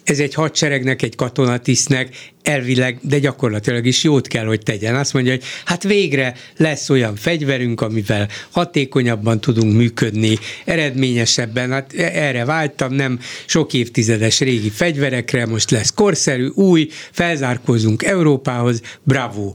[0.03, 4.95] Ez egy hadseregnek, egy katonatisztnek elvileg, de gyakorlatilag is jót kell, hogy tegyen.
[4.95, 12.45] Azt mondja, hogy hát végre lesz olyan fegyverünk, amivel hatékonyabban tudunk működni, eredményesebben, hát erre
[12.45, 19.53] váltam, nem sok évtizedes régi fegyverekre, most lesz korszerű, új, felzárkózunk Európához, bravo!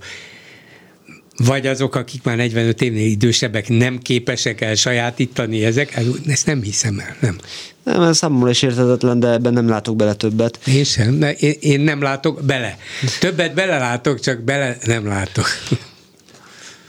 [1.36, 6.98] Vagy azok, akik már 45 évnél idősebbek nem képesek el sajátítani ezek, ezt nem hiszem
[6.98, 7.38] el, nem.
[7.82, 10.58] Nem, ez számomra is érthetetlen, de ebben nem látok bele többet.
[10.66, 12.78] Én sem, de én, én nem látok bele.
[13.20, 15.46] Többet belelátok, csak bele nem látok.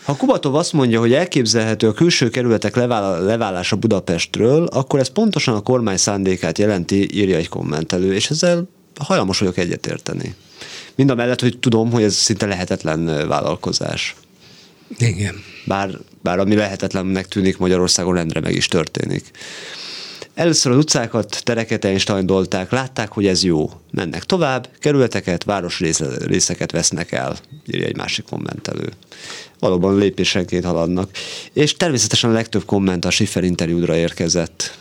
[0.03, 5.61] Ha Kubatov azt mondja, hogy elképzelhető a külső kerületek leválása Budapestről, akkor ez pontosan a
[5.61, 8.69] kormány szándékát jelenti, írja egy kommentelő, és ezzel
[8.99, 10.35] hajlamos vagyok egyetérteni.
[10.95, 14.15] Mind a mellett, hogy tudom, hogy ez szinte lehetetlen vállalkozás.
[14.97, 15.35] Igen.
[15.65, 15.89] Bár,
[16.21, 19.31] bár ami lehetetlennek tűnik Magyarországon, rendre meg is történik.
[20.35, 23.71] Először az utcákat, tereket einsteindolták, látták, hogy ez jó.
[23.91, 28.89] Mennek tovább, kerületeket, városrészeket vesznek el, írja egy másik kommentelő.
[29.59, 31.09] Valóban lépésenként haladnak.
[31.53, 34.77] És természetesen a legtöbb komment a Schiffer interjúdra érkezett.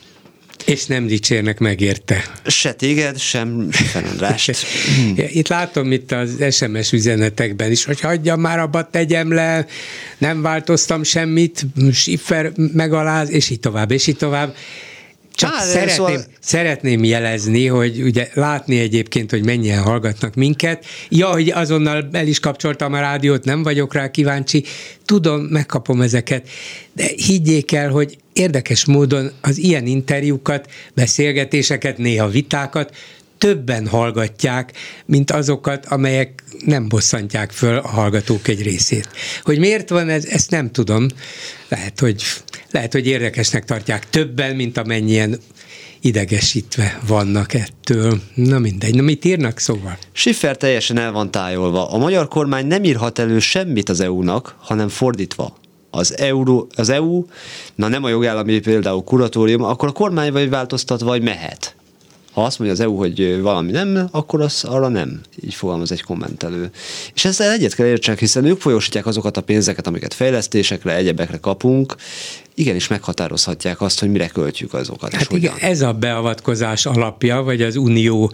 [0.64, 2.24] És nem dicsérnek meg érte.
[2.46, 4.50] Se téged, sem Andrást.
[5.16, 9.66] itt látom itt az SMS üzenetekben is, hogy hagyjam már abba, tegyem le,
[10.18, 14.54] nem változtam semmit, Schiffer megaláz, és így tovább, és így tovább.
[15.34, 16.24] Csak Á, szeretném, szóval...
[16.40, 20.84] szeretném jelezni, hogy ugye látni egyébként, hogy mennyien hallgatnak minket.
[21.08, 24.64] Ja, hogy azonnal el is kapcsoltam a rádiót, nem vagyok rá kíváncsi.
[25.04, 26.48] Tudom, megkapom ezeket,
[26.92, 32.94] de higgyék el, hogy érdekes módon az ilyen interjúkat, beszélgetéseket, néha vitákat
[33.38, 34.72] többen hallgatják,
[35.06, 39.08] mint azokat, amelyek nem bosszantják föl a hallgatók egy részét.
[39.42, 41.06] Hogy miért van ez, ezt nem tudom.
[41.68, 42.22] Lehet, hogy,
[42.70, 45.38] lehet, hogy érdekesnek tartják többen, mint amennyien
[46.00, 48.20] idegesítve vannak ettől.
[48.34, 49.98] Na mindegy, na mit írnak szóval?
[50.12, 51.90] Schiffer teljesen el van tájolva.
[51.90, 55.56] A magyar kormány nem írhat elő semmit az EU-nak, hanem fordítva
[55.94, 57.24] az, Euró, az EU,
[57.74, 61.74] na nem a jogállami például kuratórium, akkor a kormány vagy változtat, vagy mehet.
[62.32, 65.20] Ha azt mondja az EU, hogy valami nem, akkor az arra nem.
[65.44, 66.70] Így fogalmaz egy kommentelő.
[67.14, 71.96] És ezzel egyet kell értsenek, hiszen ők folyósítják azokat a pénzeket, amiket fejlesztésekre, egyebekre kapunk,
[72.54, 75.14] igenis meghatározhatják azt, hogy mire költjük azokat.
[75.14, 78.32] Hát igen, ez a beavatkozás alapja, vagy az unió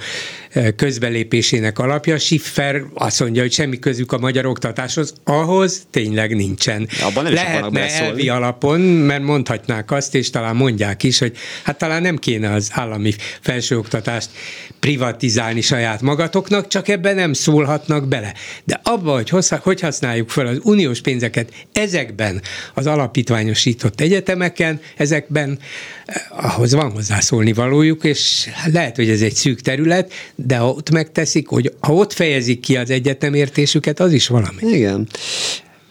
[0.50, 2.18] eh, közbelépésének alapja.
[2.18, 6.88] Schiffer azt mondja, hogy semmi közük a magyar oktatáshoz, ahhoz tényleg nincsen.
[7.02, 12.02] Abban nem Lehetne elvi alapon, mert mondhatnák azt, és talán mondják is, hogy hát talán
[12.02, 14.30] nem kéne az állami felsőoktatást
[14.80, 18.34] privatizálni saját magatoknak, csak ebben nem szólhatnak bele.
[18.64, 22.42] De abban, hogy, hogy használjuk fel az uniós pénzeket ezekben
[22.74, 25.58] az alapítványosított egyetemeken, ezekben
[26.06, 30.90] eh, ahhoz van hozzászólni valójuk, és lehet, hogy ez egy szűk terület, de ha ott
[30.90, 34.62] megteszik, hogy ha ott fejezik ki az egyetemértésüket, az is valami.
[34.62, 35.08] Igen.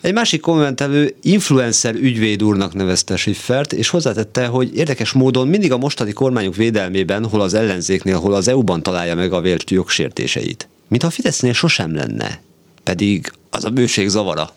[0.01, 5.77] Egy másik kommentelő influencer ügyvéd úrnak nevezte Schiffert, és hozzátette, hogy érdekes módon mindig a
[5.77, 10.67] mostani kormányok védelmében, hol az ellenzéknél, hol az EU-ban találja meg a vélt jogsértéseit.
[10.87, 12.41] Mint a Fidesznél sosem lenne.
[12.83, 14.49] Pedig az a bőség zavara.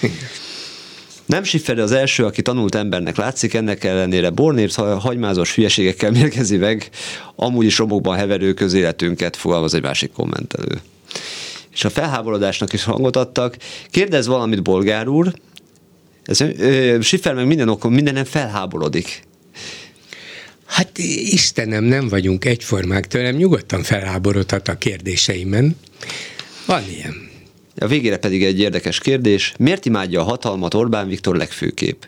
[1.28, 6.88] Nem Schiffer az első, aki tanult embernek látszik, ennek ellenére bornért hagymázos hülyeségekkel mérgezi meg,
[7.36, 10.80] amúgy is romokban heverő közéletünket, fogalmaz egy másik kommentelő
[11.78, 13.56] és a felháborodásnak is hangot adtak.
[13.90, 15.32] Kérdez valamit, bolgár úr,
[16.24, 19.22] ez, ö, Schiffer meg minden okon, mindenem felháborodik.
[20.64, 25.76] Hát Istenem, nem vagyunk egyformák tőlem, nyugodtan felháborodhat a kérdéseimen.
[26.66, 27.27] Van ilyen.
[27.78, 29.54] A végére pedig egy érdekes kérdés.
[29.58, 32.06] Miért imádja a hatalmat Orbán Viktor legfőkép?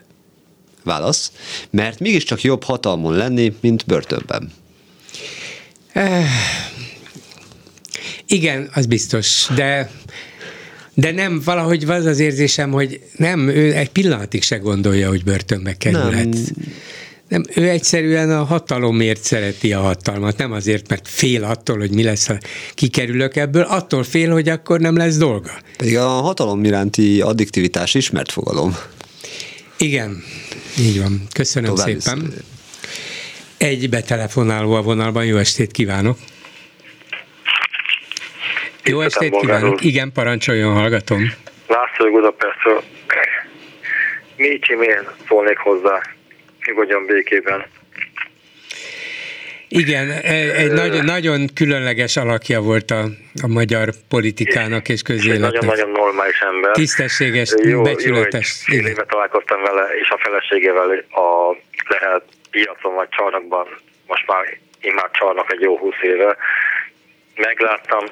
[0.85, 1.33] Válasz.
[1.71, 4.53] Mert mégiscsak jobb hatalmon lenni, mint börtönben.
[5.93, 6.27] Eh,
[8.27, 9.91] igen, az biztos, de
[10.95, 15.77] de nem, valahogy az az érzésem, hogy nem, ő egy pillanatig se gondolja, hogy börtönbe
[15.77, 16.29] kerülhet.
[16.29, 16.43] Nem.
[17.31, 22.03] Nem, ő egyszerűen a hatalomért szereti a hatalmat, nem azért, mert fél attól, hogy mi
[22.03, 22.35] lesz, ha
[22.75, 25.51] kikerülök ebből, attól fél, hogy akkor nem lesz dolga.
[25.77, 28.77] Pedig a hatalom iránti addiktivitás ismert fogalom.
[29.79, 30.23] Igen,
[30.79, 31.23] így van.
[31.33, 32.33] Köszönöm Tovább szépen.
[33.57, 36.19] Egy betelefonáló a vonalban, jó estét kívánok!
[38.85, 39.85] Jó estét kívánok!
[39.85, 41.33] Igen, parancsoljon, hallgatom.
[41.67, 42.83] László Budapestről.
[44.37, 46.01] Mécsi milyen szólnék hozzá,
[46.67, 47.67] nyugodjon békében.
[49.73, 50.33] Igen, e,
[50.63, 53.05] egy nagyon, nagyon különleges alakja volt a,
[53.43, 55.53] a magyar politikának és közéletnek.
[55.53, 56.73] Nagyon-nagyon normális ember.
[56.73, 58.65] Tisztességes, jó, becsületes.
[58.67, 61.57] Jó, én találkoztam vele és a feleségével a
[61.89, 63.67] lehet piacon vagy csarnokban,
[64.07, 66.37] most már én már csarnok egy jó húsz éve.
[67.37, 68.05] Megláttam,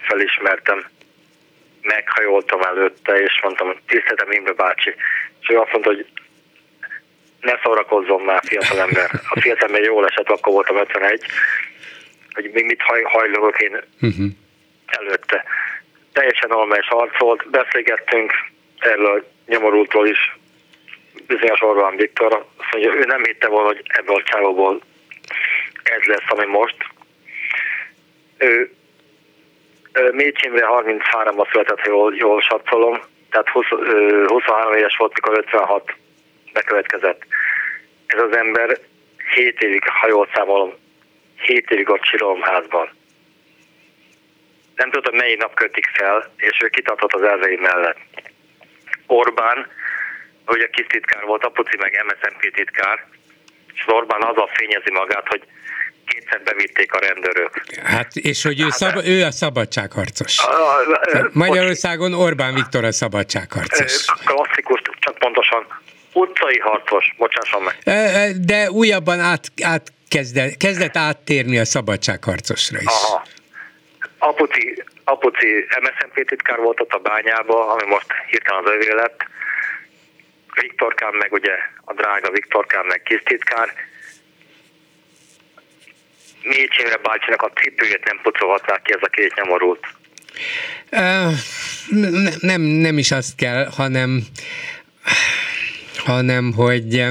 [0.00, 0.84] felismertem,
[1.82, 4.94] meghajoltam előtte, és mondtam, tiszteltem Imre bácsi.
[5.40, 6.06] És ő azt mondta, hogy
[7.46, 9.10] ne szórakozzon már, fiatalember.
[9.28, 11.22] A fiatalember jól esett, akkor voltam 51,
[12.32, 14.26] hogy még mit haj, hajlogok én uh-huh.
[14.86, 15.44] előtte.
[16.12, 18.32] Teljesen normális harcolt, beszélgettünk
[18.78, 20.36] erről a nyomorultól is,
[21.26, 24.80] bizonyos Orbán Viktor, azt mondja, ő nem hitte volna, hogy ebből a csávóból
[25.82, 26.76] ez lesz, ami most.
[28.38, 28.70] Ő
[30.12, 33.00] Mécsimre 33-ban született, ha jól, jól satszolom,
[33.30, 33.66] tehát 20,
[34.26, 35.94] 23 éves volt, mikor 56
[36.58, 37.20] bekövetkezett.
[38.06, 38.78] Ez az ember
[39.34, 40.72] 7 évig, ha jól számolom,
[41.36, 42.88] 7 évig ott Siromházban.
[44.76, 47.98] Nem tudom, melyik nap kötik fel, és ő kitartott az elvei mellett.
[49.06, 49.66] Orbán,
[50.46, 53.06] ugye kis titkár volt, Apuci meg MSZNP titkár,
[53.74, 55.42] és Orbán azzal fényezi magát, hogy
[56.06, 57.60] kétszer bevitték a rendőrök.
[57.84, 60.46] Hát, és hogy ő, hát, szab, ő a szabadságharcos.
[61.32, 64.04] Magyarországon Orbán Viktor a szabadságharcos.
[64.24, 65.66] Klasszikus, csak pontosan
[66.16, 67.76] utcai harcos, bocsásson meg.
[68.40, 72.86] De újabban át, át kezdett, kezdett áttérni a szabadságharcosra is.
[72.86, 73.24] Aha.
[74.18, 79.24] Apuci, Apuci MSZNP titkár volt ott a bányában, ami most hirtelen az övé lett.
[80.60, 83.72] Viktorkám meg ugye a drága Viktorkám meg kis titkár,
[86.42, 89.86] Mécsémre bácsinak a cipőjét nem pucolhatnák ki ez a két nyomorult.
[90.90, 91.32] Uh,
[92.40, 94.22] nem, nem is azt kell, hanem
[96.06, 97.04] hanem, hogy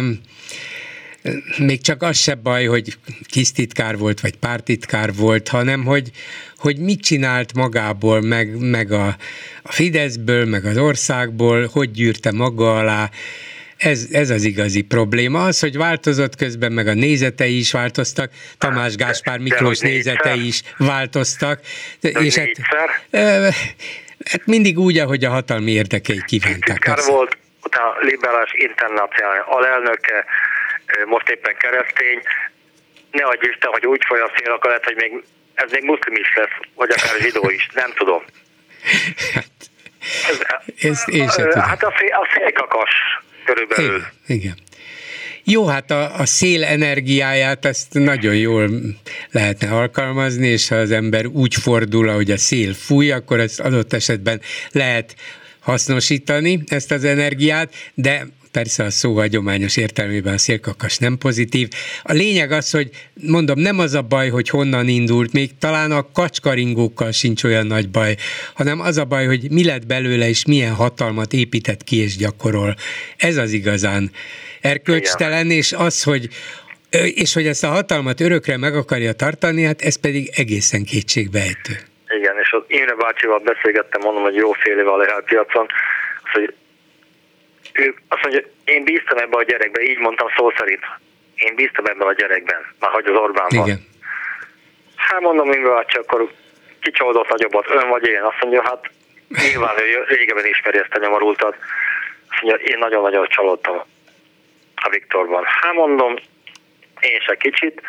[1.57, 2.97] még csak az se baj, hogy
[3.53, 6.11] titkár volt, vagy pártitkár volt, hanem hogy,
[6.57, 9.17] hogy mit csinált magából, meg, meg a,
[9.63, 13.09] a Fideszből, meg az országból, hogy gyűrte maga alá,
[13.77, 15.43] ez, ez az igazi probléma.
[15.43, 21.61] Az, hogy változott közben, meg a nézetei is változtak, Tamás Gáspár Miklós nézetei is változtak.
[21.99, 22.49] De és hát,
[24.25, 27.05] hát mindig úgy, ahogy a hatalmi érdekei kívánták.
[27.05, 30.25] volt, utána liberális internacionális alelnöke,
[31.05, 32.21] most éppen keresztény.
[33.11, 35.23] Ne adj Isten, hogy úgy foly a szél, akkor lehet, hogy még
[35.53, 38.23] ez még muszlim is lesz, vagy akár zsidó is, nem tudom.
[39.33, 39.45] Hát,
[40.81, 41.67] ez, én sem tudom.
[41.67, 42.91] Hát a, fél, a félkakas
[43.45, 43.95] körülbelül.
[43.95, 44.39] Igen.
[44.39, 44.55] igen.
[45.47, 48.69] Jó, hát a, a szél energiáját ezt nagyon jól
[49.31, 53.93] lehetne alkalmazni, és ha az ember úgy fordul, ahogy a szél fúj, akkor ezt adott
[53.93, 55.15] esetben lehet
[55.65, 61.69] hasznosítani ezt az energiát, de persze a szó hagyományos értelmében a szélkakas nem pozitív.
[62.03, 66.11] A lényeg az, hogy mondom, nem az a baj, hogy honnan indult, még talán a
[66.11, 68.15] kacskaringókkal sincs olyan nagy baj,
[68.53, 72.75] hanem az a baj, hogy mi lett belőle, és milyen hatalmat épített ki és gyakorol.
[73.17, 74.11] Ez az igazán
[74.61, 76.29] erkölcstelen, és az, hogy
[77.15, 81.79] és hogy ezt a hatalmat örökre meg akarja tartani, hát ez pedig egészen kétségbejtő.
[82.15, 85.67] Igen, és az Imre bácsival beszélgettem, mondom, hogy jó fél éve a lehelpiacon,
[86.33, 86.53] hogy
[87.73, 90.83] ő azt mondja, én bíztam ebbe a gyerekbe, így mondtam szó szerint.
[91.35, 93.67] Én bíztam ebben a gyerekben, már hogy az Orbánban.
[93.67, 93.87] Igen.
[94.95, 96.31] Hát mondom, Imre bácsi, akkor
[96.81, 98.21] kicsodott nagyobbat, ön vagy én?
[98.21, 98.89] Azt mondja, hát
[99.27, 101.55] nyilván ő régebben ismeri ezt a nyomorultat.
[102.29, 103.83] Azt mondja, én nagyon-nagyon csalódtam
[104.75, 105.43] a Viktorban.
[105.45, 106.15] Hát mondom,
[106.99, 107.81] én se kicsit,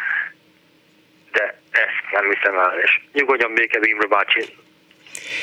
[1.77, 2.81] ezt nem hiszem el.
[2.85, 4.45] És nyugodjon béke Imre bácsi,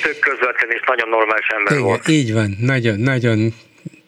[0.02, 2.08] tök közvetlen és nagyon normális ember Igen, volt.
[2.08, 3.54] Így van, nagyon, nagyon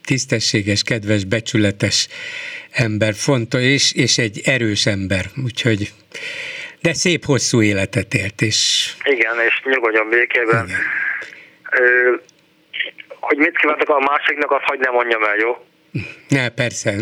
[0.06, 2.08] tisztességes, kedves, becsületes
[2.72, 5.92] ember, fontos, és, és egy erős ember, úgyhogy
[6.82, 8.90] de szép hosszú életet élt, és...
[9.04, 10.66] Igen, és nyugodjon békében.
[10.66, 10.80] Igen.
[11.72, 12.14] Ö,
[13.20, 15.66] hogy mit kívántok a másiknak, azt hagyd nem mondjam el, jó?
[16.28, 16.96] Ne, persze.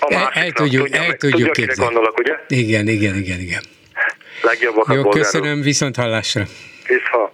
[0.00, 1.92] A el, el tudjuk, tudja, el tudjuk tudja, képzelni.
[1.92, 2.34] gondolok, ugye?
[2.48, 3.62] Igen, igen, igen, igen.
[4.42, 6.42] Legjobbakat Jó, köszönöm, viszont hallásra.
[6.86, 7.32] Vissza.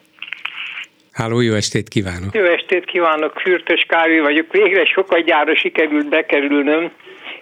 [1.13, 2.35] Háló, jó estét kívánok!
[2.35, 4.53] Jó estét kívánok, Fürtös Kávé vagyok.
[4.53, 6.91] Végre sokat gyára sikerült bekerülnöm.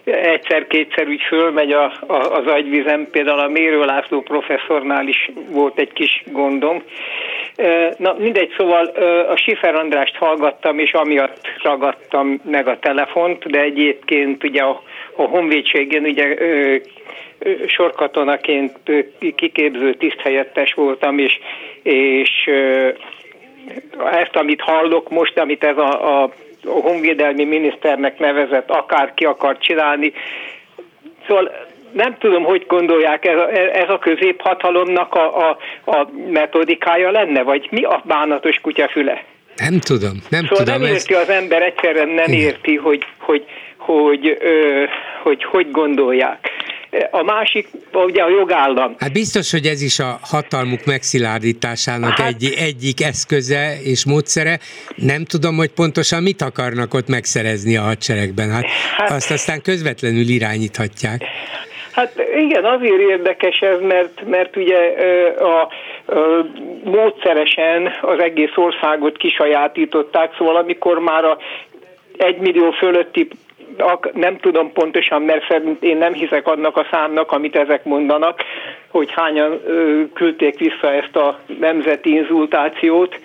[0.03, 5.93] Egyszer-kétszer úgy fölmegy a, a, az agyvizem, például a Mérő László professzornál is volt egy
[5.93, 6.83] kis gondom.
[7.97, 8.85] Na mindegy, szóval
[9.29, 14.81] a Sifer Andrást hallgattam, és amiatt ragadtam meg a telefont, de egyébként ugye a,
[15.15, 16.35] a honvédségen ugye
[17.67, 18.77] sorkatonaként
[19.35, 21.39] kiképző tiszthelyettes voltam, és,
[21.83, 22.49] és
[24.11, 26.29] ezt, amit hallok most, amit ez a, a
[26.63, 30.13] honvédelmi miniszternek nevezett, akár ki akar csinálni,
[31.27, 31.51] szóval
[31.93, 35.57] nem tudom, hogy gondolják, ez a, ez a középhatalomnak a, a,
[35.91, 39.23] a metodikája lenne, vagy mi a bánatos kutyafüle?
[39.55, 40.81] Nem tudom, nem szóval tudom.
[40.81, 41.21] nem érti ez...
[41.21, 42.39] az ember, egyszerűen nem Igen.
[42.39, 43.45] érti, hogy hogy,
[43.77, 44.83] hogy, ö,
[45.23, 46.49] hogy, hogy gondolják.
[47.11, 48.95] A másik, ugye a jogállam.
[48.99, 54.59] Hát biztos, hogy ez is a hatalmuk megszilárdításának hát, egy, egyik eszköze és módszere.
[54.95, 58.51] Nem tudom, hogy pontosan mit akarnak ott megszerezni a hadseregben.
[58.51, 58.65] Hát,
[58.97, 61.23] hát azt aztán közvetlenül irányíthatják.
[61.97, 64.93] Hát igen, azért érdekes ez, mert, mert ugye
[65.39, 65.69] a, a,
[66.83, 71.37] módszeresen az egész országot kisajátították, szóval amikor már a
[72.17, 73.27] egy millió fölötti
[74.13, 78.41] nem tudom pontosan, mert szerint én nem hiszek annak a számnak, amit ezek mondanak,
[78.87, 79.61] hogy hányan
[80.13, 83.19] küldték vissza ezt a nemzeti inzultációt.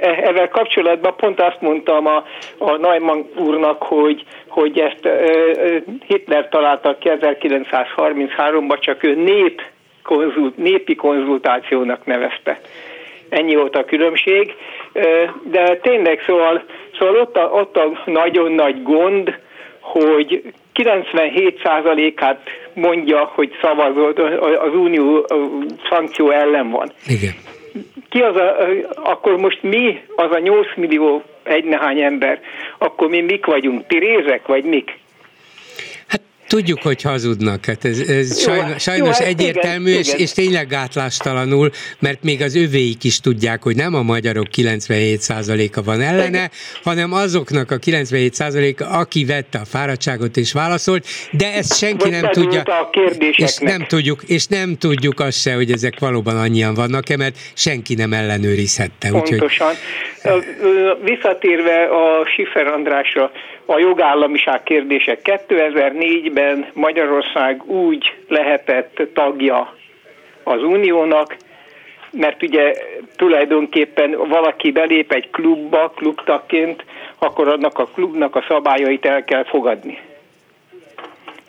[0.00, 2.24] Ezzel kapcsolatban pont azt mondtam a,
[2.58, 5.08] a Neumann úrnak, hogy, hogy ezt
[6.06, 9.62] Hitler találta ki 1933-ban, csak ő nép
[10.02, 12.60] konzult, népi konzultációnak nevezte.
[13.28, 14.54] Ennyi volt a különbség.
[15.42, 16.62] De tényleg szóval
[16.98, 19.38] Szóval ott a, ott a nagyon nagy gond,
[19.80, 20.42] hogy
[20.74, 22.40] 97%-át
[22.74, 24.18] mondja, hogy szavazott,
[24.58, 25.26] az unió
[25.90, 26.92] szankció ellen van.
[27.06, 27.32] Igen.
[28.12, 28.56] Ki az a,
[29.02, 32.40] akkor most mi, az a 8 millió egy nehány ember,
[32.78, 34.98] akkor mi mik vagyunk, pirézek, vagy mik?
[36.52, 40.20] Tudjuk, hogy hazudnak, hát ez, ez jó, sajnos, sajnos jó, hát egyértelmű, igen, és, igen.
[40.20, 46.00] és tényleg gátlástalanul, mert még az övéik is tudják, hogy nem a magyarok 97%-a van
[46.00, 46.50] ellene,
[46.84, 52.30] hanem azoknak a 97%-a, aki vette a fáradtságot és válaszolt, de ezt senki Vagy nem
[52.30, 52.62] tudja.
[53.36, 57.94] És nem tudjuk, és nem tudjuk azt se, hogy ezek valóban annyian vannak-e, mert senki
[57.94, 59.08] nem ellenőrizhette.
[59.08, 59.68] Pontosan.
[59.68, 59.76] Úgyhogy...
[61.04, 63.30] Visszatérve a Sifer Andrásra,
[63.72, 65.18] a jogállamiság kérdése.
[65.24, 69.74] 2004-ben Magyarország úgy lehetett tagja
[70.42, 71.36] az uniónak,
[72.10, 72.74] mert ugye
[73.16, 76.84] tulajdonképpen valaki belép egy klubba, klubtagként,
[77.18, 79.98] akkor annak a klubnak a szabályait el kell fogadni.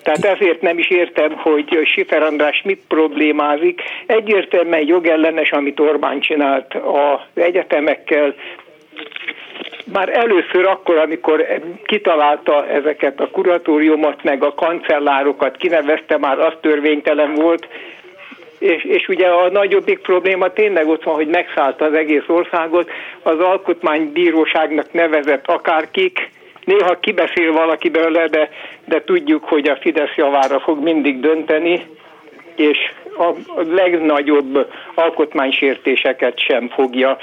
[0.04, 3.82] Tehát ezért nem is értem, hogy Sifer András mit problémázik.
[4.06, 8.36] Egyértelműen jogellenes, amit Orbán csinált az egyetemekkel,
[9.84, 11.46] már először akkor, amikor
[11.86, 17.68] kitalálta ezeket a kuratóriumot, meg a kancellárokat kinevezte, már az törvénytelen volt,
[18.60, 22.90] és, és ugye a nagyobbik probléma tényleg ott van, hogy megszállta az egész országot,
[23.24, 26.30] az alkotmánybíróságnak nevezett akárkik,
[26.66, 28.50] néha kibeszél valaki belőle, de,
[28.86, 31.86] de tudjuk, hogy a Fidesz javára fog mindig dönteni,
[32.56, 32.78] és
[33.18, 33.36] a
[33.76, 37.18] legnagyobb alkotmánysértéseket sem fogja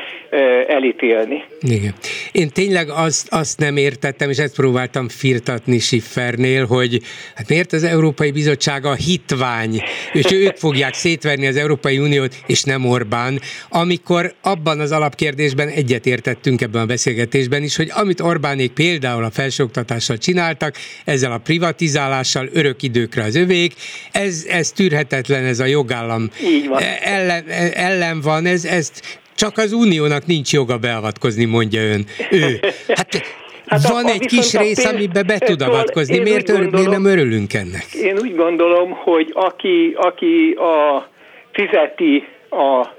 [0.69, 1.45] elítélni.
[1.61, 1.95] Igen.
[2.33, 7.01] Én tényleg azt, azt nem értettem, és ezt próbáltam firtatni Schiffernél, hogy
[7.35, 12.63] hát miért az Európai Bizottság a hitvány, és ők fogják szétverni az Európai Uniót, és
[12.63, 19.25] nem Orbán, amikor abban az alapkérdésben egyetértettünk ebben a beszélgetésben is, hogy amit Orbánék például
[19.25, 23.75] a felsőoktatással csináltak, ezzel a privatizálással örök időkre az övék,
[24.13, 26.83] ez, ez tűrhetetlen, ez a jó jogállam Így van.
[27.03, 27.45] Ellen,
[27.75, 32.07] ellen van, ez, ezt csak az uniónak nincs joga beavatkozni, mondja ön.
[32.31, 32.61] Ő.
[32.89, 33.09] Hát
[33.67, 34.95] Hát Van a, egy kis rész, pénz...
[34.95, 36.19] amiben be tud avatkozni.
[36.19, 37.87] Miért, gondolom, miért nem örülünk ennek?
[37.95, 41.09] Én úgy gondolom, hogy aki, aki a,
[41.53, 42.99] fizeti a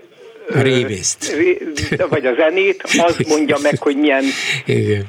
[0.53, 1.37] a révészt.
[2.09, 4.23] Vagy a zenét, az mondja meg, hogy milyen
[4.65, 5.07] Igen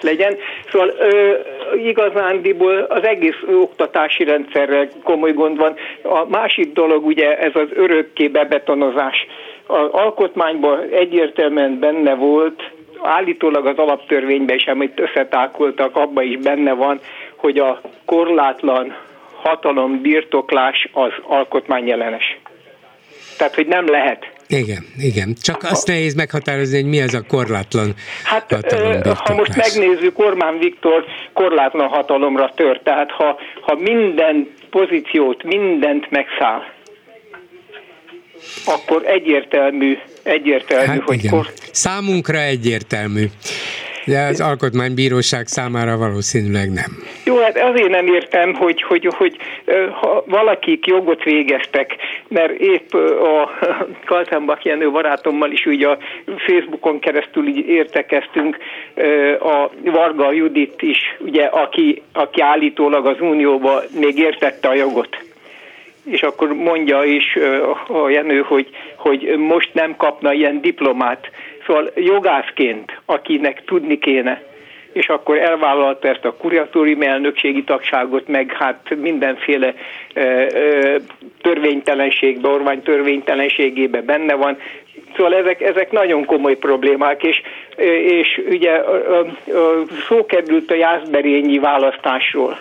[0.00, 0.36] legyen.
[0.70, 1.32] Szóval ö,
[1.76, 5.74] igazándiból az egész oktatási rendszerrel komoly gond van.
[6.02, 9.26] A másik dolog ugye ez az örökké bebetonozás.
[9.66, 12.70] Az alkotmányban egyértelműen benne volt,
[13.02, 17.00] állítólag az alaptörvényben is, amit összetákoltak, abban is benne van,
[17.36, 18.96] hogy a korlátlan
[19.42, 22.38] hatalom birtoklás az alkotmányjelenes.
[23.38, 25.34] Tehát, hogy nem lehet igen, igen.
[25.42, 31.04] Csak azt nehéz meghatározni, hogy mi ez a korlátlan Hát ha most megnézzük, Orbán Viktor
[31.32, 36.62] korlátlan hatalomra tört, tehát ha, ha minden pozíciót, mindent megszáll,
[38.64, 41.30] akkor egyértelmű, egyértelmű, hát hogy igen.
[41.30, 41.46] Kor...
[41.70, 43.24] Számunkra egyértelmű.
[44.06, 47.02] De az alkotmánybíróság számára valószínűleg nem.
[47.24, 49.36] Jó, hát azért nem értem, hogy, hogy, hogy
[50.00, 51.96] ha valakik jogot végeztek,
[52.28, 53.50] mert épp a
[54.06, 55.98] Kaltenbach Jenő barátommal is ugye a
[56.36, 58.56] Facebookon keresztül így értekeztünk,
[59.40, 65.16] a Varga Judit is, ugye, aki, aki állítólag az Unióba még értette a jogot
[66.04, 67.38] és akkor mondja is
[67.88, 71.30] a Jenő, hogy, hogy most nem kapna ilyen diplomát.
[71.72, 74.42] Szóval jogászként, akinek tudni kéne,
[74.92, 79.74] és akkor elvállalta ezt a kuriatórium elnökségi tagságot, meg hát mindenféle
[80.14, 80.96] ö, ö,
[81.40, 84.58] törvénytelenségbe, Orvány törvénytelenségébe benne van.
[85.16, 87.42] Szóval ezek, ezek nagyon komoly problémák, és,
[88.04, 89.26] és ugye a, a
[90.08, 92.58] szó került a Jászberényi választásról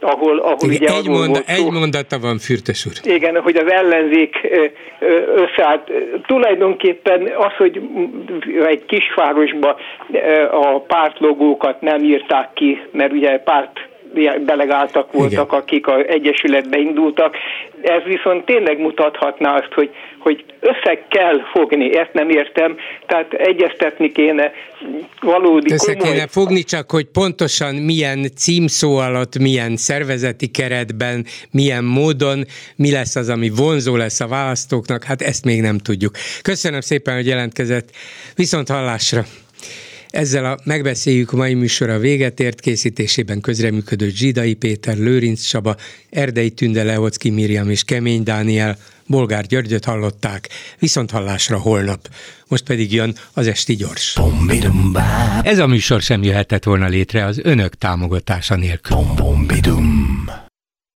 [0.00, 2.92] ahol, ahol Igen, ugye egy, monda, egy mondata van, Fürtes úr.
[3.02, 4.36] Igen, hogy az ellenzék
[5.34, 5.90] összeállt.
[6.26, 7.80] Tulajdonképpen az, hogy
[8.66, 9.76] egy kisvárosba
[10.50, 13.88] a pártlogókat nem írták ki, mert ugye párt
[14.44, 15.60] delegáltak voltak, Igen.
[15.60, 17.36] akik a Egyesületbe indultak.
[17.82, 22.76] Ez viszont tényleg mutathatná azt, hogy, hogy össze kell fogni, ezt nem értem,
[23.06, 24.52] tehát egyeztetni kéne
[25.20, 26.12] valódi Össze komoly...
[26.12, 32.44] kéne fogni, csak hogy pontosan milyen címszó alatt, milyen szervezeti keretben, milyen módon,
[32.76, 36.12] mi lesz az, ami vonzó lesz a választóknak, hát ezt még nem tudjuk.
[36.42, 37.88] Köszönöm szépen, hogy jelentkezett.
[38.36, 39.22] Viszont hallásra!
[40.10, 45.76] Ezzel a megbeszéljük mai műsora véget ért készítésében közreműködő Zsidai Péter, Lőrinc Csaba,
[46.10, 52.08] Erdei Tünde Lehocki Miriam és Kemény Dániel, Bolgár Györgyöt hallották, viszont hallásra holnap.
[52.48, 54.16] Most pedig jön az Esti Gyors.
[55.42, 58.96] Ez a műsor sem jöhetett volna létre az önök támogatása nélkül.